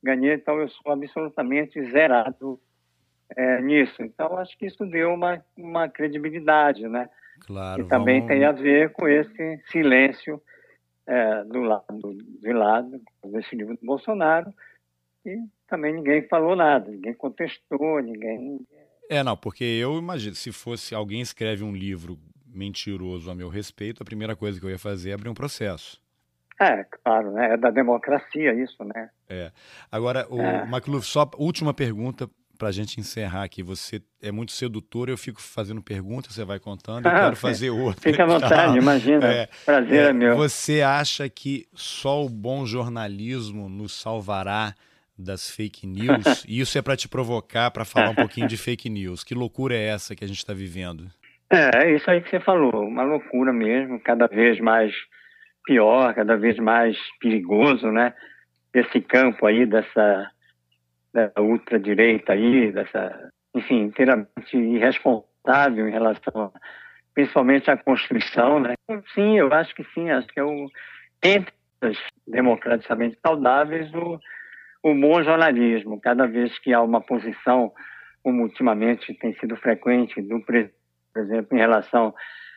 Ganhei, 0.03 0.35
então 0.35 0.59
eu 0.59 0.69
sou 0.69 0.93
absolutamente 0.93 1.83
zerado 1.91 2.59
é, 3.37 3.61
nisso. 3.62 4.03
Então, 4.03 4.37
acho 4.37 4.57
que 4.59 4.66
isso 4.66 4.85
deu 4.85 5.12
uma, 5.12 5.45
uma 5.57 5.89
credibilidade, 5.89 6.89
né? 6.89 7.09
Claro. 7.41 7.83
E 7.83 7.85
também 7.89 8.20
vamos... 8.20 8.35
tem 8.35 8.45
a 8.45 8.53
ver 8.53 8.91
com 8.93 9.09
esse 9.09 9.62
silêncio 9.70 10.41
é, 11.07 11.45
do 11.45 11.61
lado 11.61 12.15
de 12.41 12.53
lado 12.53 13.01
desse 13.24 13.55
livro 13.57 13.77
do 13.77 13.87
Bolsonaro, 13.87 14.53
e 15.24 15.39
também 15.69 15.95
ninguém 15.95 16.27
falou 16.29 16.57
nada, 16.57 16.91
ninguém 16.91 17.15
contestou, 17.15 18.01
ninguém. 18.01 18.61
É, 19.09 19.23
não, 19.23 19.37
porque 19.37 19.65
eu 19.65 19.99
imagino, 19.99 20.35
se 20.35 20.53
fosse 20.53 20.95
alguém 20.95 21.20
escreve 21.20 21.62
um 21.62 21.74
livro 21.74 22.19
mentiroso 22.47 23.31
a 23.31 23.35
meu 23.35 23.49
respeito, 23.49 24.03
a 24.03 24.07
primeira 24.07 24.37
coisa 24.37 24.59
que 24.59 24.66
eu 24.66 24.70
ia 24.70 24.79
fazer 24.79 25.11
é 25.11 25.15
abrir 25.15 25.29
um 25.29 25.35
processo. 25.35 26.02
É, 26.63 26.85
claro, 27.03 27.33
né? 27.33 27.55
É 27.55 27.57
da 27.57 27.71
democracia 27.71 28.55
isso, 28.55 28.85
né? 28.85 29.11
É. 29.29 29.51
Agora, 29.91 30.27
o 30.31 30.41
é. 30.41 30.67
Só 31.03 31.29
última 31.37 31.75
pergunta 31.75 32.29
para 32.63 32.69
a 32.69 32.73
gente 32.73 33.01
encerrar 33.01 33.43
aqui. 33.43 33.61
Você 33.63 34.01
é 34.23 34.31
muito 34.31 34.53
sedutor, 34.53 35.09
eu 35.09 35.19
fico 35.19 35.43
fazendo 35.43 35.83
perguntas, 35.83 36.33
você 36.33 36.45
vai 36.45 36.61
contando, 36.61 37.07
eu 37.07 37.11
ah, 37.11 37.21
quero 37.21 37.37
fazer 37.37 37.71
outra. 37.71 38.01
Fica 38.01 38.23
à 38.23 38.27
vontade, 38.27 38.79
imagina. 38.79 39.27
É, 39.27 39.49
Prazer 39.65 40.07
é, 40.07 40.09
é 40.11 40.13
meu. 40.13 40.37
Você 40.37 40.81
acha 40.81 41.29
que 41.29 41.67
só 41.75 42.25
o 42.25 42.29
bom 42.29 42.65
jornalismo 42.65 43.69
nos 43.69 44.01
salvará 44.01 44.75
das 45.19 45.51
fake 45.51 45.87
news. 45.89 46.45
e 46.47 46.61
isso 46.61 46.79
é 46.79 46.83
para 46.83 46.97
te 46.97 47.09
provocar, 47.09 47.71
para 47.73 47.85
falar 47.85 48.11
um 48.11 48.15
pouquinho 48.15 48.47
de 48.47 48.57
fake 48.57 48.89
news. 48.89 49.25
Que 49.25 49.35
loucura 49.35 49.75
é 49.75 49.89
essa 49.89 50.15
que 50.15 50.25
a 50.25 50.29
gente 50.29 50.39
está 50.39 50.55
vivendo? 50.55 51.11
É, 51.51 51.85
é 51.85 51.97
isso 51.97 52.09
aí 52.09 52.21
que 52.21 52.31
você 52.31 52.41
falou, 52.41 52.87
uma 52.87 53.03
loucura 53.03 53.53
mesmo, 53.53 54.01
cada 54.01 54.27
vez 54.27 54.59
mais 54.61 54.95
pior, 55.65 56.15
cada 56.15 56.37
vez 56.37 56.59
mais 56.59 56.97
perigoso, 57.21 57.91
né? 57.91 58.15
Esse 58.75 59.01
campo 59.01 59.47
aí 59.47 59.67
dessa, 59.67 60.31
dessa 61.13 61.41
ultradireita 61.41 62.33
aí, 62.33 62.73
dessa, 62.73 63.31
enfim, 63.55 63.83
inteiramente 63.83 64.57
irresponsável 64.57 65.89
em 65.89 65.93
relação, 65.93 66.33
a, 66.35 66.51
principalmente 67.15 67.71
à 67.71 67.77
Constituição, 67.77 68.61
né? 68.61 68.75
Sim, 69.15 69.39
eu 69.39 69.53
acho 69.53 69.75
que 69.75 69.85
sim, 69.95 70.11
acho 70.11 70.27
que 70.29 70.41
é 70.41 70.45
o 70.45 70.69
entre 71.23 71.53
as 71.81 71.97
democraticamente 72.27 73.19
saudáveis 73.25 73.93
o 73.95 74.19
o 74.83 74.95
bom 74.95 75.23
jornalismo. 75.23 76.01
Cada 76.01 76.27
vez 76.27 76.59
que 76.59 76.73
há 76.73 76.83
uma 76.83 77.01
posição, 77.01 77.73
como 78.23 78.43
ultimamente 78.43 79.15
tem 79.15 79.33
sido 79.39 79.57
frequente, 79.57 80.21
do 80.21 80.41
por 80.41 80.57
exemplo, 81.17 81.57
em 81.57 81.61
relação 81.61 82.15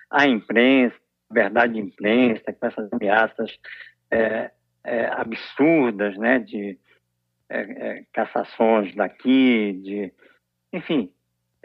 à 0.09 0.25
imprensa, 0.25 0.95
verdade 1.31 1.73
de 1.73 1.79
imprensa, 1.79 2.53
com 2.53 2.65
essas 2.65 2.91
ameaças 2.93 3.57
é, 4.11 4.51
é, 4.83 5.05
absurdas, 5.07 6.17
né, 6.17 6.39
de 6.39 6.77
é, 7.49 7.59
é 7.59 8.03
cassações 8.13 8.93
daqui, 8.95 9.73
de, 9.83 10.13
enfim, 10.71 11.11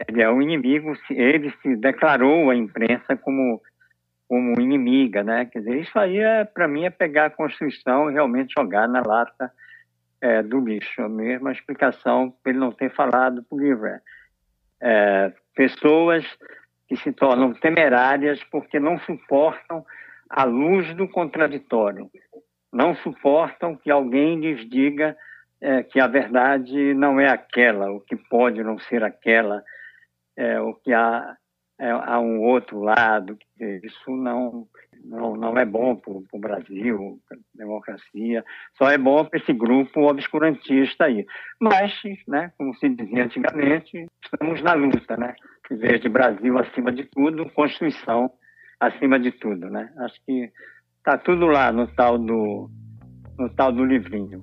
ele 0.07 0.21
é 0.21 0.29
um 0.29 0.41
inimigo. 0.41 0.93
Ele 1.09 1.51
se 1.61 1.75
declarou 1.75 2.49
a 2.49 2.55
imprensa 2.55 3.15
como 3.15 3.61
como 4.27 4.61
inimiga, 4.61 5.25
né? 5.25 5.43
Quer 5.43 5.59
dizer, 5.59 5.81
isso 5.81 5.99
aí 5.99 6.17
é 6.17 6.45
para 6.45 6.65
mim 6.65 6.85
é 6.85 6.89
pegar 6.89 7.25
a 7.25 7.29
Constituição 7.29 8.09
e 8.09 8.13
realmente 8.13 8.53
jogar 8.57 8.87
na 8.87 9.01
lata 9.01 9.51
é, 10.21 10.41
do 10.41 10.57
lixo. 10.61 11.01
A 11.01 11.09
mesma 11.09 11.51
explicação 11.51 12.33
para 12.41 12.51
ele 12.51 12.59
não 12.59 12.71
ter 12.71 12.89
falado 12.95 13.43
para 13.43 13.55
o 13.57 13.59
livro. 13.59 13.89
Pessoas 15.53 16.25
que 16.91 16.97
se 16.97 17.13
tornam 17.13 17.53
temerárias 17.53 18.43
porque 18.51 18.77
não 18.77 18.99
suportam 18.99 19.85
a 20.29 20.43
luz 20.43 20.93
do 20.93 21.07
contraditório, 21.07 22.11
não 22.69 22.93
suportam 22.95 23.77
que 23.77 23.89
alguém 23.89 24.41
lhes 24.41 24.69
diga 24.69 25.15
é, 25.61 25.83
que 25.83 26.01
a 26.01 26.07
verdade 26.07 26.93
não 26.93 27.17
é 27.17 27.29
aquela, 27.29 27.89
o 27.89 28.01
que 28.01 28.17
pode 28.17 28.61
não 28.61 28.77
ser 28.77 29.05
aquela, 29.05 29.63
é, 30.35 30.59
o 30.59 30.73
que 30.73 30.91
há, 30.91 31.37
é, 31.79 31.91
há 31.91 32.19
um 32.19 32.41
outro 32.41 32.81
lado. 32.81 33.37
Isso 33.57 34.11
não 34.11 34.67
não, 35.03 35.35
não 35.35 35.57
é 35.57 35.65
bom 35.65 35.95
para 35.95 36.11
o 36.11 36.39
Brasil, 36.39 37.19
para 37.27 37.37
a 37.37 37.41
democracia, 37.55 38.43
só 38.77 38.89
é 38.89 38.97
bom 38.97 39.25
para 39.25 39.39
esse 39.39 39.53
grupo 39.53 40.01
obscurantista 40.01 41.05
aí. 41.05 41.25
Mas, 41.59 41.93
né, 42.27 42.51
como 42.57 42.75
se 42.75 42.89
dizia 42.89 43.23
antigamente, 43.23 44.07
estamos 44.23 44.61
na 44.61 44.73
luta, 44.73 45.17
né? 45.17 45.33
Em 45.71 45.77
vez 45.77 46.01
de 46.01 46.09
Brasil 46.09 46.57
acima 46.59 46.91
de 46.91 47.05
tudo, 47.05 47.49
Constituição 47.51 48.29
acima 48.79 49.17
de 49.17 49.31
tudo, 49.31 49.69
né? 49.69 49.89
Acho 49.99 50.15
que 50.25 50.51
está 50.97 51.17
tudo 51.17 51.45
lá 51.45 51.71
no 51.71 51.87
tal 51.87 52.17
do, 52.17 52.69
no 53.39 53.49
tal 53.55 53.71
do 53.71 53.85
livrinho. 53.85 54.41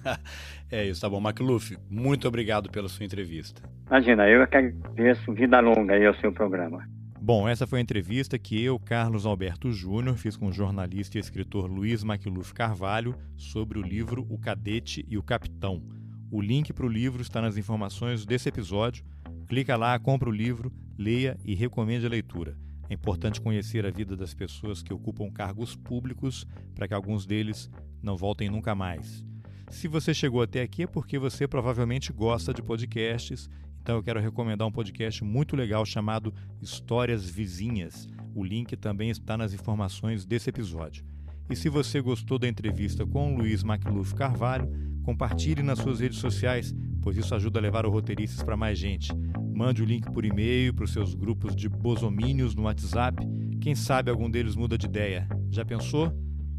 é 0.70 0.84
isso, 0.84 1.00
tá 1.00 1.08
bom. 1.08 1.20
Macluf, 1.20 1.76
muito 1.90 2.28
obrigado 2.28 2.70
pela 2.70 2.88
sua 2.88 3.04
entrevista. 3.04 3.60
Imagina, 3.88 4.28
eu 4.28 4.46
que 4.46 4.56
agradeço 4.56 5.32
vida 5.32 5.58
longa 5.58 5.94
aí 5.94 6.06
ao 6.06 6.14
seu 6.16 6.32
programa. 6.32 6.86
Bom, 7.20 7.48
essa 7.48 7.66
foi 7.66 7.78
a 7.78 7.82
entrevista 7.82 8.38
que 8.38 8.62
eu, 8.62 8.78
Carlos 8.78 9.26
Alberto 9.26 9.70
Júnior, 9.70 10.16
fiz 10.16 10.36
com 10.36 10.46
o 10.46 10.52
jornalista 10.52 11.16
e 11.16 11.20
escritor 11.20 11.66
Luiz 11.66 12.02
Macluf 12.02 12.52
Carvalho 12.52 13.14
sobre 13.36 13.78
o 13.78 13.82
livro 13.82 14.26
O 14.28 14.38
Cadete 14.38 15.04
e 15.08 15.16
o 15.16 15.22
Capitão. 15.22 15.82
O 16.30 16.40
link 16.40 16.72
para 16.72 16.86
o 16.86 16.88
livro 16.88 17.22
está 17.22 17.40
nas 17.40 17.56
informações 17.56 18.24
desse 18.24 18.48
episódio. 18.48 19.04
Clica 19.52 19.76
lá, 19.76 19.98
compra 19.98 20.30
o 20.30 20.32
livro, 20.32 20.72
leia 20.96 21.38
e 21.44 21.54
recomende 21.54 22.06
a 22.06 22.08
leitura. 22.08 22.56
É 22.88 22.94
importante 22.94 23.38
conhecer 23.38 23.84
a 23.84 23.90
vida 23.90 24.16
das 24.16 24.32
pessoas 24.32 24.82
que 24.82 24.94
ocupam 24.94 25.30
cargos 25.30 25.76
públicos 25.76 26.46
para 26.74 26.88
que 26.88 26.94
alguns 26.94 27.26
deles 27.26 27.70
não 28.02 28.16
voltem 28.16 28.48
nunca 28.48 28.74
mais. 28.74 29.22
Se 29.68 29.86
você 29.86 30.14
chegou 30.14 30.40
até 30.40 30.62
aqui 30.62 30.84
é 30.84 30.86
porque 30.86 31.18
você 31.18 31.46
provavelmente 31.46 32.14
gosta 32.14 32.54
de 32.54 32.62
podcasts 32.62 33.50
então 33.82 33.96
eu 33.96 34.02
quero 34.02 34.20
recomendar 34.20 34.66
um 34.66 34.72
podcast 34.72 35.22
muito 35.22 35.54
legal 35.54 35.84
chamado 35.84 36.32
Histórias 36.62 37.28
Vizinhas. 37.28 38.08
O 38.34 38.42
link 38.42 38.74
também 38.74 39.10
está 39.10 39.36
nas 39.36 39.52
informações 39.52 40.24
desse 40.24 40.48
episódio. 40.48 41.04
E 41.50 41.54
se 41.54 41.68
você 41.68 42.00
gostou 42.00 42.38
da 42.38 42.48
entrevista 42.48 43.04
com 43.04 43.36
Luiz 43.36 43.62
Macluf 43.62 44.14
Carvalho, 44.14 44.66
compartilhe 45.02 45.62
nas 45.62 45.78
suas 45.80 46.00
redes 46.00 46.18
sociais, 46.18 46.74
pois 47.02 47.16
isso 47.16 47.34
ajuda 47.34 47.58
a 47.58 47.62
levar 47.62 47.84
o 47.84 47.90
Roteiristas 47.90 48.42
para 48.42 48.56
mais 48.56 48.78
gente. 48.78 49.12
Mande 49.54 49.82
o 49.82 49.84
link 49.84 50.10
por 50.10 50.24
e-mail 50.24 50.74
para 50.74 50.84
os 50.84 50.92
seus 50.92 51.14
grupos 51.14 51.54
de 51.54 51.68
bosomínios 51.68 52.54
no 52.54 52.62
WhatsApp. 52.62 53.26
Quem 53.60 53.74
sabe 53.74 54.10
algum 54.10 54.30
deles 54.30 54.56
muda 54.56 54.76
de 54.76 54.86
ideia. 54.86 55.28
Já 55.50 55.64
pensou? 55.64 56.12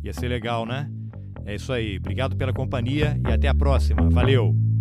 Ia 0.04 0.14
ser 0.14 0.28
legal, 0.28 0.66
né? 0.66 0.90
É 1.46 1.56
isso 1.56 1.74
aí. 1.74 1.98
Obrigado 1.98 2.36
pela 2.36 2.54
companhia 2.54 3.20
e 3.28 3.32
até 3.32 3.48
a 3.48 3.56
próxima. 3.56 4.10
Valeu! 4.10 4.73